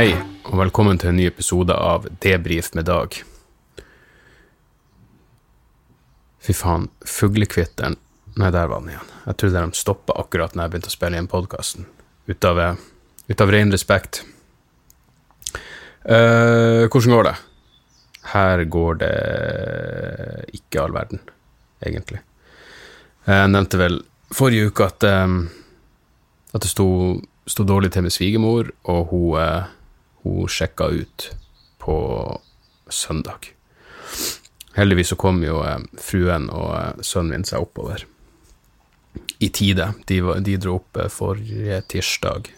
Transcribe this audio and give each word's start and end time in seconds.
Hei, 0.00 0.14
og 0.48 0.54
velkommen 0.56 0.96
til 0.96 1.10
en 1.10 1.18
ny 1.20 1.26
episode 1.28 1.74
av 1.76 2.06
Debrif 2.24 2.70
med 2.72 2.86
Dag. 2.88 3.12
Fy 6.40 6.54
faen, 6.56 6.86
fuglekvitteren 7.04 7.98
Nei, 8.40 8.48
der 8.48 8.70
var 8.70 8.80
den 8.80 8.94
igjen. 8.94 9.10
Jeg 9.26 9.36
trodde 9.42 9.60
de 9.66 9.76
stoppa 9.76 10.14
akkurat 10.22 10.54
når 10.56 10.62
jeg 10.62 10.72
begynte 10.72 10.88
å 10.88 10.94
spille 10.94 11.20
inn 11.20 11.28
podkasten. 11.28 11.84
Ut, 12.30 12.46
eh, 12.48 12.78
ut 13.28 13.44
av 13.44 13.52
ren 13.52 13.74
respekt. 13.74 14.22
Uh, 16.08 16.88
hvordan 16.88 17.16
går 17.18 17.28
det? 17.28 17.34
Her 18.30 18.62
går 18.76 18.96
det 19.02 19.10
ikke 20.62 20.80
all 20.80 20.96
verden, 20.96 21.20
egentlig. 21.84 22.22
Jeg 23.26 23.50
nevnte 23.52 23.82
vel 23.82 24.00
forrige 24.32 24.72
uke 24.72 24.88
at, 24.88 25.04
um, 25.04 25.36
at 26.54 26.64
det 26.64 26.72
sto, 26.72 26.88
sto 27.44 27.68
dårlig 27.68 27.92
til 27.92 28.08
med 28.08 28.16
svigermor, 28.16 28.72
og 28.88 29.12
hun 29.12 29.36
eh, 29.42 29.76
hun 30.22 30.48
sjekka 30.48 30.90
ut 30.92 31.30
på 31.80 31.96
søndag. 32.88 33.52
Heldigvis 34.74 35.08
så 35.08 35.16
kom 35.16 35.42
jo 35.44 35.60
eh, 35.66 35.80
fruen 36.00 36.48
og 36.54 36.72
eh, 36.76 37.04
sønnen 37.04 37.34
min 37.34 37.46
seg 37.46 37.64
oppover 37.64 38.06
i 39.42 39.48
tide. 39.50 39.90
De, 40.06 40.20
de 40.46 40.56
dro 40.60 40.78
opp 40.78 41.00
eh, 41.00 41.10
forrige 41.12 41.82
tirsdag, 41.90 42.52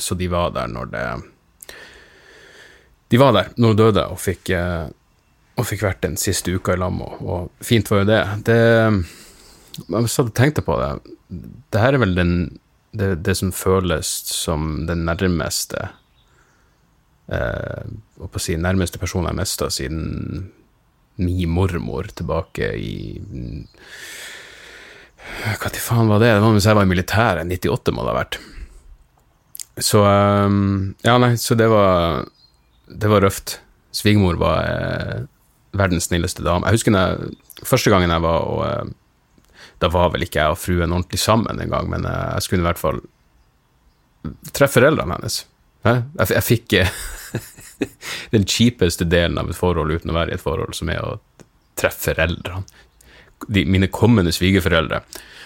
så 0.00 0.16
de 0.16 0.30
var 0.32 0.54
der 0.56 0.70
når 0.72 0.86
det 0.88 1.00
De 3.12 3.18
var 3.20 3.34
der 3.36 3.50
når 3.60 3.74
hun 3.74 3.76
døde, 3.76 4.04
og 4.08 4.16
fikk, 4.16 4.48
og 5.60 5.66
fikk 5.68 5.82
vært 5.84 6.06
den 6.06 6.16
siste 6.16 6.54
uka 6.56 6.72
i 6.72 6.80
lag 6.80 6.96
og 6.96 7.50
fint 7.60 7.90
var 7.92 8.00
jo 8.00 8.06
det. 8.08 8.22
Det 8.48 8.56
Jeg 8.56 10.08
satt 10.08 10.30
og 10.30 10.32
tenkte 10.32 10.64
på 10.64 10.78
det. 10.80 11.12
Det 11.68 11.82
her 11.82 11.92
er 11.92 12.00
vel 12.00 12.16
den, 12.16 12.32
det, 12.96 13.10
det 13.28 13.36
som 13.36 13.52
føles 13.52 14.08
som 14.24 14.86
det 14.88 14.96
nærmeste 14.96 15.90
eh, 17.28 17.84
å 18.18 18.30
si, 18.42 18.56
nærmeste 18.56 19.00
person 19.02 19.28
jeg 19.28 19.38
mista 19.38 19.68
siden 19.70 20.50
min 21.22 21.50
mormor 21.52 22.08
tilbake 22.16 22.72
i 22.78 22.92
Hva 25.60 25.70
til 25.70 25.82
faen 25.84 26.08
var 26.10 26.22
det? 26.22 26.32
Det 26.32 26.40
var 26.42 26.54
mens 26.54 26.66
jeg 26.66 26.78
var 26.78 26.86
i 26.86 26.90
militæret. 26.90 27.46
98 27.46 27.94
må 27.94 28.06
det 28.06 28.14
ha 28.14 28.16
vært. 28.16 28.38
Så 29.80 30.02
um, 30.04 30.94
Ja, 31.04 31.18
nei, 31.20 31.34
så 31.40 31.56
det 31.56 31.68
var 31.72 32.26
Det 32.88 33.08
var 33.08 33.24
røft. 33.24 33.60
Svigermor 33.92 34.38
var 34.40 34.64
eh, 34.64 35.22
verdens 35.76 36.08
snilleste 36.08 36.44
dame. 36.44 36.64
Jeg 36.68 36.80
husker 36.80 36.96
jeg, 36.96 37.32
første 37.60 37.92
gangen 37.92 38.12
jeg 38.12 38.24
var 38.24 38.46
og 38.48 38.62
eh, 38.64 38.92
Da 39.84 39.90
var 39.92 40.12
vel 40.14 40.24
ikke 40.24 40.40
jeg 40.40 40.54
og 40.54 40.60
fruen 40.60 40.92
ordentlig 40.92 41.20
sammen 41.20 41.60
engang, 41.60 41.90
men 41.92 42.06
eh, 42.08 42.28
jeg 42.38 42.46
skulle 42.46 42.64
i 42.64 42.68
hvert 42.70 42.80
fall 42.80 43.02
treffe 44.54 44.78
foreldrene 44.78 45.18
hennes. 45.18 45.42
Jeg, 45.82 46.28
jeg 46.30 46.46
fikk 46.46 46.76
eh, 46.78 46.92
den 48.34 48.46
kjipeste 48.48 49.06
delen 49.08 49.40
av 49.40 49.50
et 49.50 49.58
forhold 49.58 49.92
uten 49.94 50.12
å 50.12 50.16
være 50.16 50.34
i 50.34 50.38
et 50.38 50.44
forhold, 50.44 50.76
som 50.78 50.92
er 50.92 51.02
å 51.02 51.16
treffe 51.78 52.12
foreldrene. 52.12 52.66
De, 53.48 53.64
mine 53.66 53.88
kommende 53.90 54.30
svigerforeldre. 54.34 55.02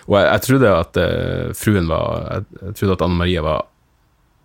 Og 0.06 0.18
jeg, 0.18 0.26
jeg 0.28 0.44
trodde 0.44 0.74
at 0.76 0.98
uh, 1.00 1.54
fruen 1.56 1.88
var 1.88 2.26
Jeg, 2.28 2.44
jeg 2.60 2.76
trodde 2.76 2.96
at 2.98 3.04
Anne 3.06 3.16
Marie 3.16 3.40
var 3.42 3.62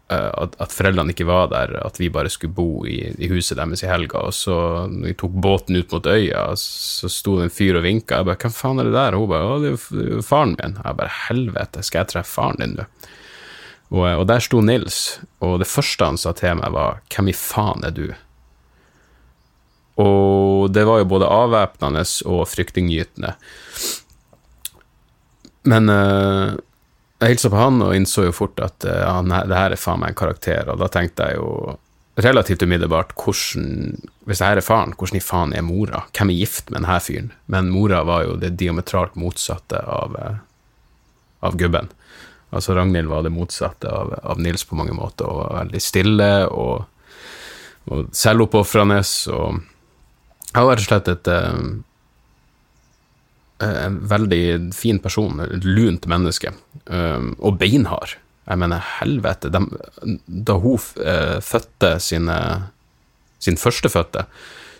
eh, 0.08 0.30
at, 0.32 0.56
at 0.64 0.74
foreldrene 0.74 1.12
ikke 1.12 1.28
var 1.28 1.50
der, 1.52 1.74
at 1.84 2.00
vi 2.00 2.08
bare 2.14 2.32
skulle 2.32 2.56
bo 2.56 2.86
i, 2.88 3.12
i 3.12 3.30
huset 3.30 3.60
deres 3.60 3.84
i 3.84 3.90
helga. 3.92 4.24
Og 4.30 4.38
så, 4.38 4.56
når 4.88 5.12
vi 5.12 5.18
tok 5.20 5.36
båten 5.44 5.78
ut 5.78 5.92
mot 5.92 6.08
øya, 6.08 6.46
så 6.58 7.12
sto 7.12 7.36
det 7.38 7.50
en 7.50 7.54
fyr 7.54 7.82
og 7.82 7.86
vinka. 7.86 8.22
Jeg 8.22 8.30
bare 8.32 8.40
'Hvem 8.40 8.56
faen 8.56 8.80
er 8.80 8.88
det 8.88 8.96
der?' 8.96 9.20
Og 9.20 9.26
hun 9.26 9.34
bare 9.36 9.50
'Å, 9.50 9.60
det 9.62 9.74
er 9.74 10.16
jo 10.16 10.24
faren 10.26 10.56
min'. 10.56 10.80
Jeg 10.80 11.00
bare 11.04 11.18
'Helvete, 11.26 11.84
skal 11.84 12.06
jeg 12.06 12.14
treffe 12.16 12.36
faren 12.40 12.64
din 12.64 12.80
nå?' 12.80 12.88
Og, 13.92 14.06
og 14.08 14.26
der 14.30 14.44
sto 14.44 14.62
Nils, 14.64 15.20
og 15.44 15.60
det 15.60 15.68
første 15.68 16.08
han 16.08 16.20
sa 16.20 16.32
til 16.36 16.56
meg, 16.60 16.72
var 16.72 17.02
'Hvem 17.12 17.30
i 17.30 17.36
faen 17.36 17.84
er 17.84 17.92
du?' 17.92 18.14
Og 20.00 20.72
det 20.72 20.86
var 20.88 21.02
jo 21.02 21.12
både 21.12 21.28
avvæpnende 21.28 22.02
og 22.26 22.48
fryktinngytende. 22.48 23.36
Men 25.68 25.90
uh, 25.90 26.56
jeg 27.22 27.36
hilsa 27.36 27.52
på 27.52 27.60
han 27.60 27.82
og 27.86 27.94
innså 27.94 28.24
jo 28.26 28.34
fort 28.34 28.60
at 28.64 28.88
uh, 28.88 29.04
han, 29.06 29.30
det 29.30 29.58
her 29.58 29.76
er 29.76 29.82
faen 29.82 30.00
meg 30.02 30.16
en 30.16 30.22
karakter, 30.24 30.72
og 30.72 30.80
da 30.82 30.88
tenkte 30.90 31.28
jeg 31.28 31.38
jo 31.38 31.78
relativt 32.22 32.64
umiddelbart 32.64 33.14
hvordan 33.16 33.98
Hvis 34.26 34.40
det 34.40 34.48
her 34.48 34.58
er 34.58 34.66
faren, 34.66 34.94
hvordan 34.98 35.18
i 35.18 35.24
faen 35.24 35.54
er 35.54 35.66
mora? 35.66 36.06
Hvem 36.14 36.30
er 36.30 36.40
gift 36.40 36.70
med 36.70 36.82
denne 36.82 37.00
fyren? 37.02 37.32
Men 37.48 37.72
mora 37.74 38.04
var 38.08 38.24
jo 38.28 38.36
det 38.38 38.54
diametralt 38.60 39.16
motsatte 39.18 39.80
av, 39.82 40.16
eh, 40.16 40.36
av 41.42 41.58
gubben. 41.58 41.90
Altså 42.52 42.76
Ragnhild 42.76 43.08
var 43.12 43.24
det 43.24 43.34
motsatte 43.34 43.92
av, 43.92 44.12
av 44.24 44.42
Nils 44.44 44.66
på 44.68 44.76
mange 44.80 44.96
måter, 44.96 45.28
og 45.28 45.46
var 45.46 45.62
veldig 45.62 45.82
stille 45.82 46.32
og, 46.52 46.84
og 47.88 48.12
selvoppofrende. 48.16 49.00
Og 49.32 49.62
var 50.56 50.76
rett 50.76 50.84
og 50.84 50.90
slett 50.90 51.12
et 51.14 51.32
eh, 51.32 51.64
en 53.62 54.00
veldig 54.08 54.74
fin 54.74 55.00
person, 55.00 55.40
et 55.44 55.66
lunt 55.66 56.08
menneske, 56.10 56.54
um, 56.90 57.34
og 57.40 57.60
beinhard. 57.62 58.18
Jeg 58.50 58.60
mener, 58.60 58.84
helvete, 58.98 59.52
de, 59.54 59.62
da 60.26 60.56
hun 60.60 60.82
eh, 61.06 61.38
fødte 61.46 61.94
sine, 62.02 62.38
sin 63.40 63.60
førstefødte, 63.62 64.26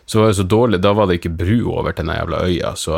så 0.10 0.20
var 0.20 0.32
det 0.32 0.40
så 0.40 0.48
dårlig, 0.50 0.82
da 0.82 0.96
var 0.98 1.08
det 1.08 1.20
ikke 1.20 1.36
bru 1.44 1.60
over 1.76 1.94
til 1.94 2.08
den 2.08 2.18
jævla 2.18 2.42
øya, 2.50 2.74
så 2.76 2.98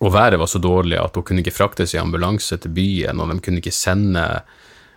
og 0.00 0.12
været 0.12 0.38
var 0.38 0.48
så 0.50 0.60
dårlig 0.60 0.98
at 1.00 1.14
hun 1.16 1.24
kunne 1.24 1.40
ikke 1.40 1.54
fraktes 1.56 1.94
i 1.94 2.00
ambulanse 2.00 2.58
til 2.60 2.72
byen, 2.76 3.20
og 3.20 3.30
de 3.32 3.40
kunne 3.40 3.62
ikke 3.62 3.72
sende 3.72 4.24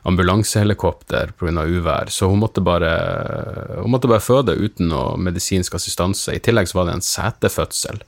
ambulansehelikopter 0.07 1.31
pga. 1.39 1.63
uvær, 1.63 2.09
så 2.09 2.27
hun 2.27 2.39
måtte, 2.39 2.61
bare, 2.61 3.81
hun 3.81 3.91
måtte 3.91 4.07
bare 4.07 4.23
føde 4.23 4.55
uten 4.55 4.89
noe 4.91 5.17
medisinsk 5.17 5.75
assistanse. 5.75 6.35
I 6.35 6.43
tillegg 6.43 6.67
så 6.67 6.79
var 6.79 6.89
det 6.89 6.97
en 6.97 7.05
setefødsel, 7.05 8.03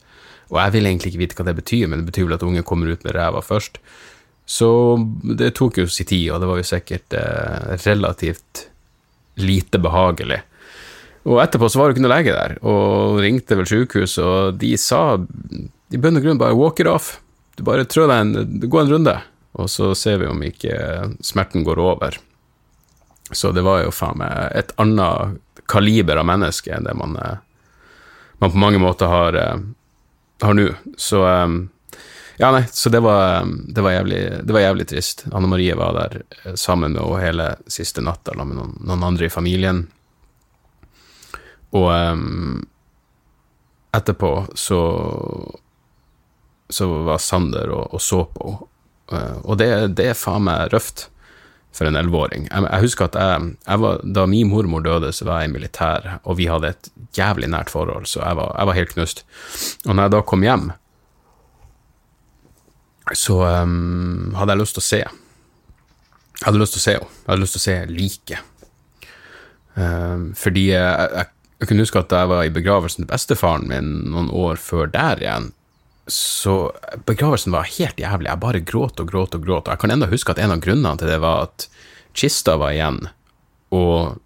og 0.51 0.59
jeg 0.59 0.74
vil 0.74 0.88
egentlig 0.88 1.12
ikke 1.12 1.24
vite 1.24 1.40
hva 1.40 1.47
det 1.47 1.59
betyr, 1.62 1.88
men 1.88 2.01
det 2.01 2.12
betyr 2.12 2.28
vel 2.28 2.35
at 2.40 2.44
ungen 2.47 2.68
kommer 2.68 2.91
ut 2.91 3.03
med 3.03 3.16
ræva 3.16 3.44
først. 3.44 3.80
Så 4.47 4.68
det 5.38 5.53
tok 5.56 5.80
jo 5.80 5.88
sin 5.88 6.09
tid, 6.09 6.31
og 6.31 6.41
det 6.41 6.47
var 6.50 6.59
jo 6.59 6.68
sikkert 6.68 7.16
eh, 7.16 7.75
relativt 7.85 8.66
lite 9.40 9.80
behagelig. 9.80 10.41
Og 11.24 11.38
etterpå 11.44 11.69
så 11.69 11.80
var 11.80 11.88
det 11.88 11.96
ikke 11.96 12.03
noe 12.03 12.16
lege 12.16 12.34
der, 12.34 12.57
og 12.66 13.22
ringte 13.22 13.56
vel 13.56 13.69
sykehuset, 13.69 14.25
og 14.25 14.57
de 14.59 14.74
sa 14.81 15.19
i 15.91 16.00
bunn 16.00 16.19
og 16.19 16.25
grunn 16.25 16.40
bare 16.40 16.57
walk 16.57 16.79
it 16.79 16.90
off. 16.90 17.18
Du 17.56 17.63
bare 17.68 17.85
trø 17.85 18.07
deg 18.07 18.24
en, 18.24 18.60
gå 18.63 18.80
en 18.80 18.92
runde, 18.92 19.15
og 19.60 19.69
så 19.69 19.92
ser 19.98 20.21
vi 20.21 20.30
om 20.31 20.44
ikke 20.45 20.75
smerten 21.25 21.65
går 21.68 21.81
over. 21.83 22.18
Så 23.31 23.51
det 23.56 23.63
var 23.63 23.83
jo 23.83 23.94
faen 23.95 24.19
meg 24.19 24.56
et 24.60 24.74
annet 24.81 25.39
kaliber 25.71 26.19
av 26.19 26.27
menneske 26.27 26.74
enn 26.75 26.88
det 26.88 26.95
man, 27.00 27.15
eh, 27.15 27.38
man 28.44 28.51
på 28.51 28.60
mange 28.60 28.80
måter 28.81 29.12
har, 29.12 29.38
eh, 29.39 29.62
har 30.42 30.57
nå. 30.57 30.68
Så 30.98 31.21
eh, 31.27 31.48
ja, 32.42 32.50
nei, 32.51 32.63
så 32.71 32.89
det 32.89 33.00
var, 33.00 33.45
det 33.45 33.83
var, 33.86 33.92
jævlig, 33.92 34.21
det 34.44 34.54
var 34.56 34.65
jævlig 34.65 34.88
trist. 34.89 35.25
Anne 35.31 35.48
Marie 35.48 35.75
var 35.77 35.94
der 35.94 36.56
sammen 36.57 36.95
med 36.95 37.04
henne 37.04 37.25
hele 37.25 37.50
siste 37.69 38.01
natta 38.01 38.33
sammen 38.33 38.56
med 38.56 38.57
noen, 38.57 38.77
noen 38.81 39.04
andre 39.12 39.27
i 39.27 39.33
familien. 39.33 39.83
Og 41.77 41.88
um, 41.92 42.63
etterpå 43.95 44.31
så 44.57 44.80
så 46.73 46.89
var 47.07 47.21
Sander 47.23 47.71
og, 47.75 47.95
og 47.95 48.03
så 48.03 48.25
på 48.31 48.50
henne. 48.50 48.68
Eh, 49.12 49.39
og 49.44 49.57
det, 49.59 49.71
det 50.00 50.12
er 50.12 50.15
faen 50.15 50.45
meg 50.47 50.71
røft 50.71 51.09
for 51.75 51.88
en 51.88 51.97
elleveåring. 52.00 52.45
Jeg, 52.47 52.63
jeg 52.68 52.85
husker 52.85 53.09
at 53.09 53.18
jeg, 53.19 53.50
jeg 53.65 53.81
var, 53.83 54.03
da 54.03 54.27
min 54.27 54.47
mormor 54.51 54.83
døde, 54.85 55.12
så 55.15 55.27
var 55.27 55.41
jeg 55.41 55.51
i 55.51 55.56
militær, 55.56 56.07
og 56.23 56.38
vi 56.39 56.47
hadde 56.51 56.71
et 56.71 56.91
jævlig 57.18 57.50
nært 57.51 57.71
forhold, 57.71 58.07
så 58.07 58.21
jeg 58.23 58.39
var, 58.39 58.53
jeg 58.56 58.69
var 58.69 58.79
helt 58.79 58.95
knust. 58.95 59.25
Og 59.85 59.95
når 59.95 60.07
jeg 60.07 60.15
da 60.15 60.23
kom 60.31 60.47
hjem 60.47 60.71
så 63.17 63.41
um, 63.63 64.31
hadde 64.38 64.56
jeg 64.56 64.62
lyst 64.62 64.77
til 64.77 64.83
å 64.83 64.88
se. 64.88 65.01
Jeg 65.01 66.45
hadde 66.45 66.62
lyst 66.62 66.75
til 66.77 66.81
å 66.81 66.85
se 66.85 66.95
henne. 66.95 67.12
Jeg 67.21 67.29
hadde 67.29 67.44
lyst 67.44 67.56
til 67.57 67.62
å 67.62 67.65
se 67.65 67.77
liket. 67.91 68.47
Um, 69.75 70.24
fordi 70.38 70.67
jeg, 70.69 71.09
jeg, 71.15 71.27
jeg, 71.59 71.67
kunne 71.69 71.85
huske 71.85 72.01
at 72.01 72.13
jeg 72.15 72.29
var 72.31 72.45
i 72.45 72.53
begravelsen 72.53 73.03
til 73.03 73.12
bestefaren 73.12 73.67
min 73.69 73.91
noen 74.12 74.31
år 74.35 74.59
før 74.62 74.91
der 74.91 75.21
igjen, 75.24 75.51
så 76.07 76.56
begravelsen 77.06 77.53
var 77.53 77.69
helt 77.77 78.00
jævlig. 78.00 78.30
Jeg 78.30 78.42
bare 78.42 78.63
gråt 78.65 79.00
og 79.00 79.12
gråt 79.12 79.36
og 79.38 79.45
gråt. 79.45 79.68
Og 79.68 79.74
jeg 79.74 79.83
kan 79.83 79.94
ennå 79.94 80.09
huske 80.12 80.33
at 80.33 80.42
en 80.42 80.56
av 80.56 80.63
grunnene 80.63 80.98
til 81.00 81.12
det 81.12 81.19
var 81.21 81.45
at 81.48 81.68
kista 82.18 82.57
var 82.59 82.74
igjen, 82.75 83.06
og 83.71 84.18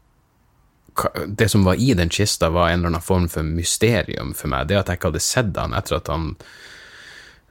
det 1.27 1.49
som 1.51 1.65
var 1.67 1.75
i 1.75 1.93
den 1.93 2.09
kista, 2.09 2.49
var 2.49 2.69
en 2.69 2.79
eller 2.79 2.93
annen 2.93 3.03
form 3.03 3.27
for 3.29 3.43
mysterium 3.43 4.31
for 4.37 4.51
meg. 4.51 4.69
Det 4.69 4.79
at 4.79 4.89
jeg 4.89 4.99
ikke 4.99 5.11
hadde 5.11 5.23
sett 5.23 5.57
han 5.59 5.75
etter 5.75 5.99
at 5.99 6.11
han 6.11 6.31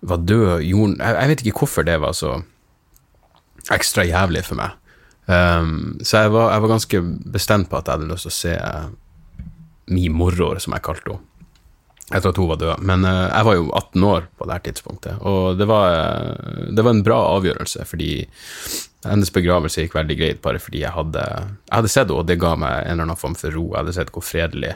var 0.04 0.24
død, 0.24 0.64
jorden 0.64 0.98
jeg, 1.00 1.28
vet 1.30 1.44
ikke 1.44 1.64
hvorfor 1.64 1.86
det 1.86 1.98
var 2.00 2.16
så 2.16 2.38
ekstra 3.72 4.04
jævlig 4.04 4.44
for 4.48 4.60
meg. 4.60 4.80
Um, 5.24 5.96
så 6.04 6.24
jeg 6.24 6.32
var, 6.34 6.50
jeg 6.52 6.64
var, 6.64 6.72
ganske 6.74 7.00
bestemt 7.32 7.70
på 7.70 7.78
at 7.78 7.88
jeg 7.88 7.96
hadde 7.96 8.10
lyst 8.10 8.26
til 8.28 8.32
å 8.32 8.36
se 8.36 8.56
mi 9.94 10.08
morror, 10.12 10.60
som 10.60 10.76
jeg 10.76 10.84
kalte 10.84 11.14
henne, 11.14 11.30
etter 12.12 12.30
at 12.30 12.38
hun 12.40 12.50
var 12.50 12.60
død. 12.60 12.82
Men 12.84 13.06
uh, 13.08 13.28
jeg 13.30 13.48
var 13.48 13.58
jo 13.58 13.68
18 13.70 14.08
år 14.10 14.26
på 14.36 14.48
det 14.48 14.56
her 14.56 14.64
tidspunktet, 14.68 15.20
og 15.24 15.60
det 15.60 15.68
var, 15.70 15.94
det 16.70 16.84
var 16.84 16.96
en 16.96 17.04
bra 17.06 17.20
avgjørelse, 17.36 17.86
fordi 17.88 18.10
hennes 19.04 19.32
begravelse 19.32 19.84
gikk 19.84 19.96
veldig 19.98 20.16
greit, 20.18 20.42
bare 20.44 20.60
fordi 20.62 20.82
jeg 20.84 20.94
hadde, 20.94 21.24
jeg 21.68 21.76
hadde 21.76 21.92
sett 21.92 22.08
henne, 22.08 22.20
og 22.20 22.28
det 22.28 22.40
ga 22.40 22.54
meg 22.56 22.80
en 22.80 22.96
eller 22.96 23.08
annen 23.08 23.20
form 23.20 23.36
for 23.38 23.52
ro. 23.52 23.66
Jeg 23.72 23.82
hadde 23.82 23.96
sett 23.98 24.12
hvor 24.14 24.24
fredelig 24.24 24.74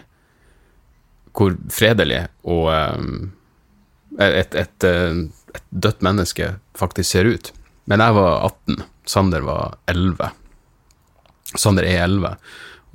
hvor 1.39 1.55
fredelig 1.71 2.25
og 2.49 2.69
um, 2.73 3.31
et, 4.19 4.55
et, 4.57 4.85
et, 4.85 5.63
dødt 5.71 6.03
menneske 6.03 6.55
faktisk 6.79 7.11
ser 7.13 7.29
ut. 7.29 7.53
Men 7.91 8.03
jeg 8.03 8.17
var 8.17 8.49
18, 8.49 8.83
Sander 9.09 9.45
var 9.47 9.77
11. 9.91 10.31
Sander 11.55 11.87
er 11.87 12.03
11, 12.05 12.35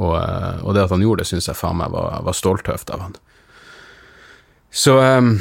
og, 0.02 0.16
og 0.18 0.76
det 0.76 0.84
at 0.84 0.94
han 0.94 1.06
gjorde 1.06 1.24
det, 1.24 1.30
syns 1.30 1.48
jeg 1.50 1.58
faen 1.58 1.80
meg 1.80 1.94
var, 1.94 2.20
var 2.26 2.38
ståltøft 2.38 2.92
av 2.94 3.06
han. 3.06 3.16
Så 4.74 4.98
um, 4.98 5.36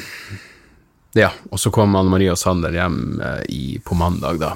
ja, 1.16 1.30
og 1.50 1.60
så 1.60 1.72
kom 1.72 1.96
Anne 1.96 2.12
Marie 2.12 2.32
og 2.32 2.40
Sander 2.40 2.74
hjem 2.76 3.00
uh, 3.20 3.40
i, 3.48 3.78
på 3.84 3.96
mandag, 3.96 4.40
da 4.42 4.54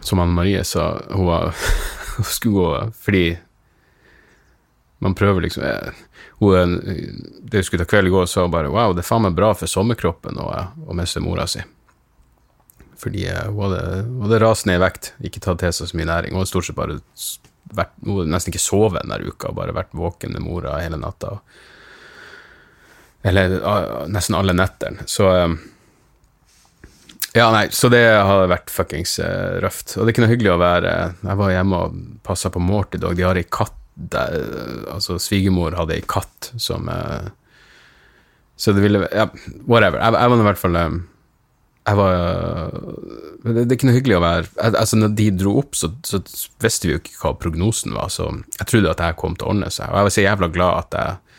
som 0.00 0.18
Anne 0.18 0.32
Marie 0.32 0.64
sa, 0.64 1.02
hun, 1.10 1.26
var, 1.26 1.54
hun 2.16 2.24
skulle 2.24 2.54
gå 2.54 2.90
fordi 3.00 3.38
man 4.98 5.14
prøver 5.14 5.40
liksom 5.40 5.62
eh, 5.62 5.92
hun, 6.38 6.74
Det 7.40 7.56
hun 7.56 7.64
skulle 7.64 7.84
ta 7.84 7.88
kveld 7.88 8.08
i 8.08 8.10
går, 8.10 8.26
sa 8.26 8.48
bare 8.48 8.68
wow, 8.68 8.92
det 8.92 9.00
er 9.00 9.08
faen 9.08 9.24
meg 9.24 9.36
bra 9.36 9.54
for 9.56 9.70
sommerkroppen 9.70 10.36
å, 10.40 10.48
miste 10.96 11.22
mora 11.24 11.46
si. 11.48 11.62
Fordi 13.00 13.24
eh, 13.28 13.46
hun 13.48 13.62
hadde, 13.64 14.02
hun 14.08 14.26
hadde 14.26 14.42
rast 14.42 14.68
ned 14.68 14.76
i 14.76 14.82
vekt, 14.84 15.14
ikke 15.24 15.40
tatt 15.40 15.62
til 15.62 15.72
seg 15.72 15.88
så 15.88 15.96
mye 15.96 16.08
næring. 16.10 16.34
Hun 16.36 16.42
hadde 16.42 16.52
stort 16.52 16.68
sett 16.68 16.76
bare 16.76 16.98
vært, 17.72 17.96
hun 18.04 18.18
hadde 18.18 18.34
nesten 18.34 18.52
ikke 18.52 18.64
sovet 18.64 19.00
denne 19.00 19.20
uka, 19.24 19.54
bare 19.56 19.76
vært 19.76 19.96
våken 19.96 20.36
med 20.36 20.44
mora 20.44 20.76
hele 20.82 21.00
natta. 21.00 21.38
Eller 23.22 23.58
nesten 24.08 24.38
alle 24.38 24.54
nettene. 24.56 25.04
Så 25.10 25.28
ja, 27.32 27.50
nei, 27.54 27.68
så 27.70 27.86
det 27.92 28.02
har 28.02 28.48
vært 28.50 28.72
fuckings 28.74 29.18
uh, 29.22 29.60
røft. 29.62 29.94
Og 29.94 30.02
det 30.02 30.08
er 30.08 30.14
ikke 30.14 30.24
noe 30.24 30.32
hyggelig 30.32 30.54
å 30.54 30.62
være 30.62 30.94
Jeg 31.20 31.38
var 31.38 31.52
hjemme 31.54 31.82
og 31.84 32.00
passa 32.26 32.50
på 32.50 32.62
Morty 32.62 32.98
i 32.98 33.04
dag. 33.04 33.14
De 33.18 33.26
har 33.26 33.38
ei 33.38 33.46
katt 33.46 33.76
der, 33.94 34.34
Altså, 34.90 35.18
svigermor 35.22 35.76
hadde 35.78 35.98
ei 35.98 36.02
katt 36.08 36.50
som 36.58 36.90
uh, 36.90 37.30
Så 38.58 38.74
det 38.74 38.82
ville 38.82 39.04
Ja, 39.14 39.28
whatever. 39.68 40.00
Jeg, 40.00 40.16
jeg 40.16 40.32
var 40.32 40.42
i 40.42 40.48
hvert 40.48 40.62
fall 40.62 40.80
um, 40.80 40.98
Jeg 41.86 42.00
var 42.00 42.18
uh, 42.18 42.90
det, 43.46 43.66
er 43.66 43.76
ikke 43.76 43.90
noe 43.90 43.98
hyggelig 44.00 44.18
å 44.18 44.24
være 44.24 44.70
Altså, 44.72 44.98
når 44.98 45.14
de 45.20 45.30
dro 45.44 45.54
opp, 45.62 45.78
så, 45.78 45.92
så, 46.06 46.22
visste 46.64 46.88
vi 46.88 46.96
jo 46.96 47.02
ikke 47.02 47.18
hva 47.22 47.36
prognosen 47.38 47.94
var, 47.94 48.10
så 48.12 48.26
jeg 48.58 48.66
trodde 48.68 48.90
at 48.90 48.98
det 48.98 49.12
her 49.12 49.20
kom 49.20 49.38
til 49.38 49.46
å 49.46 49.54
ordne 49.54 49.70
seg. 49.72 49.86
Og 49.88 50.00
jeg 50.00 50.08
var 50.08 50.16
så 50.16 50.26
jævla 50.26 50.50
glad 50.52 50.82
at 50.82 50.98
jeg 50.98 51.29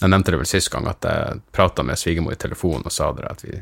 Jeg 0.00 0.10
nevnte 0.10 0.32
det 0.32 0.40
vel 0.40 0.48
sist 0.48 0.70
gang, 0.72 0.88
at 0.90 1.04
jeg 1.06 1.40
prata 1.54 1.84
med 1.86 1.98
svigermor 1.98 2.34
i 2.34 2.40
telefonen 2.40 2.88
og 2.88 2.94
sa 2.94 3.10
dere 3.14 3.34
at 3.34 3.44
vi 3.44 3.60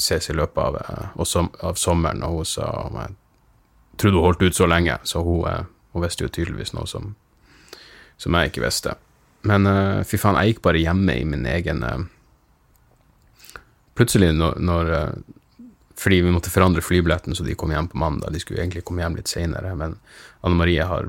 ses 0.00 0.30
i 0.30 0.36
løpet 0.36 0.60
av, 0.60 1.24
som, 1.28 1.50
av 1.60 1.78
sommeren, 1.80 2.22
og 2.24 2.40
hun 2.40 2.48
sa 2.48 2.68
jeg 2.94 3.16
trodde 4.00 4.16
hun 4.16 4.24
holdt 4.24 4.42
ut 4.42 4.56
så 4.56 4.66
lenge, 4.66 4.96
så 5.04 5.22
hun, 5.24 5.44
eh, 5.48 5.64
hun 5.92 6.04
visste 6.04 6.24
jo 6.24 6.32
tydeligvis 6.32 6.72
noe 6.72 6.88
som, 6.88 7.14
som 8.16 8.36
jeg 8.36 8.52
ikke 8.52 8.64
visste. 8.64 8.94
Men 9.48 9.66
uh, 9.66 10.00
fy 10.04 10.18
faen, 10.20 10.36
jeg 10.36 10.54
gikk 10.54 10.64
bare 10.66 10.80
hjemme 10.82 11.14
i 11.16 11.24
min 11.24 11.46
egen 11.48 11.78
uh, 11.80 12.02
Plutselig 13.96 14.34
når, 14.36 14.58
når 14.60 14.90
uh, 14.92 15.14
Fordi 15.96 16.18
vi 16.26 16.32
måtte 16.34 16.52
forandre 16.52 16.84
flybilletten 16.84 17.32
så 17.36 17.46
de 17.46 17.56
kom 17.56 17.72
hjem 17.72 17.88
på 17.88 18.00
mandag. 18.00 18.34
De 18.34 18.40
skulle 18.42 18.60
egentlig 18.60 18.84
komme 18.84 19.00
hjem 19.00 19.16
litt 19.16 19.32
seinere, 19.32 19.72
men 19.76 19.96
Anne 20.44 20.60
Marie 20.60 20.84
har 20.84 21.08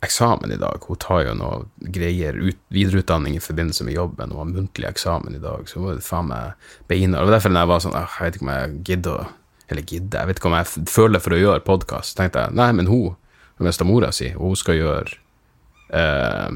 eksamen 0.00 0.52
i 0.52 0.58
dag. 0.60 0.82
Hun 0.86 1.00
tar 1.02 1.24
jo 1.26 1.34
noe 1.38 1.90
greier, 1.94 2.36
ut, 2.38 2.58
videreutdanning 2.74 3.36
i 3.38 3.42
forbindelse 3.42 3.86
med 3.86 3.96
jobben, 3.96 4.32
hun 4.32 4.42
har 4.42 4.50
muntlig 4.52 4.88
eksamen 4.88 5.36
i 5.36 5.42
dag, 5.42 5.68
så 5.68 5.80
hun 5.80 5.88
var 5.88 6.02
faen 6.04 6.30
meg 6.30 6.70
beinhard. 6.90 7.24
Det 7.24 7.30
var 7.30 7.36
derfor 7.36 7.58
jeg 7.58 7.70
var 7.72 7.84
sånn 7.84 7.98
Jeg 7.98 8.24
vet 8.24 8.38
ikke 8.38 8.46
om 8.46 8.54
jeg 8.54 8.80
gidder 8.90 9.18
å 9.18 9.26
Eller 9.68 9.84
gidder, 9.84 10.20
jeg 10.22 10.28
vet 10.28 10.38
ikke 10.40 10.48
om 10.48 10.56
jeg 10.56 10.88
føler 10.88 11.20
for 11.20 11.36
å 11.36 11.38
gjøre 11.42 11.64
podkast. 11.66 12.16
tenkte 12.16 12.46
jeg 12.46 12.56
nei, 12.56 12.70
men 12.72 12.86
hun 12.88 13.16
har 13.58 13.66
mista 13.66 13.84
mora 13.84 14.12
si, 14.12 14.30
og 14.34 14.54
hun 14.54 14.56
skal 14.56 14.78
gjøre 14.78 15.18
eh, 15.92 16.54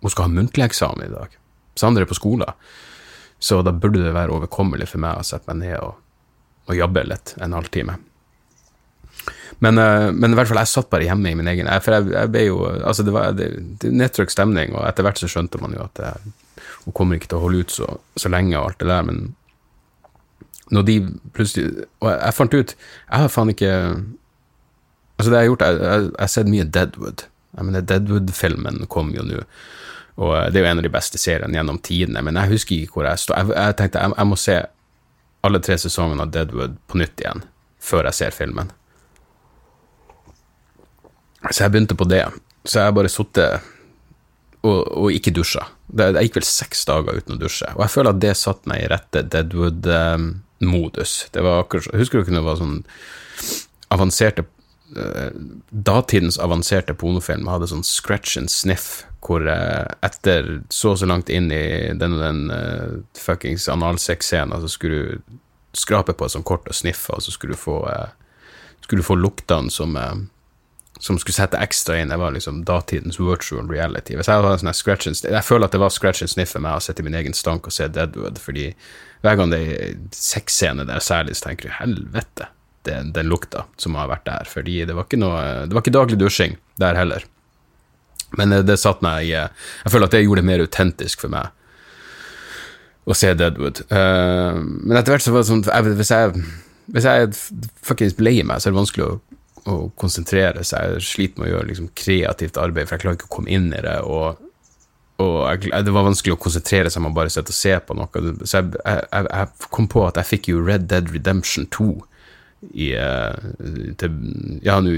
Hun 0.00 0.12
skal 0.12 0.24
ha 0.24 0.32
muntlig 0.32 0.64
eksamen 0.64 1.04
i 1.04 1.12
dag. 1.12 1.36
Sander 1.76 2.06
er 2.06 2.08
på 2.08 2.16
skolen, 2.16 2.48
så 3.38 3.60
da 3.60 3.72
burde 3.72 4.00
det 4.00 4.14
være 4.16 4.32
overkommelig 4.32 4.88
for 4.88 5.02
meg 5.02 5.20
å 5.20 5.26
sette 5.26 5.50
meg 5.50 5.66
ned 5.66 5.76
og, 5.82 5.98
og 6.70 6.78
jobbe 6.78 7.04
litt 7.04 7.34
en 7.36 7.52
halvtime. 7.52 7.98
Men, 9.64 9.78
uh, 9.80 10.10
men, 10.12 10.32
i 10.32 10.36
hvert 10.36 10.50
fall, 10.50 10.60
jeg 10.60 10.72
satt 10.72 10.90
bare 10.92 11.06
hjemme 11.08 11.30
i 11.30 11.36
min 11.38 11.48
egen 11.48 11.70
For 11.80 11.96
jeg, 11.96 12.10
jeg 12.12 12.32
ble 12.32 12.42
jo 12.44 12.58
Altså, 12.66 13.06
det 13.06 13.14
var 13.14 13.38
nedtrykt 13.88 14.34
stemning, 14.34 14.74
og 14.76 14.84
etter 14.88 15.06
hvert 15.06 15.20
så 15.20 15.30
skjønte 15.32 15.60
man 15.62 15.76
jo 15.76 15.86
at 15.86 15.96
det, 16.00 16.12
hun 16.84 16.96
kommer 16.96 17.16
ikke 17.16 17.30
til 17.32 17.40
å 17.40 17.44
holde 17.46 17.64
ut 17.64 17.72
så, 17.72 17.88
så, 18.20 18.30
lenge 18.32 18.58
og 18.58 18.68
alt 18.68 18.82
det 18.82 18.90
der, 18.90 19.06
men 19.08 19.22
når 20.74 20.84
de 20.86 20.98
plutselig 21.32 21.86
Og 22.02 22.10
jeg, 22.10 22.18
jeg 22.20 22.36
fant 22.36 22.54
ut 22.56 22.76
Jeg 22.76 23.22
har 23.22 23.32
faen 23.32 23.54
ikke 23.54 23.72
Altså, 25.16 25.30
det 25.30 25.38
jeg 25.38 25.40
har 25.40 25.50
gjort 25.50 25.66
Jeg 25.66 26.12
har 26.18 26.30
sett 26.30 26.52
mye 26.52 26.68
Deadwood. 26.68 27.26
Jeg 27.56 27.64
mener, 27.64 27.84
Deadwood-filmen 27.88 28.82
kom 28.92 29.14
jo 29.14 29.22
nå. 29.24 29.40
Og 30.20 30.32
det 30.52 30.60
er 30.60 30.64
jo 30.64 30.70
en 30.70 30.80
av 30.80 30.84
de 30.84 30.92
beste 30.92 31.20
seriene 31.20 31.56
gjennom 31.56 31.78
tidene, 31.84 32.22
men 32.24 32.36
jeg 32.40 32.52
husker 32.54 32.76
ikke 32.76 32.98
hvor 32.98 33.08
jeg 33.08 33.22
står. 33.22 33.38
Jeg, 33.40 33.54
jeg 33.56 33.76
tenkte 33.78 34.02
jeg, 34.02 34.12
jeg, 34.16 34.28
må 34.28 34.38
se 34.40 34.56
alle 35.46 35.60
tre 35.64 35.76
sesongene 35.80 36.24
av 36.24 36.32
Deadwood 36.34 36.76
på 36.88 37.00
nytt 37.00 37.24
igjen 37.24 37.44
før 37.86 38.08
jeg 38.08 38.18
ser 38.18 38.36
filmen. 38.36 38.72
Så 41.44 41.64
jeg 41.64 41.72
begynte 41.72 41.98
på 41.98 42.08
det. 42.08 42.24
Så 42.66 42.82
jeg 42.82 42.96
bare 42.96 43.12
sittet 43.12 43.72
og, 44.66 44.80
og, 44.90 45.10
ikke 45.14 45.34
dusja. 45.34 45.62
Jeg 45.96 46.26
gikk 46.26 46.40
vel 46.40 46.48
seks 46.48 46.84
dager 46.88 47.20
uten 47.20 47.36
å 47.36 47.40
dusje. 47.40 47.68
Og 47.76 47.84
jeg 47.84 47.94
føler 47.94 48.12
at 48.12 48.22
det 48.24 48.34
satte 48.38 48.70
meg 48.70 48.82
i 48.82 48.90
rette 48.90 49.22
Deadwood-modus. 49.30 51.14
Det 51.34 51.44
var 51.46 51.62
akkurat, 51.62 51.94
Husker 51.94 52.18
du 52.18 52.26
ikke 52.26 52.36
det 52.36 52.46
var 52.46 52.58
sånn 52.60 52.80
avanserte 53.94 54.42
uh, 54.96 55.30
Datidens 55.70 56.40
avanserte 56.42 56.96
pornofilm 56.98 57.46
hadde 57.50 57.68
sånn 57.70 57.86
scratch 57.86 58.34
and 58.40 58.50
sniff, 58.50 59.04
hvor 59.22 59.46
uh, 59.46 59.86
etter 60.06 60.56
så 60.74 60.96
og 60.96 61.00
så 61.02 61.06
langt 61.10 61.30
inn 61.30 61.52
i 61.54 61.94
den, 61.94 62.18
den 62.18 62.46
uh, 62.50 62.98
fuckings 63.18 63.68
analsex-scenen, 63.70 64.58
så 64.64 64.70
skulle 64.72 64.98
du 64.98 65.38
skrape 65.76 66.16
på 66.16 66.26
et 66.26 66.34
sånt 66.34 66.48
kort 66.48 66.66
og 66.66 66.74
sniffe, 66.74 67.14
og 67.14 67.22
så 67.22 67.34
skulle 67.34 67.54
du 67.54 67.60
få, 67.60 67.82
skulle 68.80 69.04
du 69.04 69.06
få 69.06 69.18
luktene 69.20 69.70
som 69.70 69.92
som 71.00 71.18
skulle 71.20 71.36
sette 71.36 71.60
ekstra 71.60 71.98
inn, 72.00 72.08
det 72.08 72.18
var 72.20 72.32
liksom 72.32 72.62
datidens 72.64 73.18
virtual 73.20 73.68
reality. 73.68 74.16
Hvis 74.16 74.30
jeg, 74.30 74.40
hadde 74.40 74.60
sånn 74.62 74.76
scratch 74.76 75.10
and, 75.10 75.18
jeg 75.28 75.44
føler 75.44 75.68
at 75.68 75.76
det 75.76 75.80
var 75.82 75.92
scratch 75.92 76.24
and 76.24 76.32
sniff 76.32 76.54
for 76.56 76.64
meg 76.64 76.78
å 76.78 76.84
sitte 76.84 77.04
i 77.04 77.06
min 77.06 77.18
egen 77.18 77.36
stank 77.36 77.68
og 77.68 77.74
se 77.74 77.88
Deadwood, 77.92 78.40
fordi 78.42 78.70
hver 79.24 79.38
gang 79.38 79.52
det 79.52 79.60
er 79.60 79.96
sexscene 80.16 80.86
der 80.88 81.04
særlig, 81.04 81.36
så 81.36 81.48
tenker 81.48 81.68
du 81.68 81.76
helvete, 81.76 82.48
den, 82.88 83.10
den 83.12 83.28
lukta 83.28 83.66
som 83.80 83.98
har 83.98 84.08
vært 84.08 84.26
der. 84.28 84.48
Fordi 84.48 84.78
det 84.86 84.94
var 84.94 85.08
ikke 85.08 85.18
noe 85.18 85.40
Det 85.66 85.74
var 85.74 85.82
ikke 85.82 85.96
daglig 85.96 86.20
dusjing 86.20 86.54
der 86.80 86.98
heller. 86.98 87.24
Men 88.38 88.54
det, 88.54 88.62
det 88.68 88.78
satt 88.78 89.02
meg 89.02 89.26
i 89.26 89.32
Jeg 89.34 89.90
føler 89.90 90.06
at 90.06 90.14
det 90.14 90.22
gjorde 90.22 90.44
det 90.44 90.50
mer 90.50 90.62
autentisk 90.62 91.24
for 91.24 91.32
meg 91.34 91.50
å 93.06 93.14
se 93.14 93.32
Deadwood. 93.38 93.84
Uh, 93.90 94.58
men 94.58 94.98
etter 94.98 95.14
hvert 95.14 95.22
så 95.26 95.34
var 95.34 95.44
det 95.44 95.50
sånn 95.50 95.62
Hvis 95.98 96.10
jeg, 96.10 96.46
hvis 96.94 97.06
jeg 97.06 97.34
fuckings 97.86 98.16
ble 98.18 98.38
meg, 98.42 98.58
så 98.58 98.68
er 98.68 98.74
det 98.74 98.80
vanskelig 98.80 99.06
å 99.06 99.18
å 99.66 99.76
konsentrere 99.98 100.64
seg. 100.66 100.96
Jeg 100.96 101.06
sliter 101.06 101.42
med 101.42 101.48
å 101.48 101.54
gjøre 101.54 101.70
liksom, 101.70 101.92
kreativt 101.98 102.58
arbeid, 102.60 102.88
for 102.88 102.96
jeg 102.96 103.04
klarer 103.04 103.18
ikke 103.18 103.30
å 103.30 103.36
komme 103.38 103.52
inn 103.52 103.70
i 103.74 103.84
det. 103.84 103.96
og, 104.02 104.42
og 105.22 105.38
jeg, 105.64 105.72
det 105.86 105.94
var 105.96 106.06
vanskelig 106.06 106.36
å 106.36 106.42
konsentrere 106.42 106.92
seg 106.92 107.02
om 107.02 107.10
å 107.10 107.16
bare 107.16 107.32
sitte 107.32 107.54
og 107.54 107.58
se 107.58 107.72
på 107.80 107.96
noe. 107.96 108.26
Så 108.44 108.60
jeg, 108.60 108.76
jeg, 108.82 109.30
jeg, 109.30 109.70
kom 109.72 109.88
på 109.92 110.04
at 110.06 110.20
jeg 110.20 110.30
fikk 110.34 110.52
jo 110.52 110.62
Red 110.64 110.90
Dead 110.92 111.10
Redemption 111.14 111.68
2 111.72 111.88
i, 112.72 112.92
eh, 112.96 113.90
til, 114.00 114.14
ja, 114.64 114.78
nå 114.82 114.94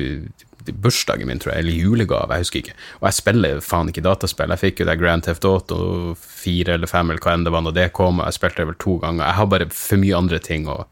bursdagen 0.69 1.29
min, 1.29 1.39
tror 1.41 1.55
jeg, 1.55 1.65
eller 1.65 1.77
julegave, 1.81 2.35
jeg 2.35 2.45
husker 2.45 2.61
ikke. 2.61 2.75
Og 3.01 3.07
jeg 3.09 3.17
spiller 3.19 3.63
faen 3.65 3.89
ikke 3.89 4.05
dataspill. 4.05 4.53
Jeg 4.53 4.63
fikk 4.63 4.83
jo 4.83 4.89
det 4.89 4.99
Grand 5.01 5.25
Theft 5.25 5.47
Auto 5.49 5.79
4 6.19 6.75
eller 6.77 6.91
5 6.91 7.13
eller 7.13 7.25
hva 7.25 7.35
enn 7.35 7.47
det 7.47 7.55
var 7.55 7.65
når 7.65 7.77
det 7.79 7.89
kom, 7.97 8.21
og 8.21 8.29
jeg 8.29 8.37
spilte 8.37 8.63
det 8.63 8.71
vel 8.73 8.81
to 8.83 8.99
ganger. 9.03 9.25
Jeg 9.25 9.39
har 9.39 9.51
bare 9.55 9.69
for 9.73 10.03
mye 10.03 10.19
andre 10.19 10.43
ting 10.45 10.69
å 10.69 10.83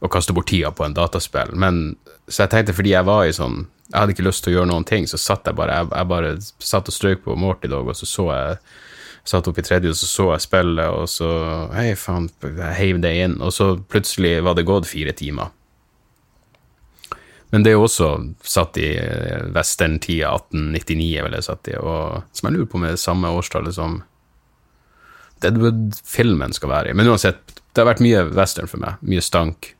å 0.00 0.10
kaste 0.12 0.34
bort 0.36 0.48
tida 0.50 0.70
på 0.74 0.84
en 0.86 0.94
dataspill. 0.94 1.54
Men, 1.58 1.96
så 2.28 2.44
jeg 2.44 2.52
tenkte 2.54 2.76
fordi 2.76 2.94
jeg 2.94 3.08
var 3.08 3.26
i 3.26 3.34
sånn 3.34 3.66
Jeg 3.88 4.02
hadde 4.02 4.12
ikke 4.12 4.26
lyst 4.26 4.44
til 4.44 4.52
å 4.52 4.56
gjøre 4.58 4.68
noen 4.68 4.84
ting, 4.84 5.06
så 5.08 5.16
satt 5.16 5.48
jeg 5.48 5.56
bare 5.56 5.80
Jeg, 5.80 5.88
jeg 5.94 6.08
bare 6.10 6.32
satt 6.42 6.90
og 6.90 6.94
strøk 6.94 7.24
på 7.24 7.36
Morty 7.40 7.70
Dog, 7.72 7.88
og 7.88 7.96
så 7.96 8.06
så 8.06 8.26
jeg 8.34 8.58
satt 9.28 9.48
opp 9.48 9.58
i 9.60 9.64
tredje, 9.64 9.92
og 9.92 9.96
så 9.96 10.08
så 10.08 10.26
jeg 10.32 10.44
spillet, 10.44 10.88
og 10.88 11.08
så 11.12 11.30
Hei, 11.74 11.92
faen, 11.96 12.28
jeg 12.44 12.76
heiv 12.78 13.00
det 13.04 13.14
inn. 13.24 13.38
Og 13.44 13.52
så 13.52 13.74
plutselig 13.90 14.38
var 14.44 14.56
det 14.56 14.68
gått 14.68 14.88
fire 14.88 15.12
timer. 15.16 15.54
Men 17.50 17.64
det 17.64 17.72
er 17.72 17.78
jo 17.78 17.86
også 17.86 18.10
satt 18.44 18.76
i 18.80 18.90
western-tida, 19.56 20.34
1899, 20.36 21.22
vil 21.24 21.36
jeg 21.38 21.46
satt 21.46 21.70
i, 21.72 21.78
og 21.80 22.26
som 22.36 22.48
jeg 22.48 22.58
lurer 22.58 22.68
på 22.68 22.76
om 22.76 22.84
er 22.84 22.96
det 22.96 23.00
samme 23.00 23.30
årstallet 23.32 23.76
som 23.76 24.02
Deadwood-filmen 25.40 26.52
skal 26.52 26.72
være 26.72 26.92
i. 26.92 26.98
Men 26.98 27.08
uansett, 27.08 27.40
det 27.72 27.80
har 27.80 27.88
vært 27.88 28.04
mye 28.04 28.26
western 28.36 28.68
for 28.68 28.82
meg. 28.82 29.00
Mye 29.06 29.24
stank 29.24 29.72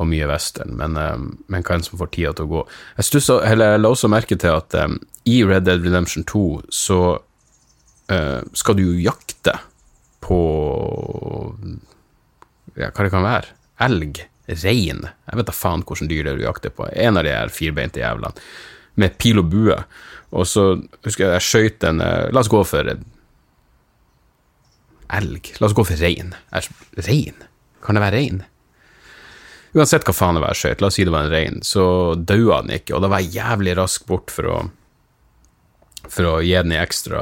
og 0.00 0.08
mye 0.08 0.28
western, 0.30 0.72
men, 0.80 0.96
um, 0.96 1.26
men 1.52 1.64
hva 1.66 1.76
enn 1.76 1.84
som 1.84 2.00
får 2.00 2.12
tida 2.14 2.32
til 2.36 2.48
å 2.48 2.52
gå. 2.54 2.62
Jeg, 2.96 3.08
stusset, 3.10 3.44
eller, 3.44 3.74
jeg 3.74 3.82
la 3.82 3.92
også 3.92 4.08
merke 4.12 4.38
til 4.40 4.56
at 4.56 4.76
um, 4.80 4.96
i 5.28 5.42
Red 5.44 5.66
Dead 5.68 5.84
Redemption 5.84 6.24
2 6.28 6.44
så 6.72 7.00
uh, 7.18 8.40
skal 8.56 8.78
du 8.78 8.86
jo 8.86 8.96
jakte 9.04 9.58
på 10.24 10.40
ja, 12.78 12.88
hva 12.88 13.04
det 13.04 13.12
kan 13.12 13.26
være. 13.26 13.56
Elg. 13.84 14.24
Rein. 14.50 15.04
Jeg 15.06 15.38
vet 15.38 15.46
da 15.46 15.54
faen 15.54 15.84
hvilket 15.86 16.10
dyr 16.10 16.24
det 16.26 16.32
er 16.32 16.40
du 16.40 16.46
jakter 16.46 16.72
på. 16.74 16.88
En 16.90 17.20
av 17.20 17.26
de 17.26 17.34
her 17.34 17.52
firbeinte 17.54 18.00
jævlene. 18.02 18.32
Med 18.98 19.14
pil 19.20 19.38
og 19.38 19.46
bue. 19.52 19.76
Og 20.34 20.48
så 20.48 20.64
husker 21.04 21.26
jeg 21.26 21.36
jeg 21.36 21.46
skøyt 21.46 21.86
en 21.86 22.02
La 22.02 22.42
oss 22.42 22.50
gå 22.50 22.62
for 22.66 22.90
elg. 25.10 25.52
La 25.60 25.68
oss 25.68 25.76
gå 25.76 25.84
for 25.86 26.02
rein. 26.02 26.34
Rein? 27.06 27.38
Kan 27.84 27.94
det 27.96 28.02
være 28.02 28.16
rein? 28.18 28.42
Uansett 29.76 30.06
hva 30.06 30.14
faen 30.14 30.36
det 30.36 30.42
var 30.42 30.54
jeg 30.54 30.60
skjøt, 30.60 30.80
la 30.82 30.88
oss 30.90 30.96
si 30.98 31.06
det 31.06 31.14
var 31.14 31.26
en 31.26 31.34
rein, 31.34 31.60
så 31.62 31.84
daua 32.16 32.62
den 32.64 32.74
ikke, 32.80 32.96
og 32.96 33.04
da 33.04 33.10
var 33.12 33.22
jeg 33.22 33.36
jævlig 33.38 33.76
rask 33.78 34.06
bort 34.08 34.32
for 34.34 34.48
å, 34.50 34.56
for 36.08 36.26
å 36.26 36.38
gi 36.42 36.56
den 36.56 36.74
ei 36.74 36.80
ekstra, 36.82 37.20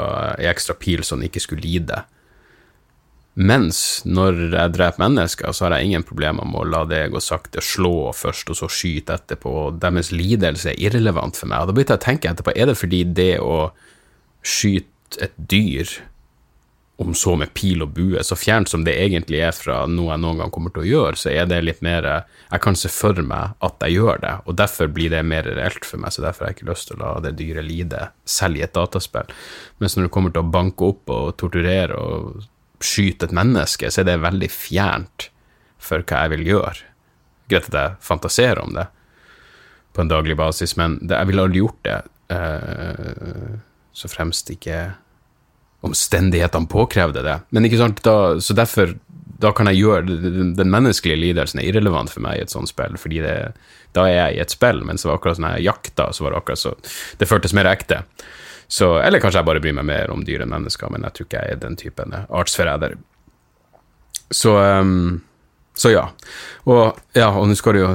ekstra, 0.49 0.79
pil 0.81 1.05
så 1.05 1.19
den 1.19 1.29
ikke 1.29 1.45
skulle 1.45 1.67
lide. 1.67 2.07
Mens 3.39 4.01
når 4.09 4.41
jeg 4.49 4.75
dreper 4.75 5.05
mennesker, 5.05 5.53
så 5.55 5.67
har 5.67 5.77
jeg 5.77 5.91
ingen 5.91 6.07
problemer 6.07 6.49
med 6.49 6.63
å 6.63 6.71
la 6.73 6.83
det 6.89 7.05
gå 7.13 7.21
sakte, 7.23 7.63
slå 7.63 8.11
først 8.17 8.51
og 8.51 8.59
så 8.59 8.71
skyte 8.73 9.15
etterpå, 9.21 9.53
deres 9.79 10.11
lidelse 10.11 10.73
er 10.73 10.81
irrelevant 10.89 11.39
for 11.39 11.53
meg. 11.53 11.63
Og 11.63 11.71
da 11.71 11.77
begynte 11.77 11.95
jeg 11.95 12.03
å 12.03 12.07
tenke 12.09 12.33
etterpå, 12.33 12.57
er 12.57 12.73
det 12.73 12.79
fordi 12.81 13.05
det 13.21 13.35
å 13.45 13.69
skyte 14.43 15.21
et 15.29 15.37
dyr 15.53 15.93
om 17.01 17.15
så 17.15 17.37
med 17.39 17.53
pil 17.55 17.85
og 17.85 17.93
bue, 17.95 18.19
så 18.27 18.35
fjernt 18.35 18.71
som 18.73 18.83
det 18.83 18.97
egentlig 18.99 19.39
er 19.47 19.53
fra 19.55 19.85
noe 19.87 20.11
jeg 20.11 20.23
noen 20.23 20.41
gang 20.43 20.51
kommer 20.51 20.73
til 20.75 20.83
å 20.83 20.89
gjøre, 20.89 21.19
så 21.21 21.31
er 21.31 21.47
det 21.47 21.61
litt 21.63 21.83
mer 21.87 22.09
Jeg 22.09 22.63
kan 22.65 22.75
se 22.75 22.91
for 22.91 23.15
meg 23.23 23.55
at 23.63 23.85
jeg 23.85 24.01
gjør 24.01 24.19
det, 24.25 24.35
og 24.51 24.57
derfor 24.59 24.91
blir 24.91 25.13
det 25.13 25.23
mer 25.23 25.47
reelt 25.47 25.87
for 25.87 26.03
meg. 26.03 26.11
Så 26.11 26.25
derfor 26.25 26.45
har 26.45 26.51
jeg 26.51 26.59
ikke 26.59 26.71
lyst 26.73 26.89
til 26.89 26.99
å 26.99 27.03
la 27.05 27.13
det 27.23 27.37
dyret 27.39 27.69
lide, 27.69 28.09
selv 28.25 28.59
i 28.59 28.65
et 28.67 28.75
dataspill. 28.75 29.31
Mens 29.79 29.95
når 29.95 30.09
du 30.09 30.13
kommer 30.17 30.35
til 30.35 30.43
å 30.43 30.51
banke 30.51 30.91
opp 30.91 31.15
og 31.15 31.37
torturere 31.39 31.95
og 31.95 32.43
skyte 32.83 33.29
et 33.29 33.37
menneske, 33.37 33.91
så 33.91 34.03
er 34.03 34.09
det 34.11 34.19
veldig 34.25 34.51
fjernt 34.51 35.31
for 35.79 36.03
hva 36.03 36.25
jeg 36.25 36.35
vil 36.35 36.47
gjøre. 36.55 36.87
Greit 37.49 37.71
at 37.71 37.79
jeg 37.79 37.99
fantaserer 38.11 38.65
om 38.65 38.75
det 38.75 38.89
på 39.95 40.03
en 40.03 40.11
daglig 40.11 40.35
basis, 40.39 40.75
men 40.79 40.99
det, 41.03 41.15
jeg 41.15 41.31
ville 41.31 41.47
aldri 41.47 41.63
gjort 41.63 41.85
det 41.87 42.01
uh, 42.35 43.55
så 43.95 44.11
fremst 44.11 44.51
ikke 44.51 44.83
omstendighetene 45.87 46.71
påkrevde 46.71 47.23
det. 47.23 47.37
Men 47.55 47.69
ikke 47.69 47.81
sant, 47.81 48.03
da, 48.07 48.39
så 48.43 48.57
derfor 48.57 48.97
da 49.39 49.53
kan 49.55 49.69
jeg 49.71 49.85
gjøre 49.85 50.17
Den 50.59 50.71
menneskelige 50.73 51.21
lidelsen 51.21 51.61
er 51.63 51.69
irrelevant 51.71 52.11
for 52.11 52.25
meg 52.25 52.39
i 52.39 52.43
et 52.43 52.51
sånt 52.51 52.71
spill, 52.71 52.99
fordi 52.99 53.23
det, 53.23 53.37
da 53.95 54.09
er 54.09 54.17
jeg 54.17 54.35
i 54.35 54.43
et 54.43 54.55
spill, 54.55 54.83
mens 54.87 55.05
det 55.05 55.11
var 55.11 55.21
akkurat 55.21 55.39
sånn 55.39 55.51
jeg 55.53 55.69
jakta, 55.69 56.09
så 56.13 56.27
var 56.27 56.35
det 56.35 56.41
akkurat 56.43 56.63
så 56.65 56.75
Det 57.21 57.29
føltes 57.31 57.55
mer 57.55 57.71
ekte. 57.71 58.03
Så, 58.69 58.99
eller 59.01 59.23
kanskje 59.23 59.41
jeg 59.41 59.49
bare 59.49 59.63
bryr 59.65 59.77
meg 59.79 59.87
mer 59.89 60.11
om 60.13 60.25
dyr 60.27 60.43
enn 60.45 60.53
mennesker, 60.53 60.91
men 60.93 61.07
jeg 61.07 61.17
tror 61.17 61.29
ikke 61.29 61.41
jeg 61.41 61.55
er 61.55 61.63
den 61.63 61.79
typen 61.81 62.19
artsforræder. 62.27 62.99
Så, 64.35 64.53
um, 64.59 65.23
så 65.79 65.95
ja. 65.95 66.05
Og 66.69 66.99
ja, 67.17 67.31
og 67.31 67.49
nå 67.49 67.57
skal 67.57 67.79
det 67.79 67.85
jo 67.87 67.93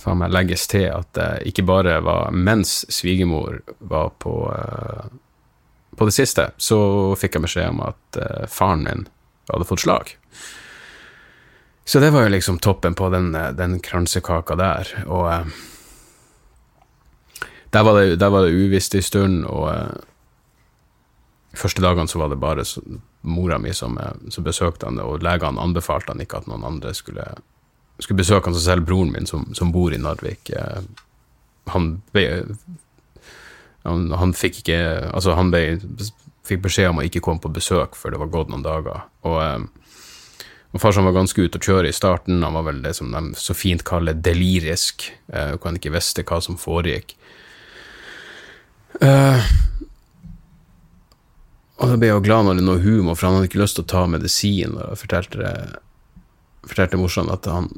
faen 0.00 0.18
meg 0.24 0.34
legges 0.34 0.66
til 0.70 0.88
at 0.90 1.12
det 1.14 1.28
ikke 1.52 1.66
bare 1.68 2.00
var 2.02 2.34
mens 2.34 2.80
svigermor 2.90 3.60
var 3.78 4.10
på 4.18 4.34
uh, 4.48 5.06
på 5.96 6.04
det 6.04 6.14
siste 6.14 6.50
så 6.56 6.78
fikk 7.18 7.36
jeg 7.36 7.46
beskjed 7.46 7.72
om 7.72 7.82
at 7.84 8.20
uh, 8.20 8.44
faren 8.50 8.84
min 8.86 9.06
hadde 9.50 9.66
fått 9.68 9.84
slag. 9.84 10.14
Så 11.84 12.00
det 12.00 12.12
var 12.14 12.26
jo 12.26 12.34
liksom 12.34 12.60
toppen 12.62 12.94
på 12.94 13.08
den, 13.10 13.34
eh, 13.34 13.50
den 13.56 13.80
kransekaka 13.82 14.54
der. 14.54 14.92
Og 15.10 15.26
uh, 15.26 15.48
der, 17.74 17.82
var 17.82 17.98
det, 17.98 18.20
der 18.22 18.30
var 18.30 18.46
det 18.46 18.54
uvisst 18.54 18.94
en 18.94 19.02
stund, 19.02 19.44
og 19.50 19.66
uh, 19.74 19.90
første 21.58 21.82
dagene 21.82 22.08
så 22.08 22.22
var 22.22 22.30
det 22.30 22.38
bare 22.40 22.64
så, 22.64 22.82
mora 23.26 23.58
mi 23.58 23.74
som, 23.74 23.98
som, 24.30 24.44
besøkte 24.46 24.86
han, 24.86 25.00
og 25.02 25.24
legene 25.26 25.60
anbefalte 25.60 26.14
han 26.14 26.22
ikke 26.22 26.38
at 26.40 26.46
noen 26.48 26.64
andre 26.64 26.94
skulle, 26.94 27.26
skulle 27.98 28.22
besøke 28.22 28.46
han, 28.46 28.54
så 28.54 28.62
selv 28.70 28.86
broren 28.86 29.10
min, 29.12 29.26
som, 29.26 29.50
som 29.54 29.74
bor 29.74 29.92
i 29.92 29.98
Narvik, 30.00 30.54
han 31.74 31.90
ble 32.14 32.24
han, 33.86 34.10
han, 34.12 34.32
fikk 34.36 34.62
ikke 34.62 34.80
Altså, 35.08 35.34
han 35.38 35.52
ble, 35.52 35.78
fikk 36.46 36.64
beskjed 36.66 36.90
om 36.92 37.00
å 37.00 37.06
ikke 37.06 37.22
komme 37.24 37.42
på 37.42 37.52
besøk 37.54 37.96
før 37.98 38.14
det 38.14 38.20
var 38.22 38.32
gått 38.32 38.52
noen 38.52 38.66
dager. 38.66 39.06
Og, 39.28 39.38
eh, 39.44 40.44
og 40.70 40.82
farsan 40.82 41.06
var 41.08 41.16
ganske 41.16 41.42
ute 41.42 41.58
å 41.58 41.64
kjøre 41.64 41.90
i 41.90 41.96
starten. 41.96 42.44
Han 42.44 42.58
var 42.58 42.68
vel 42.68 42.82
det 42.84 42.94
som 42.98 43.10
de 43.14 43.40
så 43.40 43.56
fint 43.56 43.82
kaller 43.86 44.18
delirisk, 44.18 45.08
eh, 45.32 45.56
hvor 45.56 45.70
han 45.70 45.80
ikke 45.80 45.94
visste 45.96 46.26
hva 46.26 46.40
som 46.44 46.60
foregikk. 46.60 47.16
Eh, 49.00 49.50
og 51.80 51.88
da 51.88 51.96
ble 51.96 52.10
jeg 52.10 52.24
glad 52.26 52.44
når 52.44 52.58
det 52.58 52.66
noe 52.66 52.82
humor, 52.84 53.16
for 53.16 53.26
han 53.26 53.38
hadde 53.38 53.48
ikke 53.48 53.62
lyst 53.62 53.78
til 53.78 53.86
å 53.86 53.92
ta 53.94 54.02
medisin. 54.10 54.76
Og 54.76 54.98
fortalte, 55.00 55.52
fortalte 56.68 57.00
morsan 57.00 57.32
at 57.32 57.48
han, 57.48 57.70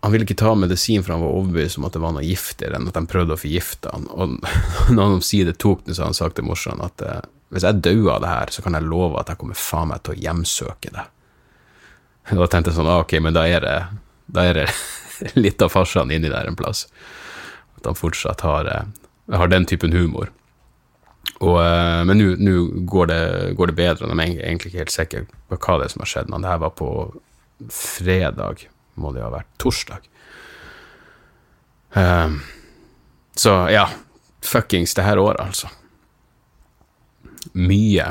han 0.00 0.12
ville 0.12 0.24
ikke 0.24 0.38
ta 0.40 0.54
medisin, 0.56 1.02
for 1.04 1.12
han 1.12 1.22
var 1.22 1.34
overbevist 1.36 1.78
om 1.78 1.84
at 1.84 1.96
det 1.96 2.00
var 2.00 2.14
noe 2.16 2.24
giftigere 2.24 2.78
enn 2.78 2.88
at 2.88 2.96
de 2.96 3.02
prøvde 3.10 3.36
å 3.36 3.40
forgifte 3.40 3.92
han. 3.92 4.06
Og 4.08 4.38
når 4.94 5.02
han 5.02 5.18
omsider 5.18 5.56
tok 5.60 5.84
den, 5.84 5.94
så 5.94 6.06
har 6.06 6.12
han 6.12 6.16
sagt 6.16 6.38
til 6.40 6.48
morsan 6.48 6.80
at 6.84 7.04
eh, 7.04 7.20
hvis 7.52 7.66
jeg 7.66 7.82
dauer 7.84 8.14
av 8.14 8.22
det 8.24 8.30
her, 8.32 8.54
så 8.54 8.64
kan 8.64 8.78
jeg 8.78 8.88
love 8.88 9.20
at 9.20 9.32
jeg 9.32 9.40
kommer 9.42 9.58
faen 9.58 9.90
meg 9.90 10.04
til 10.06 10.16
å 10.16 10.22
hjemsøke 10.24 10.94
det. 10.96 11.06
Da 12.30 12.46
tenkte 12.46 12.70
jeg 12.70 12.78
sånn, 12.78 12.88
ah, 12.88 13.02
ok, 13.02 13.16
men 13.24 13.34
da 13.36 13.44
er 13.48 13.64
det, 13.64 13.76
da 14.30 14.46
er 14.46 14.62
det 14.62 14.66
litt 15.44 15.60
av 15.60 15.72
farsan 15.74 16.12
inni 16.14 16.32
der 16.32 16.48
en 16.48 16.56
plass. 16.56 16.86
At 17.76 17.90
han 17.90 17.98
fortsatt 17.98 18.44
har, 18.46 18.72
eh, 18.72 19.36
har 19.36 19.52
den 19.52 19.68
typen 19.68 19.92
humor. 19.92 20.32
Og, 21.44 21.58
eh, 21.60 22.00
men 22.08 22.24
nå 22.40 22.58
går, 22.88 23.12
går, 23.52 23.72
det 23.72 23.76
bedre, 23.76 24.08
og 24.08 24.14
de 24.14 24.24
er 24.24 24.46
egentlig 24.48 24.72
ikke 24.72 24.84
helt 24.86 24.96
sikre 24.96 25.26
på 25.50 25.60
hva 25.60 25.80
det 25.80 25.90
er 25.90 25.98
som 25.98 26.06
har 26.06 26.14
skjedd. 26.14 26.32
Men 26.32 26.46
det 26.46 26.54
her 26.54 26.62
var 26.64 26.78
på 26.78 26.92
fredag 27.68 28.70
må 29.00 29.12
det 29.16 29.24
ha 29.24 29.30
vært 29.32 29.50
torsdag. 29.60 30.06
Um, 31.92 32.40
så 33.36 33.54
ja, 33.72 33.88
fuckings 34.44 34.94
det 34.94 35.06
her 35.06 35.18
året, 35.18 35.40
altså. 35.40 35.70
Mye, 37.52 38.06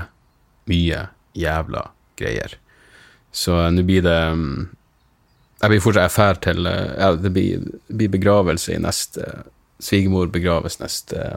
mye 0.68 1.06
jævla 1.38 1.86
greier. 2.20 2.58
Så 3.32 3.56
uh, 3.56 3.70
nå 3.72 3.86
blir 3.88 4.04
det 4.04 4.18
um, 4.34 4.70
Jeg 5.62 5.70
blir 5.70 5.84
fortsatt 5.84 6.14
fær 6.16 6.40
til 6.42 6.66
uh, 6.66 6.96
Ja, 6.98 7.12
det 7.14 7.30
blir, 7.36 7.62
blir, 7.88 8.10
begravelse 8.10 8.74
i 8.74 8.80
neste 8.82 9.28
Svigermor 9.80 10.32
begraves 10.34 10.80
neste 10.82 11.28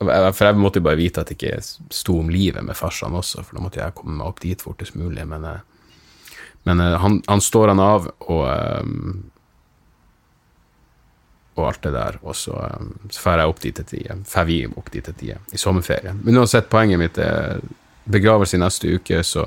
For 0.00 0.42
jeg 0.42 0.58
måtte 0.58 0.82
jo 0.82 0.88
bare 0.88 0.98
vite 0.98 1.22
at 1.22 1.30
det 1.30 1.36
ikke 1.38 1.60
sto 1.94 2.18
om 2.18 2.32
livet 2.32 2.66
med 2.66 2.76
farsan 2.76 3.14
også, 3.14 3.46
for 3.46 3.56
da 3.56 3.62
måtte 3.62 3.80
jeg 3.80 3.94
komme 3.96 4.18
meg 4.18 4.26
opp 4.26 4.42
dit 4.42 4.60
fortest 4.60 4.98
mulig. 4.98 5.22
Men 5.30 5.46
uh, 5.46 5.62
men 6.66 6.82
uh, 6.82 6.96
han, 7.02 7.22
han, 7.26 7.42
står 7.42 7.72
han 7.72 7.82
av, 7.82 8.10
og 8.26 8.44
um, 8.50 9.24
og 11.56 11.70
alt 11.70 11.86
det 11.86 11.94
der. 11.94 12.18
Og 12.20 12.36
så, 12.36 12.52
um, 12.52 12.90
så 13.08 13.22
drar 13.22 13.40
jeg 13.40 13.52
opp 13.52 13.60
dit 13.62 13.78
til 13.78 13.88
tide. 13.88 14.18
Drar 14.28 14.44
vi 14.44 14.58
opp 14.68 14.90
dit 14.92 15.06
til 15.06 15.16
tide 15.16 15.38
i 15.56 15.60
sommerferien. 15.60 16.18
Men 16.26 16.42
uansett, 16.42 16.68
poenget 16.68 17.00
mitt 17.00 17.20
er 17.22 17.62
begravelse 18.12 18.58
i 18.58 18.60
neste 18.60 18.92
uke, 18.92 19.22
så 19.24 19.46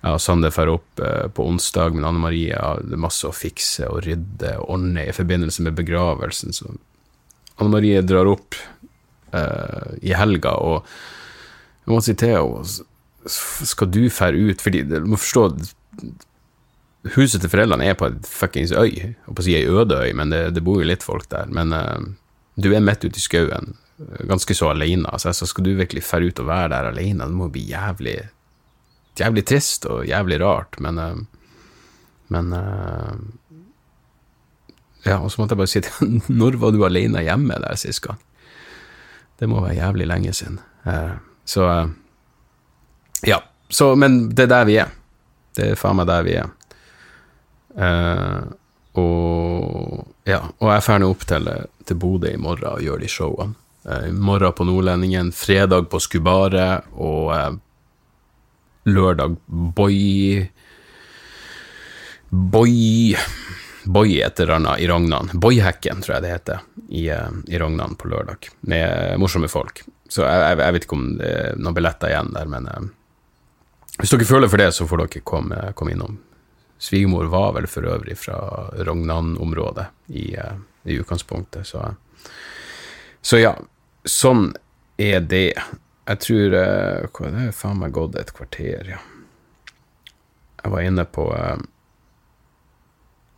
jeg 0.00 0.16
og 0.16 0.20
Sander 0.20 0.52
drar 0.52 0.74
opp 0.74 1.00
på 1.36 1.46
onsdag, 1.48 1.96
men 1.96 2.04
Anne 2.08 2.20
Marie 2.22 2.56
har 2.56 2.84
masse 3.00 3.24
å 3.28 3.34
fikse 3.36 3.88
og 3.88 4.02
rydde 4.06 4.54
og 4.60 4.76
ordne 4.76 5.06
i 5.08 5.16
forbindelse 5.16 5.64
med 5.64 5.76
begravelsen. 5.80 6.52
Så 6.56 6.70
Anne 7.60 7.72
Marie 7.72 8.00
drar 8.04 8.28
opp 8.30 8.56
uh, 9.34 9.90
i 10.00 10.14
helga, 10.16 10.54
og 10.56 10.86
jeg 11.84 11.92
må 11.92 12.00
si 12.04 12.14
til 12.18 12.36
henne 12.36 13.28
Skal 13.28 13.90
du 13.90 14.02
dra 14.08 14.30
ut? 14.32 14.62
Fordi 14.62 14.82
du 14.88 14.96
må 15.04 15.18
forstå 15.20 15.44
Huset 17.16 17.40
til 17.40 17.48
foreldrene 17.48 17.86
er 17.88 17.96
på 17.96 18.10
et 18.10 18.26
fuckings 18.28 18.72
øy. 18.76 19.14
og 19.26 19.36
på 19.36 19.40
å 19.40 19.44
si 19.46 19.54
ei 19.56 19.68
øde 19.68 19.96
øy, 19.96 20.12
men 20.16 20.32
det, 20.32 20.42
det, 20.56 20.64
bor 20.64 20.82
jo 20.82 20.88
litt 20.88 21.04
folk 21.06 21.30
der. 21.32 21.48
Men 21.48 21.72
uh, 21.72 21.96
du 22.60 22.68
er 22.74 22.84
midt 22.84 23.06
ute 23.06 23.16
i 23.16 23.24
skauen, 23.24 23.74
ganske 24.28 24.56
så 24.56 24.68
alene. 24.74 25.08
Altså, 25.08 25.32
så 25.32 25.48
skal 25.48 25.64
du 25.64 25.72
virkelig 25.78 26.04
fære 26.04 26.28
ut 26.28 26.42
og 26.44 26.50
være 26.50 26.72
der 26.74 26.90
alene, 26.92 27.24
det 27.24 27.38
må 27.40 27.48
bli 27.52 27.64
jævlig 27.70 28.18
jævlig 29.20 29.42
trist 29.44 29.84
og 29.90 30.06
jævlig 30.08 30.40
rart, 30.40 30.80
men 30.80 30.98
uh, 30.98 31.20
Men 32.30 32.52
uh, 32.54 33.16
ja, 35.02 35.16
og 35.18 35.32
så 35.32 35.40
måtte 35.40 35.56
jeg 35.56 35.58
bare 35.58 35.70
si 35.72 35.80
til 35.82 36.20
Når 36.40 36.60
var 36.62 36.70
du 36.70 36.84
alene 36.86 37.24
hjemme 37.26 37.56
der 37.58 37.74
sist 37.80 38.04
gang? 38.04 38.20
Det 39.40 39.48
må 39.48 39.64
være 39.64 39.80
jævlig 39.80 40.06
lenge 40.06 40.32
siden. 40.32 40.60
Så 41.44 41.64
Ja. 43.26 43.38
Så, 43.70 43.94
men 43.94 44.28
det 44.28 44.44
er 44.44 44.46
der 44.46 44.64
vi 44.64 44.76
er. 44.76 44.90
Det 45.56 45.70
er 45.70 45.78
faen 45.78 45.96
meg 45.96 46.06
der 46.06 46.22
vi 46.26 46.34
er. 46.36 46.50
Eh, 47.76 48.40
og 49.00 50.06
ja, 50.26 50.40
og 50.58 50.70
jeg 50.72 50.84
drar 50.86 51.06
opp 51.06 51.26
til, 51.28 51.50
til 51.86 51.98
Bodø 52.00 52.32
i 52.32 52.40
morgen 52.40 52.72
og 52.72 52.84
gjør 52.84 53.02
de 53.02 53.10
showene. 53.10 53.56
Eh, 53.86 54.08
I 54.10 54.14
morgen 54.14 54.56
på 54.56 54.66
Nordlendingen, 54.66 55.32
fredag 55.36 55.90
på 55.92 56.00
Skubare 56.02 56.82
og 56.96 57.30
eh, 57.36 57.52
lørdag 58.90 59.36
Boy 59.46 60.48
Boy 62.30 63.14
Boy 63.84 64.18
et 64.20 64.40
eller 64.40 64.58
annet 64.58 64.82
i 64.84 64.88
Rognan. 64.90 65.30
Boyhekken, 65.32 66.02
tror 66.04 66.18
jeg 66.18 66.26
det 66.26 66.34
heter, 66.34 66.66
i, 66.92 67.06
i 67.08 67.58
Rognan 67.58 67.96
på 67.98 68.10
lørdag. 68.12 68.50
Med 68.68 69.16
morsomme 69.18 69.48
folk. 69.48 69.80
Så 70.10 70.26
jeg, 70.26 70.42
jeg, 70.42 70.58
jeg 70.60 70.74
vet 70.76 70.84
ikke 70.86 70.98
om 70.98 71.06
det 71.16 71.30
er 71.30 71.56
noen 71.56 71.76
billetter 71.78 72.12
igjen 72.12 72.28
der, 72.34 72.50
men 72.50 72.68
hvis 74.00 74.12
dere 74.12 74.28
føler 74.28 74.52
for 74.52 74.60
det, 74.60 74.68
så 74.76 74.86
får 74.88 75.02
dere 75.02 75.22
komme, 75.26 75.62
komme 75.78 75.94
innom. 75.96 76.18
Svigermor 76.80 77.28
var 77.28 77.52
vel 77.58 77.68
for 77.68 77.84
øvrig 77.84 78.16
fra 78.18 78.38
Rognan-området 78.72 79.86
i, 80.08 80.34
eh, 80.34 80.56
i, 80.84 80.96
utgangspunktet, 81.00 81.66
så 81.66 81.94
Så 83.22 83.36
ja, 83.36 83.52
sånn 84.08 84.54
er 84.96 85.20
det. 85.20 85.52
Jeg 86.08 86.20
tror 86.24 86.54
eh, 86.56 87.08
hva, 87.12 87.32
Det 87.34 87.42
er 87.48 87.52
faen 87.52 87.82
meg 87.82 87.92
gått 87.92 88.16
et 88.16 88.32
kvarter, 88.32 88.88
ja. 88.88 89.00
Jeg 90.64 90.72
var 90.72 90.80
inne 90.80 91.04
på 91.04 91.26
eh, 91.36 91.60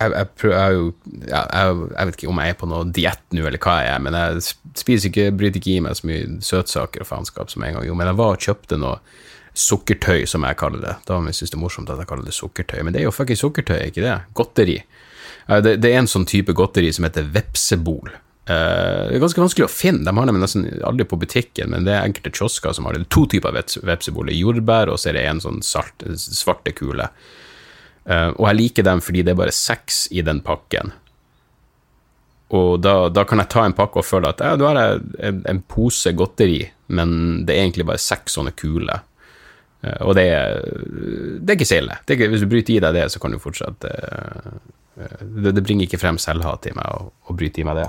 jeg, 0.02 0.12
jeg, 0.12 0.28
prøv, 0.38 0.54
jeg, 0.54 0.92
jeg, 1.26 2.06
vet 2.06 2.16
ikke 2.16 2.30
om 2.30 2.40
jeg 2.42 2.54
er 2.54 2.58
på 2.58 2.70
noe 2.70 2.86
diett 2.94 3.26
nå, 3.34 3.42
eller 3.46 3.62
hva 3.62 3.76
jeg 3.82 3.90
er, 3.90 4.00
men 4.06 4.18
jeg 4.18 4.46
spiser 4.78 5.10
ikke, 5.10 5.28
bryter 5.34 5.58
ikke 5.60 5.74
i 5.74 5.82
meg 5.84 5.98
så 5.98 6.08
mye 6.08 6.38
søtsaker 6.46 7.04
og 7.04 7.10
faenskap 7.10 7.50
som 7.50 7.66
en 7.66 7.78
gang. 7.78 7.86
Jo, 7.86 7.98
men 7.98 8.10
jeg 8.10 8.18
var 8.22 8.36
og 8.36 8.46
kjøpte 8.46 8.78
noe 8.78 8.98
sukkertøy, 9.54 10.24
som 10.28 10.46
jeg 10.46 10.58
kaller 10.60 10.82
det. 10.82 10.96
Da 11.08 11.18
syns 11.28 11.52
det 11.52 11.58
er 11.58 11.62
morsomt 11.62 11.90
at 11.92 12.00
jeg 12.00 12.08
kaller 12.08 12.28
det 12.28 12.36
sukkertøy, 12.36 12.80
men 12.82 12.94
det 12.94 13.02
er 13.02 13.08
jo 13.08 13.14
fuckings 13.14 13.42
sukkertøy, 13.44 13.78
ikke 13.90 14.04
det? 14.04 14.18
Godteri. 14.38 14.78
Det, 15.46 15.76
det, 15.82 15.90
er 15.90 16.00
en 16.00 16.10
sånn 16.10 16.28
type 16.28 16.54
godteri 16.56 16.92
som 16.94 17.06
heter 17.06 17.26
vepsebol. 17.34 18.14
Uh, 18.42 19.06
det 19.06 19.18
er 19.18 19.22
ganske 19.22 19.42
vanskelig 19.42 19.68
å 19.68 19.70
finne, 19.70 20.02
de 20.02 20.14
har 20.16 20.26
dem 20.26 20.40
nesten 20.42 20.64
aldri 20.86 21.06
på 21.06 21.18
butikken, 21.20 21.70
men 21.74 21.86
det 21.86 21.94
er 21.94 22.08
enkelte 22.08 22.32
kiosker 22.34 22.74
som 22.74 22.88
har 22.88 22.96
det. 22.96 23.06
To 23.14 23.26
typer 23.30 23.54
vepsebol. 23.54 24.32
Jordbær, 24.34 24.90
og 24.90 24.98
så 24.98 25.12
er 25.12 25.18
det 25.18 25.28
en 25.28 25.42
sånn 25.44 25.62
salt, 25.66 26.06
svarte 26.18 26.74
kule. 26.78 27.10
Uh, 28.08 28.32
og 28.34 28.48
jeg 28.48 28.58
liker 28.58 28.88
dem 28.88 29.02
fordi 29.04 29.22
det 29.22 29.34
er 29.34 29.42
bare 29.44 29.54
seks 29.54 30.08
i 30.10 30.24
den 30.26 30.42
pakken. 30.46 30.94
Og 32.52 32.82
da, 32.84 33.06
da, 33.08 33.24
kan 33.24 33.40
jeg 33.40 33.48
ta 33.52 33.62
en 33.64 33.76
pakke 33.76 34.02
og 34.02 34.04
føle 34.04 34.28
at 34.28 34.42
ja, 34.44 34.56
du 34.60 34.66
har 34.66 34.76
en, 34.76 35.38
en, 35.48 35.60
pose 35.64 36.12
godteri, 36.12 36.66
men 36.92 37.44
det 37.48 37.54
er 37.54 37.64
egentlig 37.64 37.86
bare 37.88 38.02
seks 38.02 38.36
sånne 38.36 38.52
kuler. 38.58 39.06
Uh, 39.82 39.98
og 40.08 40.14
det 40.18 40.28
er, 40.30 40.60
det 41.42 41.50
er 41.50 41.58
ikke 41.58 41.68
så 41.68 41.80
ille. 41.82 41.98
hvis 42.06 42.44
du 42.44 42.50
bryter 42.50 42.76
i 42.76 42.82
deg 42.84 42.96
det, 42.96 43.08
så 43.12 43.22
kan 43.22 43.34
du 43.34 43.42
fortsatt 43.42 43.88
uh, 43.88 44.54
det, 44.94 45.52
det, 45.52 45.62
bringer 45.62 45.88
ikke 45.88 46.00
frem 46.00 46.20
selvhat 46.20 46.68
i 46.68 46.74
meg 46.76 46.86
å, 46.86 47.10
å 47.10 47.36
bryte 47.36 47.62
i 47.62 47.66
meg 47.66 47.80
det. 47.80 47.88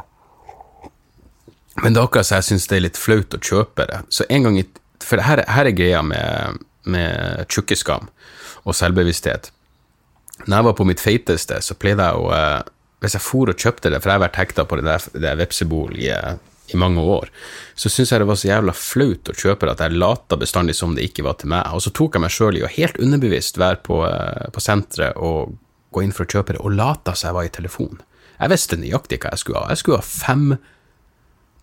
Men 1.82 1.94
det 1.94 2.00
er 2.00 2.08
akkurat 2.08 2.28
så 2.28 2.40
jeg 2.40 2.50
syns 2.52 2.70
det 2.70 2.78
er 2.78 2.86
litt 2.86 3.00
flaut 3.00 3.36
å 3.36 3.42
kjøpe 3.42 3.88
det. 3.90 4.04
Så 4.14 4.28
en 4.30 4.46
gang 4.46 4.60
i, 4.62 4.68
For 5.04 5.22
her, 5.26 5.42
her 5.50 5.68
er 5.68 5.76
greia 5.76 6.04
med, 6.06 6.62
med 6.86 7.50
tjukkeskam 7.50 8.10
og 8.64 8.78
selvbevissthet. 8.78 9.50
Når 10.46 10.58
jeg 10.58 10.68
var 10.68 10.78
på 10.78 10.88
mitt 10.88 11.02
feiteste, 11.04 11.60
så 11.62 11.76
pleide 11.80 12.06
jeg 12.08 12.20
å 12.20 12.32
eh, 12.36 12.72
Hvis 13.04 13.18
jeg 13.18 13.24
for 13.26 13.52
og 13.52 13.60
kjøpte 13.60 13.90
det, 13.92 14.00
for 14.00 14.10
jeg 14.10 14.16
har 14.16 14.24
vært 14.24 14.38
hekta 14.40 14.64
på 14.64 14.78
det 14.80 14.86
der, 14.88 15.06
det 15.20 15.34
vepsebol 15.42 15.98
i, 16.00 16.08
i, 16.74 16.80
mange 16.82 17.02
år, 17.02 17.30
så 17.76 17.90
syntes 17.92 18.14
jeg 18.14 18.24
det 18.24 18.30
var 18.30 18.40
så 18.40 18.50
jævla 18.50 18.76
flaut 18.78 19.32
å 19.32 19.38
kjøpe 19.38 19.68
det 19.68 19.76
at 19.76 19.84
jeg 19.86 20.00
lata 20.02 20.40
bestandig 20.40 20.76
som 20.78 20.96
det 20.98 21.08
ikke 21.10 21.26
var 21.28 21.38
til 21.42 21.52
meg. 21.54 21.70
Og 21.74 21.86
så 21.86 21.94
tok 21.96 22.18
jeg 22.18 22.26
meg 22.26 22.34
sjøl 22.34 22.60
i 22.60 22.66
å 22.66 22.72
helt 22.72 23.00
underbevisst 23.02 23.60
være 23.62 23.82
på, 23.86 24.02
eh, 24.08 24.50
på 24.54 24.64
senteret 24.64 25.20
og 25.22 25.56
gå 25.94 26.04
inn 26.04 26.16
for 26.16 26.26
å 26.26 26.34
kjøpe 26.34 26.56
det, 26.56 26.62
og 26.64 26.76
lata 26.78 27.16
som 27.16 27.30
jeg 27.30 27.38
var 27.38 27.48
i 27.48 27.56
telefon. 27.56 28.04
Jeg 28.40 28.52
visste 28.52 28.80
nøyaktig 28.82 29.22
hva 29.22 29.34
jeg 29.34 29.44
skulle 29.44 29.62
ha. 29.62 29.72
Jeg 29.72 29.84
skulle 29.84 30.02
ha 30.02 30.08
fem 30.10 30.46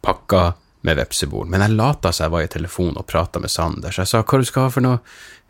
pakker 0.07 0.53
med 0.87 0.97
vepsebol, 0.97 1.45
men 1.51 1.61
jeg 1.61 1.77
lata 1.77 2.13
som 2.13 2.25
jeg 2.25 2.33
var 2.33 2.47
i 2.47 2.53
telefon 2.53 2.97
og 2.97 3.05
prata 3.09 3.41
med 3.43 3.53
Sander, 3.53 3.93
så 3.93 4.03
jeg 4.03 4.11
sa 4.11 4.23
hva 4.23 4.41
du 4.41 4.47
skal 4.49 4.65
ha 4.65 4.73
for 4.73 4.85
noe 4.85 5.03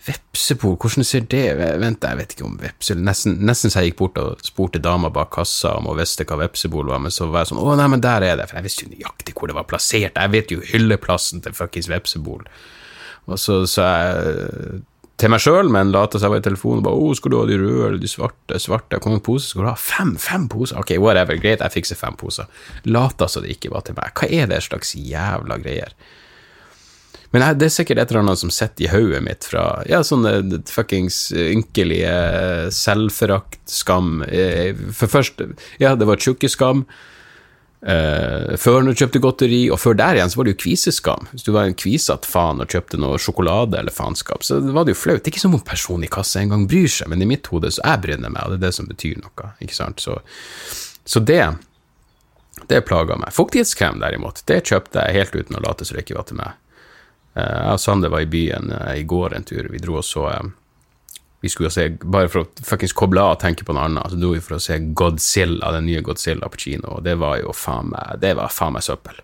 vepsebol, 0.06 0.74
hvordan 0.80 1.06
ser 1.06 1.26
det 1.30 1.44
Vent, 1.78 2.06
jeg 2.08 2.18
vet 2.18 2.34
ikke 2.34 2.46
om 2.48 2.56
vepsebol 2.58 3.04
Nesten, 3.04 3.36
nesten 3.44 3.70
så 3.70 3.82
jeg 3.82 3.92
gikk 3.92 3.98
bort 4.00 4.18
og 4.22 4.42
spurte 4.46 4.80
dama 4.82 5.10
bak 5.12 5.30
kassa 5.36 5.74
om 5.76 5.90
hun 5.90 5.98
visste 6.00 6.26
hva 6.26 6.40
vepsebol 6.40 6.90
var, 6.90 7.02
men 7.04 7.14
så 7.14 7.28
var 7.28 7.44
jeg 7.44 7.52
sånn 7.52 7.62
å 7.62 7.76
nei, 7.78 7.88
men 7.92 8.02
der 8.02 8.26
er 8.26 8.40
det, 8.40 8.48
for 8.50 8.58
jeg 8.58 8.66
visste 8.66 8.86
jo 8.86 8.94
nøyaktig 8.94 9.36
hvor 9.36 9.52
det 9.52 9.58
var 9.60 9.68
plassert, 9.70 10.18
jeg 10.18 10.34
vet 10.34 10.54
jo 10.54 10.64
hylleplassen 10.72 11.44
til 11.44 11.54
fuckings 11.54 11.90
vepsebol. 11.92 12.46
Og 13.30 13.38
så 13.38 13.60
sa 13.68 13.90
jeg 14.00 14.80
til 15.20 15.32
meg 15.32 15.42
sjøl, 15.44 15.68
men 15.72 15.92
lata 15.92 16.18
som 16.18 16.28
jeg 16.28 16.34
var 16.34 16.40
i 16.40 16.46
telefonen 16.48 16.80
og 16.80 16.86
bare 16.86 17.00
'Å, 17.00 17.16
skal 17.16 17.30
du 17.30 17.36
ha 17.38 17.46
de 17.46 17.58
røde 17.60 17.86
eller 17.88 18.00
de 18.00 18.08
svarte?' 18.08 18.60
svarte, 18.60 18.98
Hvor 19.00 19.12
mange 19.12 19.26
poser 19.26 19.48
skal 19.48 19.62
du 19.62 19.68
ha? 19.68 19.74
Fem? 19.76 20.16
Fem 20.16 20.48
poser? 20.48 20.78
Ok, 20.78 20.96
whatever, 20.98 21.36
greit, 21.36 21.60
jeg 21.60 21.72
fikser 21.72 21.96
fem 21.96 22.16
poser. 22.16 22.46
Lata 22.84 23.28
som 23.28 23.42
det 23.42 23.52
ikke 23.56 23.70
var 23.70 23.82
til 23.82 23.94
meg. 23.94 24.14
Hva 24.14 24.30
er 24.30 24.46
det 24.46 24.62
slags 24.62 24.94
jævla 24.94 25.60
greier? 25.60 25.92
Men 27.32 27.58
det 27.58 27.68
er 27.68 27.74
sikkert 27.74 27.98
et 27.98 28.10
eller 28.10 28.24
annet 28.24 28.40
som 28.40 28.50
sitter 28.50 28.84
i 28.84 28.90
hodet 28.90 29.22
mitt 29.22 29.46
fra 29.46 29.84
ja, 29.86 30.00
sånne 30.02 30.62
fuckings 30.66 31.30
ynkelige 31.30 32.72
selvforakt, 32.74 33.62
skam 33.70 34.24
eh, 34.26 34.74
For 34.90 35.06
først, 35.06 35.44
ja, 35.78 35.94
det 35.94 36.08
var 36.10 36.18
tjukkeskam. 36.18 36.86
Uh, 37.80 38.58
før 38.60 38.82
når 38.84 38.92
du 38.92 39.00
kjøpte 39.00 39.22
godteri, 39.24 39.60
og 39.72 39.80
før 39.80 39.94
der 39.96 40.18
igjen 40.18 40.32
så 40.32 40.36
var 40.40 40.48
det 40.48 40.52
jo 40.52 40.60
kviseskam. 40.66 41.30
Hvis 41.32 41.46
du 41.46 41.52
var 41.54 41.68
en 41.68 41.78
kvisete 41.78 42.28
faen 42.28 42.60
og 42.60 42.68
kjøpte 42.68 43.00
noe 43.00 43.20
sjokolade 43.22 43.78
eller 43.80 43.94
faenskap, 43.94 44.44
så 44.44 44.58
var 44.60 44.84
det 44.84 44.92
jo 44.94 45.00
flaut. 45.00 45.22
Det 45.22 45.30
er 45.30 45.34
ikke 45.34 45.46
som 45.46 45.56
om 45.56 45.64
personen 45.64 46.04
i 46.04 46.12
kassa 46.12 46.42
engang 46.42 46.66
bryr 46.68 46.92
seg, 46.92 47.08
men 47.08 47.24
i 47.24 47.28
mitt 47.30 47.48
hode 47.48 47.72
så 47.72 47.80
jeg 47.80 48.04
bryr 48.04 48.20
meg, 48.26 48.36
og 48.44 48.52
det 48.52 48.60
er 48.60 48.66
det 48.66 48.76
som 48.76 48.90
betyr 48.90 49.22
noe. 49.22 49.52
ikke 49.64 49.78
sant? 49.78 50.04
Så, 50.04 50.18
så 51.08 51.24
det 51.24 51.42
det 52.68 52.84
plaga 52.86 53.16
meg. 53.16 53.32
Fuktighetskrem, 53.34 54.00
derimot, 54.02 54.42
det 54.46 54.60
kjøpte 54.68 55.02
jeg 55.06 55.16
helt 55.16 55.34
uten 55.34 55.56
å 55.58 55.62
late 55.64 55.86
som 55.86 55.96
det 55.96 56.04
ikke 56.04 56.18
var 56.18 56.28
til 56.28 56.40
meg. 56.42 56.58
Uh, 57.32 57.40
jeg 57.40 57.72
og 57.78 57.80
Sander 57.80 58.12
var 58.12 58.26
i 58.26 58.30
byen 58.30 58.72
uh, 58.74 58.92
i 58.92 59.06
går 59.08 59.34
en 59.34 59.46
tur. 59.46 59.70
Vi 59.72 59.80
dro 59.82 59.96
og 60.02 60.06
så 60.06 60.28
vi 61.40 61.48
skulle 61.48 61.70
se, 61.72 61.88
Bare 62.04 62.28
for 62.28 62.44
å 62.44 62.66
fuckings 62.66 62.94
koble 62.96 63.22
av 63.22 63.36
og 63.36 63.42
tenke 63.42 63.64
på 63.64 63.74
noe 63.76 63.88
annet, 63.88 64.12
så 64.12 64.20
dro 64.20 64.34
vi 64.34 64.44
for 64.44 64.58
å 64.58 64.62
se 64.62 64.78
Godzilla, 64.96 65.72
den 65.76 65.88
nye 65.88 66.04
Godzilla 66.04 66.50
på 66.52 66.60
kino, 66.66 66.96
og 66.98 67.04
det 67.06 67.16
var 67.20 67.40
jo 67.40 67.54
faen 67.56 67.92
meg 67.94 68.20
Det 68.22 68.34
var 68.38 68.52
faen 68.52 68.76
meg 68.76 68.86
søppel. 68.86 69.20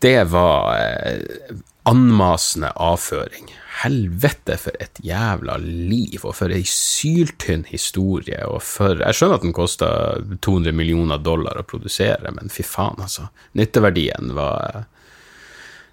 Det 0.00 0.18
var 0.32 0.70
eh, 0.80 1.56
anmasende 1.88 2.72
avføring. 2.80 3.50
Helvete, 3.80 4.56
for 4.60 4.76
et 4.82 4.98
jævla 5.04 5.56
liv, 5.60 6.20
og 6.24 6.34
for 6.36 6.52
ei 6.52 6.64
syltynn 6.68 7.66
historie, 7.70 8.42
og 8.48 8.60
for 8.64 9.00
Jeg 9.00 9.16
skjønner 9.16 9.38
at 9.38 9.46
den 9.46 9.56
kosta 9.56 9.90
200 10.42 10.76
millioner 10.76 11.20
dollar 11.22 11.60
å 11.60 11.66
produsere, 11.68 12.32
men 12.36 12.52
fy 12.52 12.66
faen, 12.66 13.00
altså. 13.00 13.30
Nytteverdien 13.56 14.34
var 14.36 14.84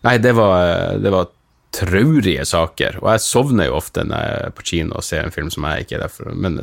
Nei, 0.06 0.20
det 0.22 0.36
var, 0.38 1.00
det 1.02 1.12
var 1.12 1.32
traurige 1.78 2.46
saker. 2.48 2.98
Og 3.04 3.12
jeg 3.13 3.26
sovner 3.26 3.70
jo 3.70 3.78
ofte 3.78 4.06
når 4.08 4.24
jeg 4.24 4.48
er 4.48 4.58
på 4.58 4.66
kino 4.72 4.98
og 4.98 5.06
ser 5.06 5.28
en 5.28 5.36
film 5.36 5.52
som 5.54 5.68
jeg 5.70 5.86
ikke 5.86 6.00
er 6.00 6.08
der 6.08 6.13
for. 6.13 6.34
Men 6.34 6.58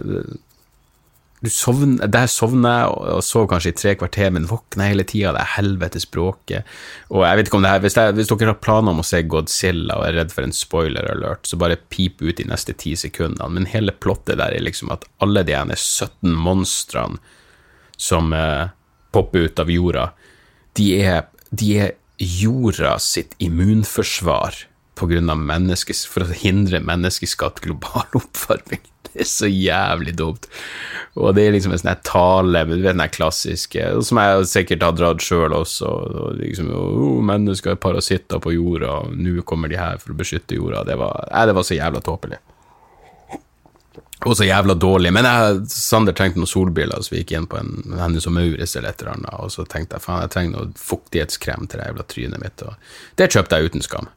sovner, 1.50 2.08
der 2.08 2.26
sovner 2.30 2.78
jeg 2.78 2.90
og, 2.94 3.22
sov 3.24 3.46
kanskje 3.50 3.72
i 3.72 3.76
tre 3.76 3.94
kvarter, 4.00 4.30
men 4.34 4.48
våkner 4.48 4.90
hele 4.90 5.06
tida. 5.06 5.32
Det 5.36 5.42
er 5.42 5.52
helvetes 5.56 6.06
bråket. 6.10 6.74
Og 7.10 7.24
jeg 7.26 7.38
vet 7.38 7.50
ikke 7.50 7.58
om 7.58 7.66
det 7.66 7.72
her, 7.74 7.84
hvis, 7.84 7.98
jeg, 8.00 8.16
hvis, 8.18 8.32
dere 8.32 8.54
har 8.54 8.60
planer 8.64 8.94
om 8.94 9.02
å 9.02 9.06
se 9.06 9.22
Godzilla 9.28 9.98
og 10.00 10.06
er 10.08 10.18
redd 10.20 10.34
for 10.34 10.46
en 10.46 10.56
spoiler 10.56 11.10
alert, 11.12 11.46
så 11.48 11.60
bare 11.60 11.80
pip 11.92 12.22
ut 12.24 12.36
de 12.40 12.48
neste 12.48 12.76
ti 12.80 12.94
sekundene. 12.98 13.50
Men 13.54 13.70
hele 13.70 13.94
plottet 13.94 14.40
der 14.40 14.56
er 14.56 14.64
liksom 14.64 14.92
at 14.94 15.06
alle 15.24 15.44
de 15.46 15.56
ene 15.56 15.76
17 15.78 16.32
monstrene 16.32 17.20
som 18.00 18.32
eh, 18.34 18.70
popper 19.14 19.46
ut 19.46 19.60
av 19.62 19.70
jorda, 19.70 20.08
de 20.74 20.88
er, 20.98 21.26
de 21.54 21.74
er 21.84 21.92
jorda 22.18 22.96
sitt 23.02 23.36
immunforsvar 23.42 24.64
på 24.94 25.08
menneskes, 25.10 26.04
for 26.06 26.24
å 26.24 26.34
hindre 26.34 26.80
menneskeskapt 26.80 27.62
global 27.64 28.06
oppvarming. 28.20 28.82
Det 29.14 29.22
er 29.22 29.28
så 29.30 29.46
jævlig 29.46 30.16
dumt. 30.18 30.48
Og 31.14 31.34
det 31.36 31.44
er 31.44 31.52
liksom 31.54 31.74
en 31.74 31.78
sånn 31.78 32.00
tale, 32.02 32.64
du 32.66 32.80
vet 32.82 32.96
den 32.96 33.12
klassiske, 33.14 33.84
som 34.02 34.18
jeg 34.18 34.48
sikkert 34.50 34.82
har 34.82 34.96
dratt 34.98 35.22
sjøl 35.22 35.54
også. 35.54 35.86
Og 35.86 36.40
liksom, 36.40 36.72
oh, 36.74 37.20
mennesker 37.22 37.76
er 37.76 37.82
parasitter 37.82 38.42
på 38.42 38.56
jorda, 38.56 38.96
og 39.04 39.14
nå 39.14 39.44
kommer 39.46 39.70
de 39.70 39.78
her 39.78 40.00
for 40.02 40.14
å 40.14 40.18
beskytte 40.18 40.58
jorda. 40.58 40.82
Det 40.88 40.98
var, 40.98 41.28
nei, 41.30 41.46
det 41.46 41.54
var 41.54 41.68
så 41.68 41.78
jævla 41.78 42.02
tåpelig. 42.02 42.40
Og 44.24 44.36
så 44.38 44.46
jævla 44.48 44.74
dårlig. 44.74 45.12
Men 45.12 45.28
jeg, 45.28 45.62
Sander 45.70 46.16
trengte 46.16 46.40
noen 46.40 46.50
solbriller, 46.50 47.02
så 47.04 47.12
vi 47.12 47.22
gikk 47.22 47.36
inn 47.36 47.48
på 47.50 47.60
en 47.60 47.96
Hennes 48.00 48.26
og 48.26 48.34
Maurits 48.34 48.74
eller 48.74 48.94
et 48.94 49.02
eller 49.02 49.18
annet, 49.18 49.32
og 49.36 49.52
så 49.52 49.66
tenkte 49.68 49.98
jeg 49.98 50.06
faen, 50.06 50.24
jeg 50.24 50.32
trenger 50.34 50.56
noe 50.56 50.72
fuktighetskrem 50.80 51.68
til 51.68 51.82
det 51.82 51.90
jævla 51.90 52.06
trynet 52.10 52.42
mitt, 52.42 52.64
og 52.64 53.20
det 53.20 53.30
kjøpte 53.34 53.60
jeg 53.60 53.70
uten 53.70 53.84
skam. 53.84 54.08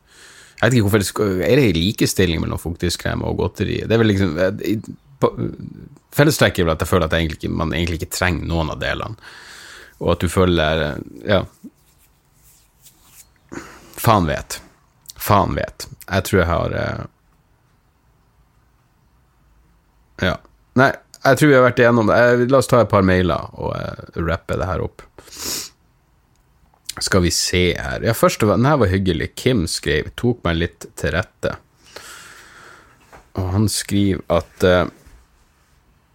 Jeg 0.58 0.66
vet 0.66 0.76
ikke 0.78 0.88
hvorfor 0.88 1.04
det 1.04 1.08
skal, 1.10 1.42
Er 1.46 1.60
det 1.60 1.76
likestilling 1.78 2.42
mellom 2.42 2.62
fuktighetskrem 2.62 3.22
og 3.28 3.38
godteri? 3.38 3.82
Det 3.86 3.94
er 3.94 4.02
vel 4.02 4.10
liksom 4.10 4.32
Fellestrekket 6.18 6.64
er 6.64 6.68
vel 6.68 6.74
at 6.74 6.82
jeg 6.82 6.90
føler 6.90 7.06
at 7.06 7.14
jeg 7.14 7.28
egentlig 7.28 7.52
man 7.54 7.74
egentlig 7.74 8.02
ikke 8.02 8.16
trenger 8.18 8.50
noen 8.50 8.72
av 8.74 8.80
delene. 8.82 9.18
Og 10.02 10.16
at 10.16 10.24
du 10.24 10.30
føler 10.30 10.98
Ja. 11.26 11.44
Faen 13.98 14.28
vet. 14.30 14.60
Faen 15.18 15.56
vet. 15.58 15.88
Jeg 16.08 16.26
tror 16.26 16.40
jeg 16.40 16.50
har 16.50 16.76
eh, 16.82 17.06
Ja. 20.28 20.36
Nei, 20.78 20.92
jeg 21.24 21.38
tror 21.38 21.50
vi 21.50 21.58
har 21.58 21.66
vært 21.66 21.80
igjennom 21.82 22.10
det. 22.10 22.20
La 22.52 22.62
oss 22.62 22.70
ta 22.70 22.82
et 22.82 22.90
par 22.92 23.06
mailer 23.06 23.50
og 23.58 23.74
uh, 23.74 24.22
rappe 24.26 24.58
det 24.58 24.70
her 24.70 24.82
opp. 24.86 25.04
Skal 27.04 27.22
vi 27.22 27.32
se 27.32 27.64
her 27.78 28.04
Ja, 28.04 28.14
først, 28.14 28.42
den 28.42 28.66
her 28.66 28.78
var 28.78 28.92
hyggelig. 28.92 29.36
Kim 29.36 29.68
skrev 29.68 30.10
'tok 30.16 30.44
meg 30.44 30.56
litt 30.58 30.88
til 30.96 31.14
rette'. 31.14 31.58
Og 33.38 33.52
han 33.54 33.68
skriver 33.70 34.24
at 34.34 34.64
uh, 34.64 34.90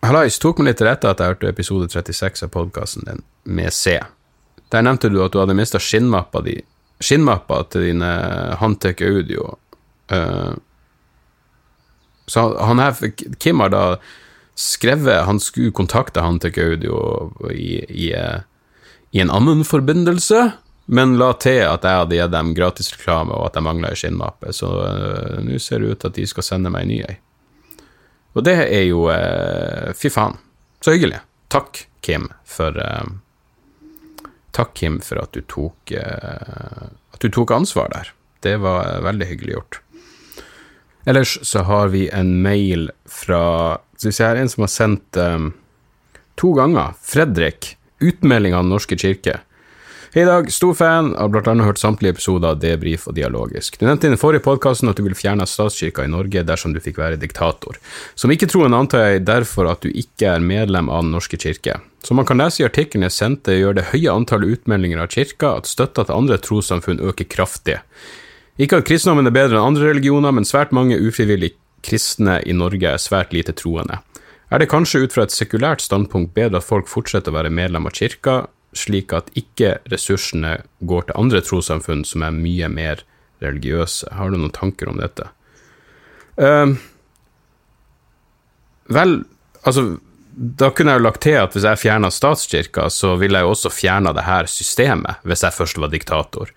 Hallais, 0.03 0.39
tok 0.39 0.59
meg 0.59 0.73
litt 0.73 0.81
til 0.83 0.89
rette 0.89 1.07
at 1.09 1.21
jeg 1.21 1.35
hørte 1.35 1.49
episode 1.49 1.87
36 1.89 2.43
av 2.43 2.51
podkasten 2.51 3.07
din 3.07 3.23
med 3.45 3.71
C. 3.73 4.01
Der 4.75 4.83
nevnte 4.83 5.09
du 5.09 5.23
at 5.23 5.33
du 5.33 5.39
hadde 5.39 5.55
mista 5.55 5.79
skinnmappa 5.79 6.43
di 6.43 6.59
Skinnmappa 7.03 7.65
til 7.71 7.89
dine 7.89 8.09
Hantec 8.61 9.01
Audio. 9.03 9.57
Uh, 10.11 10.55
så 12.31 12.45
han 12.59 12.79
her, 12.79 12.95
Kim 13.43 13.61
har 13.61 13.73
da 13.73 13.85
skrevet 14.55 15.25
Han 15.27 15.41
skulle 15.41 15.73
kontakte 15.75 16.23
Hantec 16.23 16.59
Audio 16.59 17.33
i, 17.51 17.83
i, 17.89 18.13
eh, 18.13 18.45
i 19.11 19.21
en 19.21 19.33
annen 19.33 19.65
forbindelse, 19.65 20.53
men 20.93 21.17
la 21.17 21.31
til 21.41 21.63
at 21.65 21.87
jeg 21.89 22.01
hadde 22.03 22.17
gitt 22.19 22.33
dem 22.35 22.53
gratisreklame, 22.57 23.33
og 23.33 23.47
at 23.49 23.57
jeg 23.57 23.65
mangla 23.65 23.93
ei 23.93 23.99
skinnmappe, 23.99 24.53
så 24.53 24.71
uh, 24.85 25.39
nå 25.41 25.61
ser 25.63 25.81
det 25.81 25.93
ut 25.93 26.03
til 26.03 26.13
at 26.13 26.19
de 26.19 26.27
skal 26.29 26.45
sende 26.45 26.73
meg 26.73 26.85
en 26.85 26.93
ny 26.93 26.99
ei. 27.07 27.15
Og 28.37 28.45
det 28.45 28.57
er 28.65 28.85
jo 28.89 29.07
uh, 29.09 29.93
Fy 29.97 30.11
faen, 30.13 30.37
så 30.85 30.93
hyggelig. 30.93 31.23
Takk, 31.53 31.87
Kim, 32.05 32.29
for 32.49 32.77
uh, 32.77 33.09
Takk, 34.53 34.75
Kim, 34.77 34.99
for 35.01 35.23
at 35.23 35.33
du 35.33 35.41
tok 35.49 35.95
At 35.97 37.23
du 37.25 37.31
tok 37.33 37.55
ansvar 37.57 37.89
der. 37.89 38.11
Det 38.45 38.59
var 38.61 39.01
veldig 39.01 39.29
hyggelig 39.31 39.55
gjort. 39.55 39.79
Ellers 41.09 41.39
så 41.49 41.63
har 41.65 41.89
vi 41.89 42.11
en 42.13 42.35
mail 42.43 42.91
fra 43.09 43.79
Skal 43.97 44.11
vi 44.11 44.13
se 44.19 44.27
her, 44.27 44.37
en 44.37 44.53
som 44.53 44.67
har 44.67 44.73
sendt 44.75 45.17
um, 45.17 45.55
to 46.37 46.53
ganger. 46.59 46.93
Fredrik. 47.01 47.77
Utmelding 48.03 48.53
av 48.55 48.67
Den 48.67 48.75
norske 48.75 48.99
kirke. 48.99 49.39
Hei 50.15 50.27
Dag, 50.29 50.51
stor 50.53 50.75
fan, 50.77 51.15
har 51.17 51.31
blant 51.33 51.47
annet 51.49 51.65
hørt 51.65 51.79
samtlige 51.81 52.13
episoder 52.13 52.51
av 52.53 52.59
Debrif 52.61 53.07
og 53.09 53.15
Dialogisk. 53.17 53.79
Du 53.81 53.87
nevnte 53.87 54.05
i 54.05 54.13
den 54.13 54.21
forrige 54.21 54.45
podkasten 54.45 54.91
at 54.91 54.99
du 55.01 55.07
ville 55.07 55.17
fjerne 55.17 55.47
statskirka 55.49 56.05
i 56.05 56.11
Norge 56.13 56.43
dersom 56.45 56.75
du 56.75 56.83
fikk 56.85 57.01
være 57.01 57.17
diktator. 57.17 57.79
Som 58.13 58.35
ikke-troende 58.35 58.77
antar 58.77 59.07
jeg 59.07 59.25
derfor 59.25 59.71
at 59.73 59.81
du 59.81 59.89
ikke 59.89 60.35
er 60.35 60.45
medlem 60.45 60.93
av 60.93 61.07
Den 61.07 61.17
norske 61.17 61.41
kirke. 61.41 61.79
Som 62.05 62.21
man 62.21 62.29
kan 62.29 62.45
lese 62.45 62.61
i 62.61 62.69
artikkelen 62.69 63.09
jeg 63.09 63.17
sendte, 63.17 63.57
gjør 63.57 63.81
det 63.81 63.89
høye 63.95 64.13
antallet 64.13 64.59
utmeldinger 64.59 65.01
av 65.01 65.09
kirka 65.17 65.57
at 65.63 65.73
støtta 65.73 66.05
til 66.05 66.19
andre 66.19 66.43
trossamfunn 66.45 67.01
øker 67.01 67.33
kraftig. 67.33 67.81
Ikke 68.61 68.85
at 68.85 68.93
kristendommen 68.93 69.33
er 69.33 69.39
bedre 69.41 69.57
enn 69.57 69.73
andre 69.73 69.95
religioner, 69.95 70.37
men 70.37 70.45
svært 70.45 70.77
mange 70.77 71.01
ufrivillig 71.01 71.55
kristne 71.81 72.43
i 72.45 72.53
Norge 72.53 72.99
er 72.99 73.01
svært 73.01 73.33
lite 73.33 73.57
troende. 73.57 74.03
Er 74.53 74.61
det 74.61 74.69
kanskje 74.69 75.07
ut 75.07 75.17
fra 75.17 75.25
et 75.25 75.33
sekulært 75.33 75.81
standpunkt 75.81 76.37
bedre 76.37 76.61
at 76.61 76.69
folk 76.69 76.93
fortsetter 76.93 77.33
å 77.33 77.41
være 77.41 77.61
medlem 77.63 77.89
av 77.89 77.97
kirka, 77.97 78.43
slik 78.77 79.13
at 79.17 79.31
ikke 79.39 79.77
ressursene 79.93 80.59
går 80.81 81.09
til 81.09 81.19
andre 81.21 81.43
trossamfunn 81.45 82.07
som 82.09 82.25
er 82.27 82.37
mye 82.37 82.71
mer 82.73 83.05
religiøse? 83.43 84.13
Har 84.17 84.31
du 84.31 84.39
noen 84.39 84.55
tanker 84.55 84.91
om 84.91 85.01
dette? 85.01 85.29
Uh, 86.41 86.73
vel, 88.93 89.21
altså 89.63 89.93
da 90.33 90.71
kunne 90.73 90.95
jeg 90.95 91.01
jo 91.01 91.05
lagt 91.05 91.23
til 91.27 91.37
at 91.37 91.55
hvis 91.55 91.67
jeg 91.69 91.81
fjerna 91.83 92.09
statskirka, 92.13 92.89
så 92.89 93.15
ville 93.21 93.39
jeg 93.39 93.47
jo 93.47 93.53
også 93.53 93.73
fjerna 93.73 94.15
det 94.17 94.25
her 94.25 94.49
systemet, 94.49 95.21
hvis 95.29 95.45
jeg 95.45 95.57
først 95.57 95.81
var 95.83 95.93
diktator. 95.93 96.53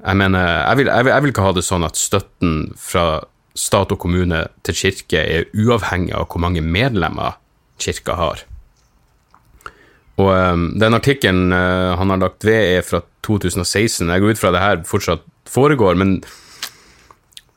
Jeg 0.00 0.16
mener, 0.16 0.46
jeg 0.62 0.80
vil, 0.80 0.90
jeg, 0.92 1.04
vil, 1.04 1.12
jeg 1.12 1.24
vil 1.24 1.32
ikke 1.34 1.44
ha 1.44 1.54
det 1.56 1.64
sånn 1.66 1.84
at 1.86 2.00
støtten 2.00 2.54
fra 2.80 3.06
stat 3.56 3.92
og 3.92 4.00
kommune 4.00 4.42
til 4.64 4.76
kirke 4.76 5.20
er 5.20 5.48
uavhengig 5.56 6.14
av 6.16 6.28
hvor 6.30 6.42
mange 6.44 6.64
medlemmer 6.64 7.36
kirka 7.80 8.16
har. 8.16 8.44
Og 10.16 10.30
um, 10.32 10.66
den 10.80 10.96
artikkelen 10.96 11.52
uh, 11.52 11.96
han 12.00 12.12
har 12.14 12.22
lagt 12.22 12.46
ved, 12.46 12.78
er 12.78 12.86
fra 12.86 13.02
2016. 13.26 14.08
Jeg 14.08 14.22
går 14.22 14.36
ut 14.36 14.40
fra 14.40 14.52
det 14.54 14.62
her 14.62 14.82
fortsatt 14.88 15.24
foregår, 15.50 15.98
men 16.00 16.18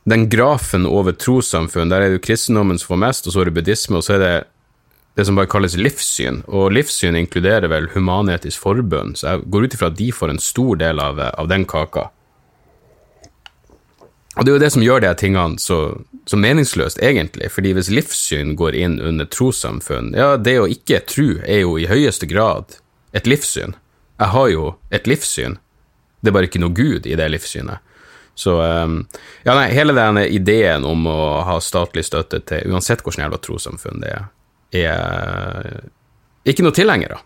den 0.10 0.28
grafen 0.32 0.88
over 0.90 1.16
trossamfunn, 1.16 1.92
der 1.92 2.04
er 2.04 2.12
det 2.12 2.20
jo 2.20 2.26
kristendommen 2.28 2.80
som 2.80 2.94
får 2.94 3.04
mest, 3.06 3.28
og 3.28 3.36
så 3.36 3.44
er 3.44 3.50
det 3.50 3.56
buddhisme, 3.60 4.00
og 4.00 4.06
så 4.06 4.16
er 4.18 4.24
det 4.24 4.34
det 5.20 5.26
som 5.28 5.40
bare 5.40 5.50
kalles 5.52 5.76
livssyn. 5.80 6.44
Og 6.48 6.72
livssyn 6.76 7.18
inkluderer 7.20 7.68
vel 7.72 7.90
Human-Etisk 7.94 8.62
forbønn, 8.64 9.16
så 9.20 9.34
jeg 9.34 9.50
går 9.52 9.68
ut 9.68 9.76
ifra 9.76 9.92
at 9.92 10.00
de 10.00 10.10
får 10.16 10.34
en 10.34 10.42
stor 10.44 10.80
del 10.80 11.02
av, 11.04 11.20
av 11.30 11.50
den 11.52 11.68
kaka. 11.70 12.08
Og 14.38 14.46
det 14.46 14.52
er 14.52 14.56
jo 14.56 14.62
det 14.62 14.72
som 14.76 14.84
gjør 14.86 15.02
de 15.04 15.12
tingene 15.18 15.62
så, 15.62 15.80
så 16.30 16.38
meningsløst, 16.38 17.02
egentlig. 17.02 17.50
Fordi 17.52 17.74
hvis 17.76 17.90
livssyn 17.92 18.54
går 18.60 18.78
inn 18.78 19.00
under 19.02 19.26
trossamfunn, 19.26 20.14
ja, 20.18 20.36
det 20.38 20.60
å 20.62 20.70
ikke 20.70 21.02
tro 21.10 21.32
er 21.42 21.64
jo 21.64 21.78
i 21.82 21.90
høyeste 21.90 22.30
grad 22.30 22.78
et 23.18 23.28
livssyn. 23.28 23.74
Jeg 24.20 24.34
har 24.36 24.50
jo 24.54 24.74
et 24.94 25.10
livssyn. 25.10 25.58
Det 26.22 26.30
er 26.30 26.36
bare 26.36 26.50
ikke 26.50 26.62
noe 26.62 26.76
Gud 26.76 27.08
i 27.10 27.18
det 27.18 27.30
livssynet. 27.32 27.82
Så 28.40 28.54
um, 28.62 29.02
ja, 29.44 29.52
nei, 29.56 29.68
hele 29.76 29.96
den 29.98 30.22
ideen 30.24 30.86
om 30.88 31.08
å 31.12 31.20
ha 31.48 31.58
statlig 31.64 32.06
støtte 32.08 32.40
til 32.48 32.72
uansett 32.72 33.02
hvordan 33.04 33.26
jævla 33.26 33.40
trossamfunn 33.44 34.00
det 34.04 34.14
er, 34.14 34.30
er 34.80 35.82
ikke 36.48 36.64
noe 36.64 36.76
tilhenger 36.76 37.18
av. 37.18 37.26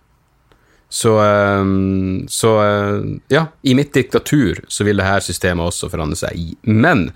Så, 0.93 1.15
um, 1.17 2.25
så 2.29 2.51
uh, 2.61 3.05
ja, 3.33 3.47
i 3.65 3.73
mitt 3.73 3.93
diktatur 3.95 4.61
så 4.69 4.85
vil 4.85 4.99
det 5.01 5.07
her 5.07 5.25
systemet 5.25 5.65
også 5.71 5.89
forandre 5.89 6.19
seg. 6.19 6.37
i. 6.37 6.53
Men 6.69 7.07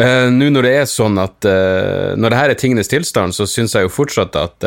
uh, 0.00 0.26
nå 0.34 0.48
når 0.50 0.66
det 0.66 0.72
er 0.80 0.88
sånn 0.90 1.18
at 1.22 1.46
Når 2.18 2.30
det 2.30 2.40
her 2.40 2.50
er 2.54 2.58
tingenes 2.58 2.90
tilstand, 2.90 3.36
så 3.36 3.46
syns 3.46 3.76
jeg 3.76 3.86
jo 3.86 3.94
fortsatt 4.00 4.38
at 4.38 4.66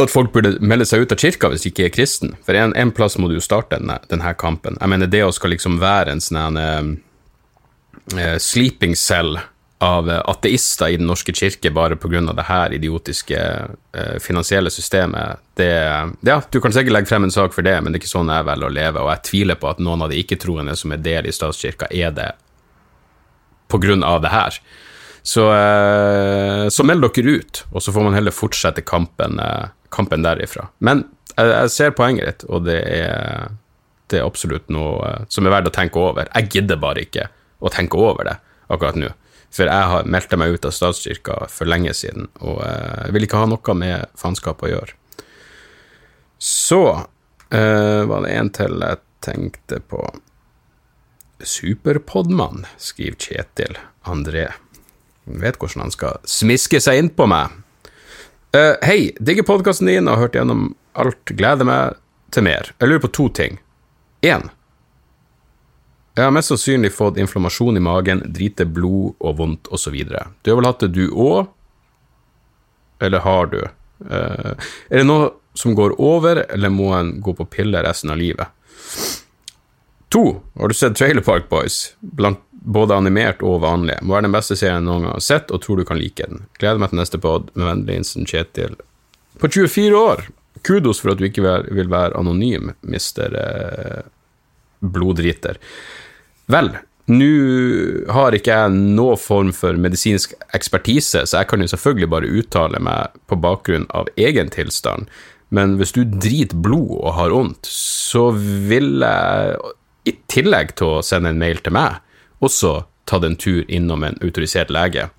at 0.00 0.08
folk 0.08 0.30
burde 0.32 0.54
melde 0.64 0.86
seg 0.88 1.04
ut 1.04 1.12
av 1.12 1.20
kirka 1.20 1.50
hvis 1.52 1.66
de 1.66 1.70
ikke 1.72 1.84
er 1.84 1.92
kristen. 1.92 2.30
For 2.46 2.56
en, 2.56 2.72
en 2.80 2.92
plass 2.96 3.18
må 3.20 3.28
du 3.28 3.36
jo 3.36 3.44
starte 3.44 3.76
denne, 3.76 3.98
denne 4.08 4.32
kampen. 4.40 4.78
Jeg 4.80 4.88
mener, 4.88 5.10
det 5.10 5.20
å 5.26 5.32
skal 5.36 5.52
liksom 5.52 5.76
være 5.82 6.14
en 6.14 6.22
sånn 6.24 6.56
uh, 6.56 8.38
sleeping 8.40 8.96
cell 8.96 9.36
av 9.82 10.08
ateister 10.30 10.92
i 10.92 10.96
Den 10.96 11.08
norske 11.10 11.32
kirke 11.34 11.70
bare 11.74 11.96
pga. 11.96 12.20
det 12.32 12.44
her 12.46 12.72
idiotiske 12.72 13.38
eh, 13.92 14.18
finansielle 14.20 14.70
systemet, 14.70 15.40
det 15.54 15.72
Ja, 16.20 16.42
du 16.50 16.60
kan 16.60 16.72
sikkert 16.72 16.92
legge 16.92 17.10
frem 17.10 17.24
en 17.24 17.34
sak 17.34 17.54
for 17.54 17.62
det, 17.62 17.74
men 17.80 17.92
det 17.92 17.98
er 17.98 18.02
ikke 18.04 18.12
sånn 18.12 18.30
jeg 18.30 18.46
velger 18.46 18.68
å 18.68 18.76
leve, 18.76 19.02
og 19.02 19.10
jeg 19.10 19.24
tviler 19.30 19.58
på 19.58 19.70
at 19.72 19.80
noen 19.82 20.04
av 20.06 20.12
de 20.12 20.20
ikke-troende 20.22 20.76
som 20.78 20.92
er 20.94 21.02
del 21.02 21.26
i 21.26 21.34
statskirka, 21.34 21.90
er 21.90 22.14
det 22.14 22.30
pga. 23.72 24.18
det 24.22 24.30
her. 24.30 24.60
Så, 25.22 25.48
eh, 25.50 26.68
så 26.68 26.84
meld 26.84 27.02
dere 27.02 27.34
ut, 27.38 27.64
og 27.72 27.82
så 27.82 27.92
får 27.92 28.06
man 28.06 28.14
heller 28.14 28.34
fortsette 28.34 28.82
kampen, 28.86 29.40
eh, 29.40 29.68
kampen 29.90 30.22
derifra. 30.22 30.68
Men 30.78 31.04
jeg, 31.36 31.48
jeg 31.48 31.70
ser 31.70 31.90
poenget 31.90 32.26
ditt, 32.26 32.44
og 32.48 32.64
det 32.66 32.78
er, 32.86 33.50
det 34.10 34.20
er 34.20 34.26
absolutt 34.26 34.70
noe 34.70 35.26
som 35.28 35.46
er 35.46 35.56
verdt 35.56 35.72
å 35.72 35.74
tenke 35.74 35.98
over. 35.98 36.30
Jeg 36.34 36.50
gidder 36.54 36.78
bare 36.78 37.02
ikke 37.02 37.28
å 37.58 37.70
tenke 37.70 37.98
over 37.98 38.30
det 38.30 38.36
akkurat 38.68 38.98
nå. 38.98 39.10
For 39.52 39.68
jeg 39.68 39.88
har 39.92 40.08
meldte 40.08 40.38
meg 40.40 40.56
ut 40.56 40.64
av 40.64 40.72
statskirka 40.72 41.42
for 41.52 41.68
lenge 41.68 41.92
siden, 41.96 42.30
og 42.40 42.62
jeg 42.64 43.12
vil 43.12 43.26
ikke 43.26 43.42
ha 43.42 43.48
noe 43.50 43.74
med 43.76 44.12
faenskap 44.18 44.64
å 44.64 44.70
gjøre. 44.70 44.96
Så 46.42 46.82
uh, 47.52 48.02
var 48.08 48.24
det 48.24 48.32
en 48.32 48.50
til 48.56 48.80
jeg 48.82 49.02
tenkte 49.22 49.78
på. 49.86 50.00
Superpodmann, 51.42 52.64
skriver 52.78 53.18
Kjetil 53.18 53.76
André. 54.08 54.48
Han 55.26 55.42
vet 55.42 55.58
hvordan 55.60 55.84
han 55.84 55.94
skal 55.94 56.18
smiske 56.26 56.80
seg 56.82 56.98
inn 56.98 57.12
på 57.14 57.28
meg. 57.30 57.52
Uh, 58.56 58.74
hei, 58.82 59.12
digger 59.20 59.46
podkasten 59.46 59.90
din 59.90 60.08
og 60.08 60.16
har 60.16 60.26
hørt 60.26 60.38
gjennom 60.40 60.72
alt. 60.98 61.22
Gleder 61.28 61.68
meg 61.68 62.00
til 62.34 62.46
mer. 62.48 62.72
Jeg 62.80 62.90
lurer 62.90 63.04
på 63.04 63.12
to 63.20 63.28
ting. 63.36 63.60
Én. 64.26 64.48
Jeg 66.12 66.28
har 66.28 66.34
mest 66.34 66.52
sannsynlig 66.52 66.92
fått 66.92 67.16
inflammasjon 67.16 67.76
i 67.76 67.82
magen, 67.84 68.20
drite 68.36 68.66
blod 68.68 69.14
og 69.18 69.36
vondt 69.38 69.70
osv. 69.72 69.96
Du 70.04 70.50
har 70.50 70.58
vel 70.58 70.68
hatt 70.68 70.84
det, 70.84 70.92
du 70.92 71.06
òg? 71.08 71.46
Eller 73.02 73.24
har 73.24 73.48
du? 73.52 73.62
Uh, 74.04 74.52
er 74.90 75.00
det 75.00 75.06
noe 75.08 75.30
som 75.56 75.76
går 75.76 75.96
over, 76.00 76.44
eller 76.52 76.72
må 76.72 76.90
en 76.96 77.16
gå 77.24 77.32
på 77.38 77.48
piller 77.48 77.84
resten 77.88 78.12
av 78.12 78.20
livet? 78.20 78.52
To, 80.12 80.42
har 80.60 80.68
du 80.68 80.76
sett 80.76 80.98
Trailer 81.00 81.24
Park 81.24 81.48
Boys? 81.48 81.94
Blant 82.00 82.42
både 82.62 82.94
animert 82.94 83.40
og 83.42 83.62
vanlig. 83.64 83.96
Må 84.04 84.14
være 84.14 84.28
den 84.28 84.36
beste 84.36 84.56
serien 84.60 84.84
noen 84.86 85.06
gang 85.06 85.16
har 85.16 85.24
sett, 85.24 85.50
og 85.50 85.64
tror 85.64 85.80
du 85.80 85.86
kan 85.88 85.98
like 85.98 86.28
den. 86.28 86.44
Gleder 86.60 86.82
meg 86.82 86.92
til 86.92 87.00
neste 87.00 87.20
pod. 87.22 87.48
Med 87.56 87.70
vennlig 87.70 87.96
hilsen 87.98 88.28
Kjetil. 88.28 88.76
På 89.40 89.48
24 89.48 89.96
år! 89.98 90.26
Kudos 90.62 91.00
for 91.02 91.14
at 91.14 91.18
du 91.18 91.24
ikke 91.26 91.42
vil 91.74 91.88
være 91.90 92.14
anonym, 92.20 92.70
mister 92.86 93.32
eh, 93.34 94.02
bloddriter. 94.82 95.60
Vel, 96.52 96.74
Nå 97.10 97.26
har 98.14 98.34
ikke 98.36 98.54
jeg 98.54 98.74
noen 98.94 99.18
form 99.18 99.50
for 99.56 99.74
medisinsk 99.74 100.36
ekspertise, 100.54 101.24
så 101.26 101.40
jeg 101.40 101.48
kan 101.50 101.64
jo 101.64 101.70
selvfølgelig 101.72 102.08
bare 102.12 102.30
uttale 102.30 102.78
meg 102.78 103.16
på 103.26 103.38
bakgrunn 103.42 103.88
av 103.90 104.10
egen 104.14 104.52
tilstand. 104.54 105.10
Men 105.52 105.76
hvis 105.80 105.92
du 105.96 106.04
driter 106.06 106.56
blod 106.62 106.94
og 107.00 107.16
har 107.18 107.34
vondt, 107.34 107.66
så 107.68 108.30
vil 108.32 109.02
jeg, 109.02 109.74
i 110.08 110.14
tillegg 110.30 110.76
til 110.78 110.94
å 110.94 111.02
sende 111.04 111.34
en 111.34 111.42
mail 111.42 111.58
til 111.60 111.74
meg, 111.74 111.98
også 112.38 112.84
tatt 113.10 113.26
en 113.26 113.36
tur 113.36 113.66
innom 113.66 114.06
en 114.06 114.18
autorisert 114.22 114.70
lege. 114.72 115.10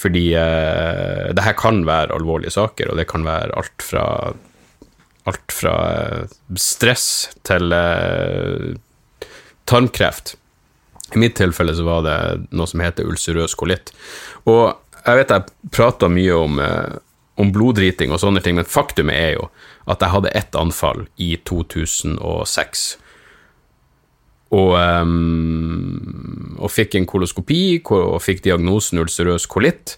Fordi 0.00 0.30
eh, 0.32 1.30
det 1.36 1.44
her 1.44 1.56
kan 1.60 1.84
være 1.84 2.16
alvorlige 2.16 2.56
saker, 2.56 2.90
og 2.90 3.00
det 3.00 3.06
kan 3.10 3.26
være 3.28 3.52
alt 3.60 3.84
fra, 3.84 4.04
alt 5.28 5.52
fra 5.54 5.74
eh, 5.92 6.38
stress 6.56 7.10
til 7.46 7.76
eh, 7.76 8.70
tarmkreft. 9.70 10.34
I 11.14 11.18
mitt 11.18 11.36
tilfelle 11.38 11.74
så 11.74 11.86
var 11.86 12.04
det 12.06 12.18
noe 12.54 12.70
som 12.70 12.82
heter 12.82 13.08
ulcerøs 13.10 13.56
kolitt. 13.58 13.92
Og 14.50 14.74
jeg 15.00 15.20
vet 15.20 15.32
jeg 15.34 15.70
prata 15.74 16.10
mye 16.12 16.36
om, 16.36 16.58
eh, 16.62 16.98
om 17.40 17.52
bloddriting 17.54 18.12
og 18.12 18.20
sånne 18.22 18.42
ting, 18.44 18.58
men 18.58 18.68
faktum 18.68 19.10
er 19.10 19.34
jo 19.38 19.48
at 19.90 20.02
jeg 20.02 20.12
hadde 20.12 20.34
ett 20.36 20.58
anfall 20.58 21.06
i 21.18 21.36
2006. 21.48 22.98
Og, 24.50 24.74
um, 24.74 26.56
og 26.58 26.72
fikk 26.74 26.96
en 26.98 27.06
koloskopi 27.06 27.78
og 27.86 28.18
fikk 28.22 28.42
diagnosen 28.48 28.98
ulcerøs 28.98 29.46
kolitt. 29.50 29.94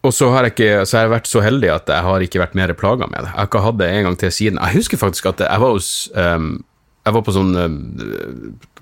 Og 0.00 0.14
så 0.16 0.30
har, 0.32 0.48
jeg 0.48 0.54
ikke, 0.54 0.86
så 0.88 0.96
har 0.96 1.04
jeg 1.04 1.12
vært 1.12 1.28
så 1.28 1.42
heldig 1.44 1.72
at 1.74 1.90
jeg 1.92 2.06
har 2.06 2.24
ikke 2.24 2.40
vært 2.40 2.56
mer 2.56 2.72
plaga 2.72 3.08
med 3.10 3.20
det. 3.20 3.32
Jeg 3.34 3.36
har 3.36 3.50
ikke 3.50 3.64
hatt 3.66 3.80
det 3.82 3.88
en 3.92 4.06
gang 4.08 4.16
til 4.22 4.32
siden. 4.32 4.60
Jeg 4.64 4.78
husker 4.80 5.00
faktisk 5.02 5.28
at 5.28 5.42
jeg 5.44 5.60
var, 5.60 5.74
hos, 5.76 5.90
um, 6.16 6.54
jeg 7.06 7.16
var 7.16 7.24
på 7.24 7.34
sånn 7.34 7.56
uh, 7.56 7.70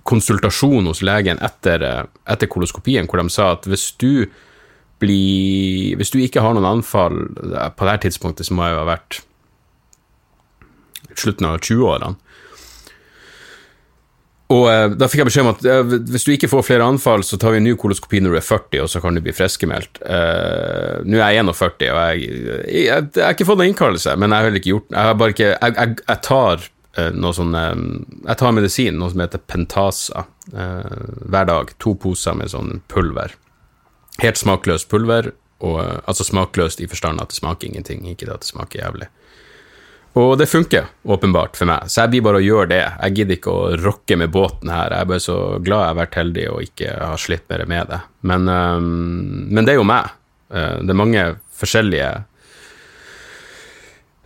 konsultasjon 0.09 0.89
hos 0.91 1.05
legen 1.07 1.41
etter, 1.45 1.85
uh, 1.87 2.05
etter, 2.29 2.51
koloskopien, 2.51 3.07
hvor 3.07 3.23
de 3.23 3.33
sa 3.33 3.53
at 3.55 3.69
hvis 3.71 3.91
du, 4.01 4.27
blir, 4.99 5.95
hvis 6.01 6.15
du 6.15 6.19
ikke 6.23 6.43
har 6.43 6.57
noen 6.57 6.67
anfall 6.67 7.21
På 7.39 7.87
det 7.87 7.93
her 7.93 8.01
tidspunktet 8.03 8.49
så 8.49 8.57
må 8.57 8.67
jeg 8.67 8.75
jo 8.75 8.81
ha 8.83 8.89
vært 8.89 9.21
slutten 11.19 11.47
av 11.49 11.59
20-årene. 11.59 12.17
Og 14.49 14.65
eh, 14.73 14.87
da 14.97 15.09
fikk 15.11 15.23
jeg 15.23 15.29
beskjed 15.29 15.45
om 15.45 15.51
at 15.51 15.67
eh, 15.69 15.97
hvis 16.09 16.25
du 16.25 16.31
ikke 16.33 16.49
får 16.49 16.65
flere 16.65 16.87
anfall, 16.89 17.25
så 17.27 17.37
tar 17.41 17.53
vi 17.53 17.61
en 17.61 17.67
ny 17.69 17.75
koloskopi 17.81 18.23
når 18.25 18.33
du 18.33 18.39
er 18.41 18.47
40, 18.47 18.81
og 18.85 18.89
så 18.93 19.03
kan 19.05 19.17
du 19.17 19.21
bli 19.25 19.35
friskmeldt. 19.37 20.01
Uh, 20.01 21.05
nå 21.05 21.21
er 21.21 21.35
jeg 21.37 21.45
41, 21.45 21.85
og 21.93 22.01
jeg, 22.01 22.23
jeg, 22.25 22.63
jeg, 22.87 23.11
jeg 23.13 23.27
har 23.27 23.37
ikke 23.37 23.49
fått 23.51 23.61
noen 23.61 23.75
innkallelse, 23.75 24.17
men 24.17 24.33
jeg 24.33 24.39
har 24.41 24.49
heller 24.49 24.63
ikke 24.63 24.73
gjort 24.73 24.97
Jeg 24.97 25.35
ikke 25.35 25.51
Jeg, 25.53 26.19
tar 26.25 26.65
eh, 26.65 26.71
noe 27.15 27.35
sånn 27.37 27.55
eh, 27.55 27.75
Jeg 28.27 28.41
tar 28.41 28.55
medisin, 28.57 28.97
noe 28.99 29.13
som 29.13 29.23
heter 29.23 29.43
Pentasa, 29.45 30.25
eh, 30.53 30.97
hver 31.29 31.51
dag. 31.51 31.75
To 31.85 31.95
poser 32.01 32.39
med 32.39 32.53
sånn 32.53 32.81
pulver. 32.91 33.35
Helt 34.23 34.41
smakløst 34.41 34.89
pulver, 34.91 35.33
og, 35.63 35.79
altså 36.09 36.27
smakløst 36.27 36.83
i 36.83 36.89
forstand 36.91 37.23
at 37.23 37.31
det 37.31 37.39
smaker 37.39 37.69
ingenting, 37.69 38.07
ikke 38.09 38.31
at 38.33 38.43
det 38.43 38.51
smaker 38.51 38.83
jævlig. 38.83 39.09
Og 40.19 40.33
det 40.41 40.49
funker 40.51 40.89
åpenbart 41.07 41.59
for 41.59 41.69
meg, 41.71 41.87
så 41.87 42.03
jeg 42.03 42.17
blir 42.17 42.25
bare 42.27 42.41
å 42.41 42.43
gjøre 42.43 42.71
det. 42.73 42.81
Jeg 42.83 43.15
gidder 43.19 43.37
ikke 43.37 43.53
å 43.55 43.69
rocke 43.79 44.17
med 44.19 44.33
båten 44.35 44.73
her. 44.73 44.91
Jeg 44.91 45.05
er 45.05 45.11
bare 45.13 45.23
så 45.23 45.37
glad 45.63 45.85
jeg 45.85 45.93
har 45.93 45.99
vært 46.01 46.19
heldig 46.19 46.47
og 46.51 46.65
ikke 46.65 46.95
har 46.97 47.21
slitt 47.23 47.45
mer 47.53 47.63
med 47.71 47.93
det. 47.93 48.01
Men, 48.27 48.49
men 48.49 49.69
det 49.69 49.77
er 49.77 49.79
jo 49.79 49.87
meg. 49.87 50.09
Det 50.49 50.91
er 50.91 50.99
mange 50.99 51.25
forskjellige 51.61 52.09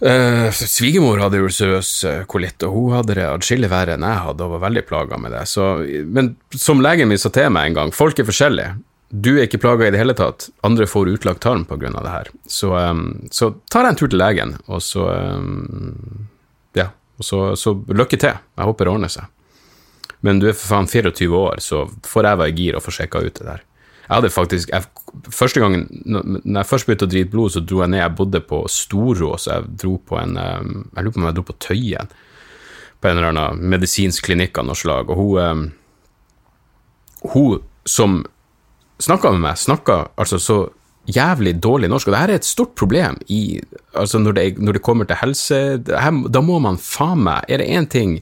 uh, 0.04 0.48
Svigermor 0.52 1.22
hadde 1.22 1.42
ulcerøs 1.42 1.90
kolitt, 2.30 2.62
og 2.66 2.76
hun 2.76 2.96
hadde 2.98 3.18
det 3.18 3.26
adskillig 3.28 3.70
verre 3.72 3.96
enn 3.96 4.06
jeg 4.06 4.24
hadde 4.28 4.46
og 4.46 4.56
var 4.56 4.66
veldig 4.68 4.86
plaga 4.88 5.18
med 5.20 5.34
det. 5.36 5.44
Så, 5.50 5.74
men 6.06 6.34
som 6.54 6.82
legen 6.84 7.10
min 7.10 7.20
sa 7.20 7.32
til 7.32 7.52
meg 7.54 7.70
en 7.70 7.78
gang, 7.80 7.94
folk 7.96 8.18
er 8.18 8.28
forskjellige 8.28 8.72
du 9.12 9.34
er 9.36 9.44
ikke 9.44 9.60
plaga 9.60 9.86
i 9.86 9.92
det 9.92 10.00
hele 10.00 10.14
tatt, 10.16 10.46
andre 10.64 10.86
får 10.88 11.10
utlagt 11.12 11.42
tarm 11.44 11.66
pga. 11.68 11.90
det 11.92 12.08
her. 12.08 12.30
Så, 12.48 12.72
um, 12.72 13.28
så 13.30 13.50
tar 13.70 13.84
jeg 13.84 13.92
en 13.92 13.98
tur 14.00 14.08
til 14.08 14.22
legen, 14.22 14.56
og 14.66 14.80
så 14.82 15.04
um, 15.36 16.28
Ja, 16.72 16.88
og 17.20 17.24
så, 17.24 17.40
så, 17.56 17.74
lykke 17.92 18.16
til. 18.16 18.32
Jeg 18.56 18.64
håper 18.64 18.88
det 18.88 18.92
ordner 18.94 19.12
seg. 19.12 19.28
Men 20.24 20.40
du 20.40 20.48
er 20.48 20.56
for 20.56 20.72
faen 20.72 20.88
24 20.88 21.28
år, 21.36 21.60
så 21.60 21.84
får 22.08 22.28
jeg 22.30 22.40
være 22.40 22.54
i 22.54 22.56
gir 22.56 22.78
og 22.78 22.84
få 22.86 22.94
sjekka 22.96 23.20
ut 23.20 23.36
det 23.36 23.44
der. 23.50 23.66
Jeg 24.12 24.18
hadde 24.18 24.28
faktisk 24.28 24.68
jeg, 24.68 24.84
Første 25.32 25.60
gangen 25.62 25.86
når 26.04 26.58
jeg 26.58 26.68
først 26.68 26.88
begynte 26.88 27.06
å 27.08 27.12
drite 27.12 27.32
blod, 27.32 27.52
så 27.54 27.62
dro 27.64 27.78
jeg 27.80 27.92
ned. 27.92 28.02
Jeg 28.02 28.16
bodde 28.18 28.40
på 28.44 28.58
Storås, 28.68 29.46
jeg 29.48 29.70
dro 29.80 29.94
på 29.96 30.18
en 30.20 30.36
Jeg 30.36 31.04
lurer 31.04 31.14
på 31.14 31.22
om 31.22 31.26
jeg 31.28 31.36
dro 31.38 31.44
på 31.48 31.56
Tøyen, 31.64 32.12
på 33.00 33.08
en 33.08 33.16
eller 33.16 33.30
annen 33.30 33.64
medisinsk 33.72 34.28
klinikk 34.28 34.60
av 34.60 34.68
noe 34.68 34.76
slag, 34.76 35.12
og 35.12 35.16
hun 35.22 35.72
Hun 37.32 37.62
som 37.86 38.24
snakka 39.02 39.32
med 39.32 39.44
meg, 39.46 39.58
snakka 39.58 39.98
altså 40.20 40.38
så 40.42 40.58
jævlig 41.06 41.56
dårlig 41.62 41.88
norsk, 41.90 42.08
og 42.08 42.14
det 42.14 42.20
her 42.20 42.32
er 42.34 42.40
et 42.40 42.46
stort 42.46 42.74
problem 42.78 43.16
i, 43.32 43.60
altså 43.94 44.18
når, 44.18 44.32
det, 44.32 44.44
når 44.58 44.76
det 44.76 44.82
kommer 44.82 45.08
til 45.08 45.18
helse. 45.18 45.58
Her, 45.88 46.20
da 46.30 46.42
må 46.44 46.58
man 46.62 46.78
faen 46.78 47.24
meg 47.26 47.48
Er 47.48 47.62
det 47.62 47.70
én 47.70 47.88
ting 47.90 48.20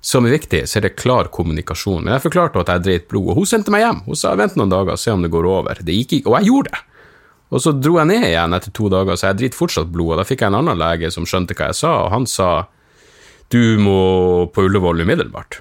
som 0.00 0.24
er 0.24 0.32
viktig, 0.32 0.62
så 0.68 0.78
er 0.78 0.86
det 0.88 0.96
klar 0.96 1.28
kommunikasjon. 1.32 2.04
Men 2.04 2.14
jeg 2.16 2.24
forklarte 2.24 2.62
at 2.62 2.72
jeg 2.72 2.84
dreit 2.86 3.08
blod, 3.10 3.32
og 3.32 3.42
hun 3.42 3.48
sendte 3.48 3.72
meg 3.72 3.84
hjem. 3.84 4.00
Hun 4.06 4.16
sa 4.16 4.32
vent 4.38 4.56
noen 4.56 4.72
dager, 4.72 4.96
se 4.96 5.12
om 5.12 5.24
det 5.24 5.32
går 5.32 5.48
over. 5.48 5.82
Det 5.84 5.96
gikk 5.98 6.20
ikke, 6.20 6.32
og 6.32 6.38
jeg 6.38 6.50
gjorde 6.50 6.72
det. 6.72 6.82
Og 7.50 7.62
så 7.64 7.72
dro 7.74 7.96
jeg 7.98 8.08
ned 8.08 8.28
igjen 8.28 8.54
etter 8.56 8.72
to 8.74 8.88
dager, 8.92 9.18
så 9.18 9.30
jeg 9.30 9.40
driter 9.40 9.58
fortsatt 9.58 9.90
blod, 9.92 10.14
og 10.14 10.20
da 10.20 10.26
fikk 10.26 10.44
jeg 10.44 10.52
en 10.52 10.60
annen 10.60 10.78
lege 10.78 11.10
som 11.12 11.26
skjønte 11.26 11.56
hva 11.58 11.72
jeg 11.72 11.80
sa, 11.82 11.96
og 12.04 12.12
han 12.14 12.28
sa 12.30 12.50
du 13.50 13.80
må 13.82 14.46
på 14.54 14.62
Ullevål 14.68 15.02
umiddelbart. 15.02 15.58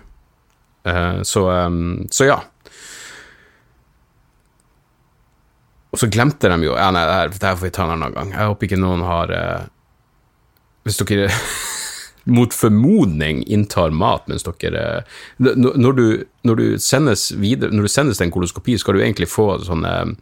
Uh, 0.85 1.25
så, 1.25 1.47
um, 1.65 2.05
så 2.13 2.29
ja. 2.29 2.37
Og 5.89 5.97
så 5.99 6.07
glemte 6.07 6.47
de 6.47 6.69
jo 6.69 6.75
Ja, 6.77 6.87
nei, 6.93 7.01
det 7.33 7.41
her, 7.41 7.57
får 7.57 7.65
vi 7.65 7.73
ta 7.73 7.87
en 7.87 7.95
annen 7.97 8.13
gang. 8.13 8.31
Jeg 8.31 8.51
håper 8.51 8.69
ikke 8.69 8.79
noen 8.79 9.01
har 9.03 9.33
uh, 9.33 9.65
Hvis 10.85 11.01
dere 11.01 11.27
mot 12.23 12.53
formodning 12.53 13.43
inntar 13.47 13.93
mat 13.95 14.27
mens 14.27 14.45
dere 14.45 15.03
når, 15.37 15.93
du, 15.97 16.05
når, 16.47 16.55
du 16.55 16.79
sendes 16.81 17.29
videre, 17.31 17.71
når 17.73 17.87
du 17.87 17.91
sendes 17.91 18.19
til 18.19 18.27
en 18.27 18.33
koloskopi, 18.33 18.77
skal 18.77 18.97
du 18.97 19.03
egentlig 19.03 19.29
få 19.31 19.51
sånn 19.65 19.85
eh, 19.87 20.13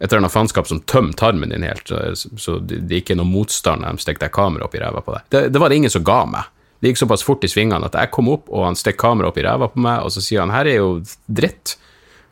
et 0.00 0.08
eller 0.08 0.22
annet 0.22 0.32
faenskap 0.32 0.68
som 0.68 0.80
tømmer 0.88 1.12
tarmen 1.12 1.52
din 1.52 1.66
helt, 1.66 1.90
så, 2.16 2.56
det, 2.58 2.78
det 2.88 3.02
ikke 3.02 3.12
er 3.12 3.20
noe 3.20 3.28
motstand 3.28 3.84
når 3.84 3.98
de 3.98 4.04
stikker 4.06 4.24
deg 4.24 4.32
kamera 4.32 4.64
opp 4.64 4.76
i 4.76 4.80
ræva 4.80 5.02
på 5.04 5.12
deg. 5.12 5.26
Det, 5.28 5.42
det, 5.52 5.60
var 5.60 5.68
det 5.68 5.80
ingen 5.82 5.92
som 5.92 6.06
ga 6.06 6.22
meg. 6.24 6.48
Det 6.80 6.88
gikk 6.88 7.02
såpass 7.02 7.24
fort 7.26 7.44
i 7.44 7.50
svingene 7.52 7.90
at 7.90 7.98
jeg 7.98 8.12
kom 8.14 8.30
opp, 8.32 8.48
og 8.48 8.64
han 8.64 8.78
stikker 8.80 9.02
kamera 9.02 9.28
opp 9.28 9.36
i 9.36 9.44
ræva 9.44 9.68
på 9.68 9.82
meg, 9.84 10.06
og 10.06 10.14
så 10.14 10.24
sier 10.24 10.40
han 10.40 10.54
her 10.54 10.70
er 10.70 10.78
jo 10.80 10.94
dritt. 11.28 11.76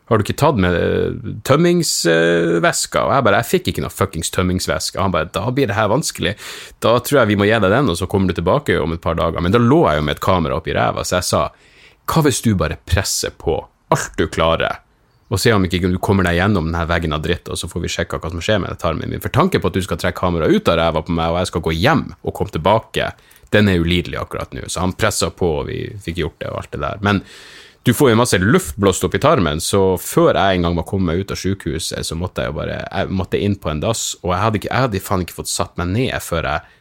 Har 0.09 0.17
du 0.17 0.25
ikke 0.25 0.39
tatt 0.41 0.57
med 0.57 0.73
eh, 0.73 1.33
tømmingsveska? 1.45 3.03
Og 3.05 3.13
jeg 3.13 3.25
bare, 3.27 3.41
jeg 3.43 3.49
fikk 3.51 3.71
ikke 3.71 3.83
noe 3.85 3.93
fuckings 3.93 4.33
tømmingsveske. 4.33 4.97
Og 4.97 5.05
han 5.05 5.13
bare, 5.13 5.29
da 5.35 5.45
blir 5.53 5.69
det 5.69 5.77
her 5.77 5.91
vanskelig. 5.91 6.33
Da 6.81 6.95
tror 7.05 7.21
jeg 7.21 7.31
vi 7.31 7.37
må 7.37 7.45
gi 7.45 7.55
deg 7.61 7.73
den, 7.75 7.91
og 7.93 7.99
så 7.99 8.09
kommer 8.09 8.31
du 8.31 8.39
tilbake 8.39 8.79
om 8.81 8.95
et 8.95 9.03
par 9.03 9.19
dager. 9.19 9.41
Men 9.45 9.53
da 9.53 9.61
lå 9.61 9.83
jeg 9.85 10.01
jo 10.01 10.07
med 10.07 10.17
et 10.17 10.23
kamera 10.25 10.57
oppi 10.57 10.73
ræva, 10.73 11.05
så 11.05 11.19
jeg 11.19 11.29
sa, 11.29 11.43
hva 12.09 12.25
hvis 12.25 12.41
du 12.41 12.55
bare 12.57 12.79
presser 12.89 13.35
på 13.37 13.61
alt 13.93 14.17
du 14.17 14.25
klarer, 14.29 14.81
og 15.29 15.37
se 15.37 15.53
om 15.53 15.65
ikke 15.65 15.83
du 15.85 15.99
kommer 16.01 16.25
deg 16.25 16.39
gjennom 16.39 16.71
denne 16.71 16.87
veggen 16.89 17.13
av 17.13 17.21
dritt, 17.21 17.49
og 17.53 17.57
så 17.61 17.69
får 17.69 17.83
vi 17.83 17.91
sjekka 17.93 18.17
hva 18.17 18.31
som 18.33 18.41
skjer 18.41 18.63
med 18.63 18.79
tarmen 18.81 19.11
min. 19.13 19.21
For 19.21 19.33
tanken 19.33 19.61
på 19.61 19.69
at 19.69 19.77
du 19.77 19.83
skal 19.85 19.99
trekke 20.01 20.17
kameraet 20.17 20.57
ut 20.57 20.71
av 20.71 20.79
ræva 20.79 21.03
på 21.05 21.13
meg, 21.13 21.29
og 21.29 21.37
jeg 21.43 21.51
skal 21.51 21.63
gå 21.67 21.73
hjem 21.77 22.03
og 22.23 22.33
komme 22.33 22.53
tilbake, 22.55 23.11
den 23.53 23.69
er 23.69 23.81
ulidelig 23.81 24.17
akkurat 24.21 24.53
nå. 24.57 24.65
Så 24.65 24.81
han 24.81 24.95
pressa 24.97 25.29
på, 25.29 25.51
og 25.61 25.69
vi 25.69 25.83
fikk 26.01 26.23
gjort 26.23 26.39
det 26.41 26.49
og 26.49 26.63
alt 26.63 26.73
det 26.73 26.81
der. 26.81 27.05
Men 27.05 27.21
du 27.89 27.93
får 27.97 28.11
jo 28.11 28.17
masse 28.19 28.37
luft 28.37 28.75
blåst 28.77 29.03
opp 29.07 29.15
i 29.17 29.21
tarmen, 29.23 29.57
så 29.57 29.95
før 29.97 30.37
jeg 30.37 30.59
engang 30.59 30.75
var 30.77 30.85
kommet 30.85 31.09
meg 31.09 31.23
ut 31.23 31.31
av 31.33 31.39
sykehuset, 31.41 32.05
så 32.05 32.17
måtte 32.17 32.43
jeg 32.43 32.51
jo 32.51 32.57
bare 32.59 32.75
jeg 32.85 33.15
måtte 33.17 33.39
inn 33.41 33.55
på 33.57 33.71
en 33.71 33.81
dass, 33.81 34.11
og 34.21 34.29
jeg 34.35 34.41
hadde, 34.43 34.59
ikke, 34.59 34.69
jeg 34.69 34.85
hadde 34.85 35.01
faen 35.07 35.23
ikke 35.25 35.37
fått 35.39 35.49
satt 35.49 35.79
meg 35.81 35.95
ned 35.95 36.19
før 36.21 36.51
jeg 36.51 36.75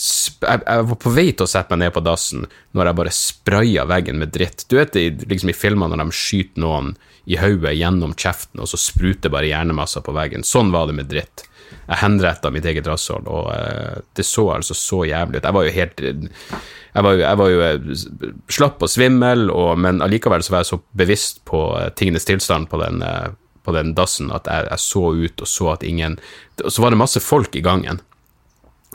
jeg, 0.00 0.60
jeg, 0.62 0.84
var 0.86 0.98
på 1.02 1.10
vei 1.12 1.24
til 1.32 1.44
å 1.44 1.50
sette 1.50 1.74
meg 1.74 1.80
ned 1.82 1.94
på 1.96 2.02
dassen 2.04 2.44
når 2.76 2.88
jeg 2.88 2.98
bare 3.00 3.12
spraya 3.12 3.82
veggen 3.90 4.20
med 4.20 4.30
dritt. 4.32 4.62
Du 4.70 4.76
vet 4.78 4.94
liksom 4.94 5.50
i 5.50 5.56
filmer 5.56 5.90
når 5.90 6.04
de 6.04 6.14
skyter 6.14 6.62
noen 6.62 6.92
i 7.28 7.36
hodet 7.40 7.74
gjennom 7.74 8.14
kjeften, 8.14 8.62
og 8.62 8.70
så 8.70 8.78
spruter 8.80 9.32
bare 9.32 9.50
hjernemasser 9.50 10.04
på 10.06 10.14
veggen. 10.16 10.46
Sånn 10.46 10.70
var 10.72 10.88
det 10.88 10.96
med 11.00 11.10
dritt 11.10 11.44
jeg 11.70 12.00
henretta 12.04 12.50
mitt 12.54 12.66
eget 12.66 12.86
rasshold, 12.86 13.26
og 13.30 13.50
uh, 13.50 13.98
det 14.16 14.26
så 14.26 14.46
altså 14.54 14.76
så 14.78 15.02
jævlig 15.08 15.40
ut. 15.40 15.48
Jeg 15.48 15.56
var 15.56 15.66
jo 15.66 15.74
helt 15.74 16.02
Jeg 16.94 17.06
var 17.06 17.20
jeg 17.20 17.38
var 17.38 17.52
jo 17.52 17.62
eh, 17.62 17.90
slapp 18.50 18.82
og 18.82 18.90
svimmel, 18.90 19.48
og, 19.54 19.78
men 19.78 20.02
allikevel 20.04 20.42
så 20.42 20.54
var 20.54 20.64
jeg 20.64 20.72
så 20.72 20.80
bevisst 20.98 21.42
på 21.48 21.62
uh, 21.76 21.88
tingenes 21.94 22.26
tilstand 22.26 22.70
på 22.70 22.80
den, 22.82 23.02
uh, 23.04 23.30
på 23.66 23.74
den 23.76 23.94
dassen 23.94 24.32
at 24.34 24.50
jeg, 24.50 24.66
jeg, 24.72 24.82
så 24.82 25.04
ut 25.14 25.44
og 25.44 25.50
så 25.50 25.68
at 25.74 25.86
ingen 25.86 26.18
Så 26.66 26.82
var 26.82 26.90
det 26.90 27.00
masse 27.00 27.20
folk 27.22 27.54
i 27.56 27.62
gangen. 27.64 28.02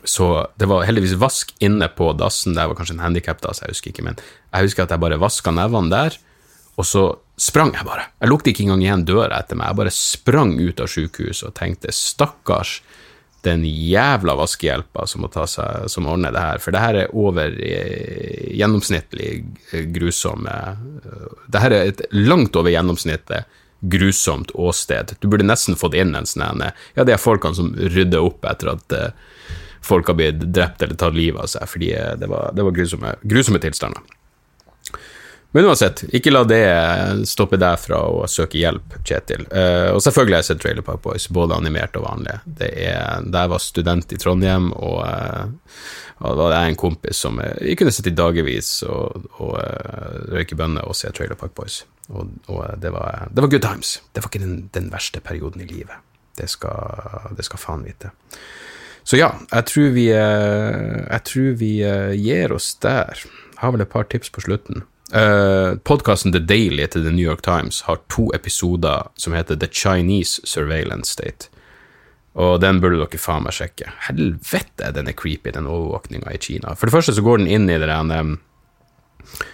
Så 0.03 0.45
det 0.59 0.67
var 0.69 0.85
heldigvis 0.85 1.15
vask 1.17 1.55
inne 1.65 1.87
på 1.89 2.11
dassen, 2.13 2.53
det 2.53 2.67
var 2.67 2.77
kanskje 2.77 2.99
en 2.99 3.05
handikapdass, 3.07 3.63
jeg 3.63 3.73
husker 3.73 3.93
ikke, 3.93 4.05
men 4.05 4.19
jeg 4.19 4.67
husker 4.67 4.85
at 4.85 4.93
jeg 4.93 5.01
bare 5.01 5.21
vaska 5.21 5.53
nevene 5.55 5.89
der, 5.89 6.19
og 6.75 6.85
så 6.85 7.05
sprang 7.39 7.73
jeg 7.73 7.87
bare. 7.87 8.09
Jeg 8.21 8.29
lukte 8.29 8.51
ikke 8.51 8.67
engang 8.67 8.83
igjen 8.83 9.07
døra 9.07 9.39
etter 9.39 9.57
meg. 9.57 9.71
Jeg 9.71 9.79
bare 9.79 9.95
sprang 9.95 10.53
ut 10.59 10.83
av 10.83 10.91
sykehuset 10.91 11.49
og 11.49 11.55
tenkte 11.57 11.95
stakkars 11.95 12.77
den 13.45 13.65
jævla 13.65 14.35
vaskehjelpa 14.39 15.05
som 15.07 15.23
må 15.23 15.29
ta 15.33 15.45
seg, 15.49 15.89
som 15.91 16.07
ordner 16.09 16.33
det 16.35 16.43
her, 16.43 16.63
for 16.63 16.75
det 16.75 16.81
her 16.83 17.01
er 17.03 17.13
over 17.15 17.53
eh, 17.61 18.55
gjennomsnittlig 18.57 19.29
eh, 19.71 19.85
grusomme 19.95 20.55
Det 21.51 21.61
her 21.61 21.75
er 21.75 21.91
et 21.93 22.01
langt 22.11 22.57
over 22.57 22.73
gjennomsnittet 22.73 23.45
grusomt 23.85 24.51
åsted. 24.51 25.15
Du 25.19 25.27
burde 25.27 25.45
nesten 25.45 25.77
fått 25.77 25.95
inn 25.99 26.15
en 26.15 26.27
sånn 26.27 26.63
Ja, 26.95 27.03
det 27.03 27.15
er 27.15 27.21
folkene 27.21 27.57
som 27.57 27.73
rydder 27.75 28.23
opp 28.23 28.45
etter 28.49 28.73
at 28.75 28.95
eh, 28.95 29.09
folk 29.85 30.09
har 30.09 30.17
blitt 30.17 30.45
drept 30.55 30.81
eller 30.81 30.97
tatt 30.97 31.15
livet 31.15 31.43
av 31.43 31.51
seg, 31.51 31.67
fordi 31.69 31.91
eh, 31.93 32.13
det 32.19 32.29
var, 32.31 32.51
det 32.55 32.65
var 32.65 32.75
grusomme, 32.75 33.15
grusomme 33.23 33.61
tilstander. 33.61 34.01
Men 35.55 35.69
uansett, 35.69 36.01
ikke 36.11 36.33
la 36.33 36.41
det 36.43 36.63
stoppe 37.31 37.55
deg 37.55 37.77
fra 37.79 38.01
å 38.11 38.25
søke 38.27 38.59
hjelp, 38.59 38.97
Kjetil. 39.07 39.45
Uh, 39.47 39.93
og 39.95 40.01
selvfølgelig 40.03 40.35
har 40.35 40.41
jeg 40.41 40.47
sett 40.49 40.59
Trailer 40.59 40.83
Park 40.83 40.99
Boys, 41.05 41.29
både 41.31 41.55
animert 41.55 41.93
og 41.95 42.03
vanlig. 42.03 42.33
Det 42.57 42.67
er, 42.83 43.21
da 43.31 43.45
jeg 43.45 43.51
var 43.53 43.61
student 43.63 44.11
i 44.11 44.17
Trondheim, 44.19 44.65
og, 44.75 44.97
uh, 45.07 45.77
og 46.19 46.25
da 46.25 46.33
var 46.41 46.55
jeg 46.57 46.73
en 46.73 46.77
kompis 46.81 47.21
som 47.23 47.39
uh, 47.39 47.53
vi 47.61 47.75
kunne 47.79 47.93
sitte 47.95 48.11
i 48.11 48.17
dagevis 48.17 48.71
og, 48.83 49.29
og 49.45 49.53
røyke 50.33 50.57
bønner 50.59 50.89
og 50.89 50.97
se 50.99 51.07
Trailer 51.15 51.39
Park 51.39 51.53
Boys. 51.55 51.77
Og, 52.09 52.33
og 52.51 52.65
det, 52.83 52.91
var, 52.91 53.29
det, 53.31 53.39
var, 53.39 53.47
good 53.53 53.63
times. 53.63 53.93
Det 54.11 54.25
var 54.25 54.33
ikke 54.33 54.41
den, 54.43 54.57
den 54.75 54.89
verste 54.91 55.21
perioden 55.23 55.63
i 55.63 55.69
livet. 55.69 56.03
Det 56.35 56.49
skal, 56.51 57.31
det 57.37 57.45
skal 57.47 57.61
faen 57.61 57.85
vite. 57.87 58.11
Så 59.07 59.15
ja, 59.21 59.31
jeg 59.53 59.69
tror 59.71 59.95
vi, 59.95 60.03
jeg 60.11 61.23
tror 61.31 61.55
vi 61.63 61.71
gir 62.19 62.57
oss 62.57 62.73
der. 62.83 63.23
Jeg 63.23 63.63
har 63.63 63.71
vel 63.71 63.85
et 63.85 63.93
par 63.95 64.11
tips 64.11 64.33
på 64.35 64.43
slutten. 64.43 64.83
Uh, 65.13 65.19
eh, 65.19 65.75
Podkasten 65.83 66.31
The 66.31 66.39
Daily 66.39 66.87
til 66.87 67.03
The 67.03 67.11
New 67.11 67.25
York 67.25 67.41
Times 67.45 67.81
har 67.85 67.99
to 68.09 68.31
episoder 68.33 69.07
som 69.15 69.33
heter 69.33 69.55
The 69.55 69.67
Chinese 69.71 70.41
Surveillance 70.43 71.11
State. 71.11 71.51
Og 72.33 72.59
den 72.61 72.81
burde 72.81 72.97
dere 72.99 73.21
faen 73.21 73.45
meg 73.45 73.55
sjekke. 73.55 73.91
Helvete, 74.09 74.89
den 74.95 75.07
er 75.07 75.15
creepy, 75.15 75.53
den 75.55 75.69
overvåkninga 75.69 76.33
i 76.33 76.41
Kina. 76.41 76.73
For 76.75 76.89
det 76.89 76.95
første 76.97 77.15
så 77.15 77.23
går 77.23 77.43
den 77.43 77.47
inn 77.47 77.69
i 77.69 77.77
den 77.79 78.11
um, 78.11 78.33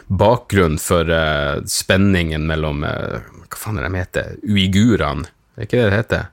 bakgrunnen 0.07 0.79
for 0.81 1.05
uh, 1.05 1.61
spenningen 1.69 2.47
mellom 2.49 2.81
uh, 2.87 3.19
Hva 3.51 3.59
faen 3.59 3.77
er 3.77 3.85
det 3.85 3.91
de 3.91 4.01
heter? 4.01 4.33
Uigurene? 4.47 5.29
Er 5.59 5.67
ikke 5.67 5.81
det 5.81 5.91
det 5.91 5.99
heter? 5.99 6.29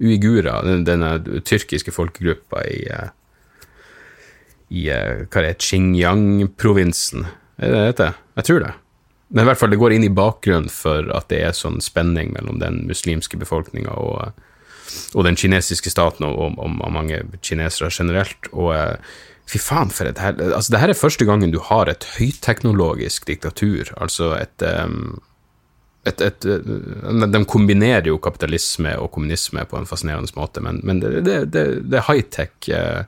Uigurer, 0.00 0.62
den, 0.64 0.84
denne 0.86 1.40
tyrkiske 1.44 1.92
folkegruppa 1.92 2.62
i, 2.68 2.84
i 4.72 4.86
hva 4.86 5.42
er 5.42 5.48
det, 5.48 5.56
Xinjiang-provinsen. 5.60 7.26
Er 7.60 7.74
det 7.74 7.96
det? 8.00 8.12
Jeg 8.40 8.48
tror 8.48 8.64
det. 8.64 8.72
Men 9.30 9.44
i 9.44 9.46
hvert 9.46 9.60
fall 9.60 9.70
det 9.70 9.78
går 9.78 9.94
inn 9.94 10.04
i 10.06 10.12
bakgrunnen 10.12 10.70
for 10.72 11.06
at 11.14 11.28
det 11.30 11.42
er 11.46 11.56
sånn 11.56 11.78
spenning 11.84 12.32
mellom 12.34 12.58
den 12.62 12.82
muslimske 12.88 13.38
befolkninga 13.38 13.94
og, 13.94 14.32
og, 15.14 15.20
den 15.26 15.38
kinesiske 15.38 15.92
staten 15.92 16.26
og, 16.26 16.34
og, 16.34 16.56
og, 16.66 16.90
mange 16.90 17.22
kinesere 17.46 17.92
generelt. 17.94 18.50
Og 18.50 18.74
fy 19.50 19.60
faen, 19.62 19.92
for 19.94 20.10
et 20.10 20.18
her 20.22 20.34
Altså, 20.48 20.72
det 20.74 20.82
her 20.82 20.92
er 20.92 20.98
første 20.98 21.26
gangen 21.28 21.54
du 21.54 21.60
har 21.62 21.90
et 21.90 22.08
høyteknologisk 22.16 23.28
diktatur. 23.30 23.92
Altså 24.02 24.32
et, 24.40 24.66
et, 26.10 26.26
et, 26.26 26.50
De 27.30 27.44
kombinerer 27.46 28.10
jo 28.10 28.18
kapitalisme 28.18 28.96
og 28.98 29.12
kommunisme 29.14 29.62
på 29.62 29.78
en 29.78 29.86
fascinerende 29.86 30.34
måte, 30.34 30.64
men, 30.64 30.82
men 30.82 31.04
det, 31.04 31.14
det, 31.28 31.38
det, 31.54 31.64
det 31.86 32.02
er 32.02 32.08
high-tech 32.08 32.72
eh, 32.74 33.04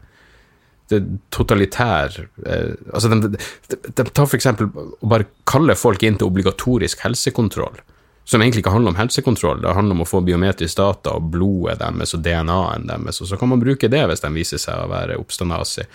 totalitær 1.33 2.15
eh, 2.47 2.75
altså 2.93 3.11
de, 3.13 3.33
de, 3.35 3.79
de 3.89 4.05
tar 4.11 4.29
f.eks. 4.29 4.49
å 4.53 5.09
bare 5.09 5.29
kalle 5.49 5.77
folk 5.79 6.03
inn 6.07 6.19
til 6.21 6.31
obligatorisk 6.31 7.05
helsekontroll, 7.07 7.81
som 8.25 8.43
egentlig 8.43 8.65
ikke 8.65 8.75
handler 8.75 8.95
om 8.95 9.01
helsekontroll, 9.01 9.63
det 9.63 9.75
handler 9.77 9.99
om 9.99 10.05
å 10.05 10.09
få 10.09 10.23
biometrisk 10.27 10.79
data 10.79 11.17
og 11.19 11.31
blodet 11.35 11.81
deres 11.83 12.15
og 12.17 12.25
DNA-en 12.27 12.89
deres, 12.91 13.21
og 13.23 13.31
så 13.31 13.41
kan 13.41 13.53
man 13.53 13.63
bruke 13.63 13.91
det 13.93 14.05
hvis 14.11 14.25
de 14.25 14.33
viser 14.35 14.63
seg 14.63 14.85
å 14.85 14.91
være 14.93 15.19
oppstandasig. 15.23 15.89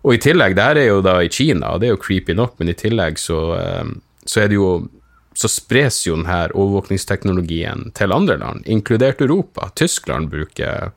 Og 0.00 0.16
i 0.16 0.22
tillegg, 0.22 0.56
det 0.56 0.64
her 0.64 0.80
er 0.80 0.88
jo 0.88 1.02
da 1.04 1.18
i 1.20 1.28
Kina, 1.32 1.74
og 1.74 1.82
det 1.82 1.90
er 1.90 1.94
jo 1.94 2.00
creepy 2.00 2.36
nok, 2.36 2.56
men 2.60 2.72
i 2.72 2.78
tillegg 2.78 3.20
så, 3.20 3.40
eh, 3.58 3.92
så 4.24 4.44
er 4.44 4.50
det 4.52 4.60
jo 4.60 4.72
så 5.40 5.48
spres 5.48 6.02
jo 6.06 6.16
denne 6.18 6.50
overvåkningsteknologien 6.52 7.90
til 7.96 8.12
andre 8.12 8.36
land, 8.40 8.66
inkludert 8.68 9.22
Europa. 9.22 9.70
Tyskland 9.78 10.28
bruker 10.32 10.90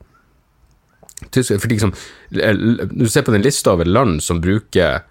for 1.32 1.68
liksom, 1.68 1.92
Du 2.30 3.08
ser 3.08 3.22
på 3.22 3.32
den 3.32 3.42
lista 3.42 3.72
over 3.72 3.84
land 3.84 4.22
som 4.22 4.40
bruker 4.40 5.02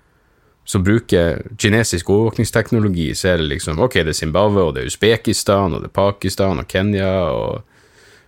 som 0.66 0.84
bruker 0.84 1.42
kinesisk 1.60 2.10
overvåkningsteknologi, 2.10 3.16
så 3.16 3.34
er 3.34 3.38
det 3.38 3.50
liksom 3.52 3.80
Ok, 3.84 3.94
det 3.94 4.14
er 4.14 4.20
Zimbabwe, 4.20 4.64
og 4.64 4.76
det 4.76 4.84
er 4.84 4.92
Usbekistan, 4.92 5.74
og 5.74 5.84
det 5.84 5.90
er 5.90 5.96
Pakistan 5.96 6.60
og 6.60 6.68
Kenya, 6.68 7.12
og, 7.36 7.64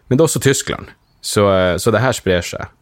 men 0.08 0.18
det 0.18 0.24
er 0.24 0.28
også 0.28 0.44
Tyskland. 0.44 0.92
Så, 1.22 1.48
eh, 1.54 1.78
så 1.78 1.92
det 1.92 2.04
her 2.04 2.12
sprer 2.12 2.44
seg. 2.46 2.74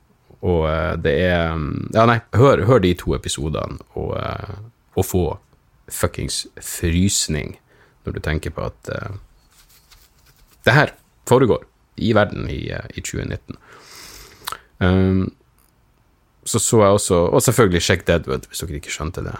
Og 0.43 0.65
eh, 0.67 0.95
det 0.99 1.13
er 1.29 1.53
Ja, 1.93 2.05
nei, 2.09 2.19
hør, 2.35 2.65
hør 2.67 2.81
de 2.83 2.93
to 2.97 3.15
episodene, 3.15 3.79
og, 3.93 4.17
eh, 4.17 4.57
og, 4.95 5.05
få 5.05 5.25
fuckings 5.89 6.47
frysning 6.61 7.57
når 8.03 8.15
du 8.15 8.19
tenker 8.23 8.51
på 8.55 8.63
at 8.65 8.89
uh, 8.91 9.15
det 10.65 10.73
her 10.73 10.93
foregår 11.27 11.65
i 11.97 12.13
verden 12.15 12.47
i, 12.49 12.71
i 12.71 13.01
2019. 13.03 13.57
Um, 14.83 15.31
så 16.43 16.59
så 16.59 16.79
jeg 16.81 16.95
også 16.97 17.17
Og 17.31 17.41
selvfølgelig 17.45 17.81
Sjekk 17.85 18.07
Deadwood, 18.07 18.47
hvis 18.49 18.63
dere 18.63 18.79
ikke 18.81 18.91
skjønte 18.91 19.23
det. 19.23 19.35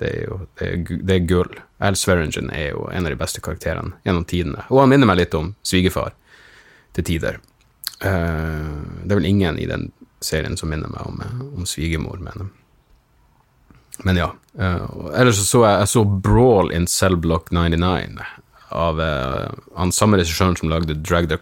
Det 0.00 0.08
er 0.08 0.22
jo 0.24 0.38
det 0.58 0.68
er, 0.68 1.02
det 1.08 1.16
er 1.16 1.26
gull. 1.28 1.58
Al 1.80 1.96
Swearingen 1.96 2.50
er 2.52 2.70
jo 2.70 2.86
en 2.92 3.04
av 3.04 3.12
de 3.12 3.18
beste 3.20 3.42
karakterene 3.44 3.96
gjennom 4.04 4.24
tidene. 4.28 4.64
Og 4.70 4.82
han 4.82 4.92
minner 4.92 5.08
meg 5.08 5.20
litt 5.20 5.36
om 5.36 5.54
svigerfar 5.66 6.14
til 6.96 7.04
tider. 7.04 7.40
Uh, 8.04 9.04
det 9.04 9.12
er 9.12 9.20
vel 9.20 9.28
ingen 9.28 9.58
i 9.60 9.68
den 9.68 9.90
serien 10.24 10.56
som 10.56 10.70
minner 10.72 10.90
meg 10.92 11.04
om, 11.08 11.20
om 11.56 11.68
svigermor, 11.68 12.20
men 12.20 12.50
Men 14.04 14.16
ja. 14.16 14.32
Uh, 14.60 15.12
ellers 15.16 15.38
så, 15.40 15.44
så 15.44 15.62
jeg, 15.64 15.78
jeg 15.80 15.88
så 15.88 16.04
Brawl 16.04 16.72
in 16.72 16.86
Cell 16.86 17.16
Block 17.16 17.48
99 17.50 18.20
av 18.76 19.00
uh, 19.00 19.52
han 19.76 19.92
samme 19.92 20.18
regissøren 20.20 20.56
som 20.56 20.68
lagde 20.68 20.98
Drag 21.00 21.28
the 21.28 21.38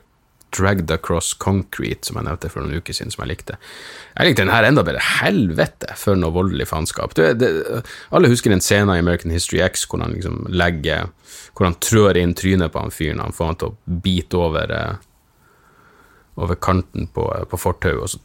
Dragged 0.54 0.90
Across 0.94 1.34
Concrete, 1.42 2.06
som 2.06 2.20
jeg 2.20 2.28
nevnte 2.28 2.50
for 2.52 2.62
noen 2.62 2.78
uker 2.80 2.96
siden, 2.96 3.12
som 3.14 3.24
jeg 3.24 3.34
likte. 3.34 3.58
Jeg 4.14 4.30
likte 4.30 4.44
den 4.44 4.54
her 4.54 4.68
enda 4.68 4.84
bedre. 4.86 5.02
Helvete 5.20 5.96
for 5.98 6.18
noe 6.18 6.34
voldelig 6.34 6.68
faenskap. 6.70 7.16
Alle 7.18 8.30
husker 8.32 8.54
den 8.54 8.62
scenen 8.64 8.94
i 8.94 9.02
American 9.02 9.34
History 9.34 9.62
X 9.64 9.88
hvor 9.88 10.04
han 10.04 10.14
liksom 10.14 10.44
legger 10.52 11.10
Hvor 11.54 11.68
han 11.68 11.76
trør 11.82 12.16
inn 12.18 12.32
trynet 12.34 12.72
på 12.74 12.82
han 12.82 12.94
fyren, 12.94 13.20
han 13.22 13.34
får 13.34 13.50
han 13.50 13.58
til 13.60 13.72
å 13.72 13.98
bite 14.04 14.38
over 14.38 14.72
eh, 14.74 14.94
over 16.34 16.54
kanten 16.54 17.06
på, 17.06 17.46
på 17.50 17.58
fortauet, 17.58 18.02
og 18.02 18.10
så, 18.10 18.18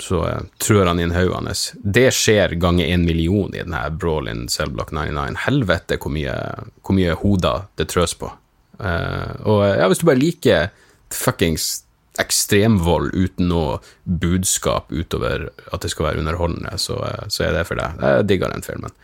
så 0.00 0.20
uh, 0.26 0.40
trør 0.60 0.90
han 0.90 1.00
inn 1.00 1.14
hodet 1.16 1.38
hans. 1.38 1.62
Det 1.80 2.10
skjer 2.14 2.56
ganger 2.60 2.90
en 2.92 3.06
million 3.08 3.54
i 3.54 3.62
denne 3.62 3.84
Brawl 3.96 4.28
in 4.30 4.46
Cellblock 4.52 4.92
99. 4.92 5.38
Helvete 5.46 6.00
hvor 6.02 6.12
mye, 6.14 6.36
hvor 6.82 6.98
mye 6.98 7.16
hoder 7.22 7.68
det 7.80 7.88
trøs 7.92 8.16
på. 8.18 8.30
Uh, 8.78 9.34
og 9.42 9.62
ja, 9.66 9.86
hvis 9.90 9.98
du 9.98 10.06
bare 10.06 10.20
liker 10.20 10.68
fuckings 11.14 11.82
ekstremvold 12.18 13.12
uten 13.14 13.50
noe 13.50 13.78
budskap 14.04 14.92
utover 14.94 15.48
at 15.72 15.82
det 15.82 15.90
skal 15.92 16.08
være 16.08 16.22
underholdende, 16.22 16.74
så, 16.78 16.98
uh, 17.02 17.26
så 17.30 17.48
er 17.48 17.56
det 17.56 17.66
for 17.68 17.80
deg. 17.80 17.98
Jeg 18.02 18.28
digger 18.30 18.54
den 18.54 18.66
filmen. 18.66 18.94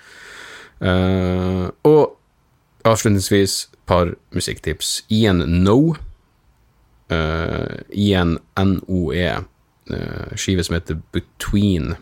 Uh, 0.85 1.71
og 1.87 2.17
avslutningsvis 2.85 3.69
par 3.87 4.15
musikktips. 4.35 5.03
Ian 5.13 5.45
No. 5.65 5.95
Ian 7.93 8.39
NOE. 8.57 9.45
skive 10.41 10.65
som 10.65 10.75
heter 10.75 10.97
Between 11.13 11.95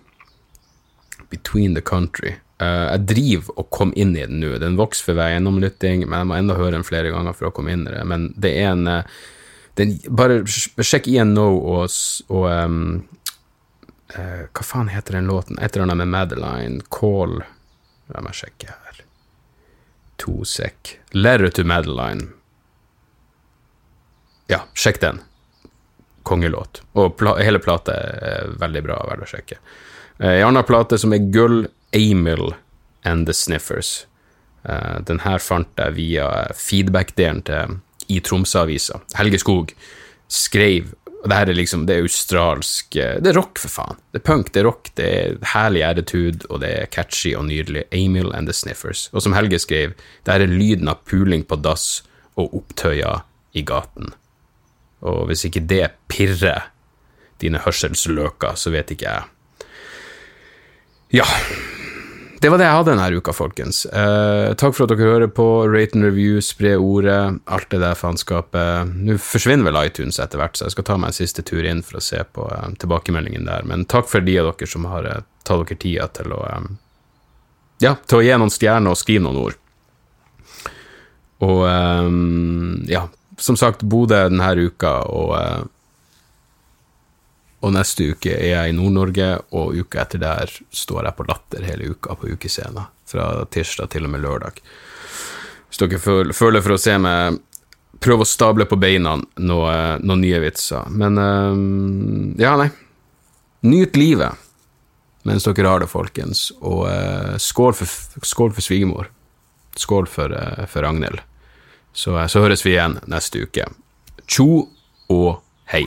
Between 1.29 1.75
the 1.75 1.83
Country. 1.83 2.37
Uh, 2.61 2.93
jeg 2.93 3.07
driver 3.11 3.63
og 3.63 3.71
kommer 3.75 3.99
inn 3.99 4.17
i 4.17 4.27
den 4.27 4.43
nå. 4.43 4.53
Den 4.63 4.77
vokser 4.79 5.09
for 5.09 5.19
hver 5.19 5.33
gjennomlytting, 5.33 6.05
men 6.07 6.21
jeg 6.21 6.31
må 6.31 6.37
enda 6.39 6.59
høre 6.59 6.77
den 6.77 6.87
flere 6.87 7.15
ganger 7.15 7.37
for 7.37 7.49
å 7.49 7.55
komme 7.55 7.75
inn 7.75 7.87
i 7.89 7.95
det. 7.95 8.03
Men 8.09 8.29
det 8.37 8.53
er 8.61 8.75
en 8.75 8.85
uh, 8.91 9.23
den, 9.81 9.97
Bare 10.13 10.43
sjekk 10.45 11.09
igjen 11.09 11.33
nå 11.33 11.47
og, 11.49 11.89
og 12.29 12.47
um, 12.51 12.83
uh, 14.13 14.45
Hva 14.53 14.67
faen 14.69 14.93
heter 14.93 15.17
den 15.17 15.31
låten? 15.33 15.59
Et 15.59 15.73
eller 15.73 15.89
annet 15.89 16.03
med 16.05 16.13
Madeline. 16.13 16.85
Call 16.93 17.41
La 18.13 18.21
meg 18.21 18.37
sjekke 18.37 18.69
her. 18.69 19.03
To 20.23 20.43
sek. 20.45 20.99
Letter 21.17 21.53
to 21.57 21.65
Madeline. 21.65 22.29
Ja, 24.51 24.65
sjekk 24.75 25.01
den. 25.01 25.23
Kongelåt. 26.29 26.83
Og 26.93 27.17
pla 27.19 27.39
hele 27.41 27.63
plata 27.63 27.95
er 27.97 28.53
veldig 28.61 28.83
bra, 28.85 28.99
verdt 29.09 29.27
å 29.27 29.31
sjekke. 29.31 29.59
Ei 30.23 30.43
anna 30.45 30.63
plate 30.67 30.99
som 31.01 31.15
er 31.17 31.25
gull, 31.35 31.65
Amil 31.97 32.55
and 33.05 33.27
The 33.27 33.35
Sniffers. 33.37 34.07
Uh, 34.63 35.01
den 35.07 35.23
her 35.25 35.43
fant 35.43 35.69
jeg 35.77 35.97
via 35.97 36.29
feedback-delen 36.55 37.43
til 37.47 37.79
i 38.13 38.21
Tromsø-avisa. 38.21 39.01
Helge 39.19 39.41
Skog 39.43 39.73
skrev 40.33 40.93
og 41.23 41.31
det 41.31 41.37
her 41.39 41.51
er 41.53 41.55
liksom, 41.55 41.85
det 41.87 41.95
er 41.95 42.03
australsk 42.03 42.97
eh, 42.99 43.19
Det 43.23 43.31
er 43.31 43.37
rock, 43.39 43.61
for 43.63 43.71
faen. 43.71 43.99
Det 44.11 44.19
er 44.19 44.25
punk, 44.27 44.49
det 44.51 44.61
er 44.61 44.67
rock, 44.67 44.89
det 44.99 45.05
er 45.07 45.37
herlig 45.53 45.85
attitude, 45.87 46.49
og 46.51 46.63
det 46.65 46.71
er 46.81 46.91
catchy 46.91 47.37
og 47.39 47.47
nydelig. 47.47 47.85
Amil 47.95 48.33
and 48.35 48.51
The 48.51 48.57
Sniffers. 48.57 49.05
Og 49.15 49.23
som 49.23 49.37
Helge 49.37 49.61
skrev, 49.63 49.95
det 50.27 50.35
her 50.35 50.43
er 50.43 50.51
lyden 50.51 50.91
av 50.91 51.05
puling 51.07 51.47
på 51.47 51.61
dass 51.63 52.03
og 52.35 52.57
opptøyer 52.59 53.23
i 53.55 53.63
gaten. 53.63 54.11
Og 55.07 55.29
hvis 55.31 55.47
ikke 55.47 55.63
det 55.71 55.93
pirrer 56.11 56.73
dine 57.43 57.63
hørselsløker, 57.63 58.59
så 58.59 58.75
vet 58.75 58.91
ikke 58.91 59.07
jeg. 59.07 59.31
Ja. 61.13 61.27
Det 62.41 62.51
var 62.51 62.59
det 62.59 62.65
jeg 62.67 62.75
hadde 62.75 62.95
denne 62.97 63.19
uka, 63.21 63.33
folkens. 63.37 63.85
Eh, 63.87 64.55
takk 64.59 64.75
for 64.75 64.87
at 64.87 64.91
dere 64.91 65.11
hører 65.13 65.29
på. 65.31 65.45
Rate 65.71 65.95
and 65.95 66.07
review, 66.09 66.41
spre 66.43 66.73
ordet, 66.81 67.37
alt 67.47 67.69
det 67.71 67.79
der 67.85 67.95
faenskapet. 67.95 68.89
Nå 68.97 69.15
forsvinner 69.23 69.69
vel 69.69 69.79
iTunes 69.85 70.19
etter 70.19 70.41
hvert, 70.41 70.57
så 70.59 70.67
jeg 70.67 70.75
skal 70.75 70.87
ta 70.89 70.97
meg 70.99 71.13
en 71.13 71.19
siste 71.21 71.45
tur 71.47 71.69
inn 71.69 71.85
for 71.87 72.01
å 72.01 72.03
se 72.03 72.19
på 72.35 72.49
eh, 72.51 72.73
tilbakemeldingen 72.83 73.47
der. 73.47 73.69
Men 73.69 73.85
takk 73.87 74.09
for 74.11 74.25
de 74.25 74.39
av 74.41 74.49
dere 74.51 74.71
som 74.73 74.89
har 74.91 75.07
eh, 75.07 75.21
tatt 75.45 75.63
dere 75.69 75.79
tida 75.85 76.09
til 76.17 76.35
å 76.35 76.41
eh, 76.49 76.73
Ja, 77.85 77.97
til 78.07 78.19
å 78.19 78.25
gi 78.25 78.35
noen 78.39 78.55
stjerner 78.55 78.97
og 78.97 78.99
skrive 78.99 79.27
noen 79.29 79.43
ord. 79.45 79.61
Og 81.45 81.63
eh, 81.69 82.11
ja, 82.97 83.05
som 83.39 83.61
sagt, 83.61 83.85
Bodø 83.85 84.25
denne 84.33 84.51
uka, 84.65 84.97
og 85.13 85.37
eh, 85.39 85.63
og 87.63 87.75
neste 87.77 88.11
uke 88.11 88.35
er 88.35 88.49
jeg 88.51 88.73
i 88.73 88.75
Nord-Norge, 88.77 89.29
og 89.55 89.77
uka 89.79 90.03
etter 90.03 90.23
der 90.23 90.51
står 90.75 91.07
jeg 91.07 91.17
på 91.19 91.27
Latter 91.29 91.67
hele 91.67 91.93
uka 91.95 92.17
på 92.19 92.33
ukescenen. 92.35 92.91
Fra 93.07 93.29
tirsdag 93.53 93.91
til 93.93 94.09
og 94.09 94.13
med 94.15 94.23
lørdag. 94.25 94.59
Hvis 95.69 95.81
dere 95.81 96.01
føler 96.35 96.65
for 96.65 96.75
å 96.75 96.81
se 96.81 96.97
meg 97.01 97.39
prøv 98.03 98.25
å 98.25 98.29
stable 98.29 98.67
på 98.67 98.79
beina 98.81 99.15
noen, 99.17 100.03
noe 100.03 100.19
nye 100.19 100.41
vitser. 100.43 100.89
Men 100.91 101.21
uh, 101.21 102.41
ja, 102.41 102.57
nei. 102.59 102.71
Nyt 103.63 103.97
livet 103.97 104.49
mens 105.23 105.47
dere 105.47 105.71
har 105.71 105.85
det, 105.85 105.91
folkens. 105.91 106.49
Og 106.61 106.87
uh, 106.89 107.37
skål 107.39 107.77
for, 107.79 108.25
skål 108.27 108.57
for 108.57 108.67
svigermor. 108.67 109.13
Skål 109.79 110.11
for, 110.11 110.35
uh, 110.35 110.67
for 110.67 110.83
Ragnhild. 110.83 111.23
Så, 111.93 112.17
så 112.33 112.43
høres 112.43 112.67
vi 112.67 112.75
igjen 112.75 112.99
neste 113.07 113.47
uke. 113.47 113.69
Tjo 114.27 114.67
og 115.13 115.31
hei. 115.71 115.87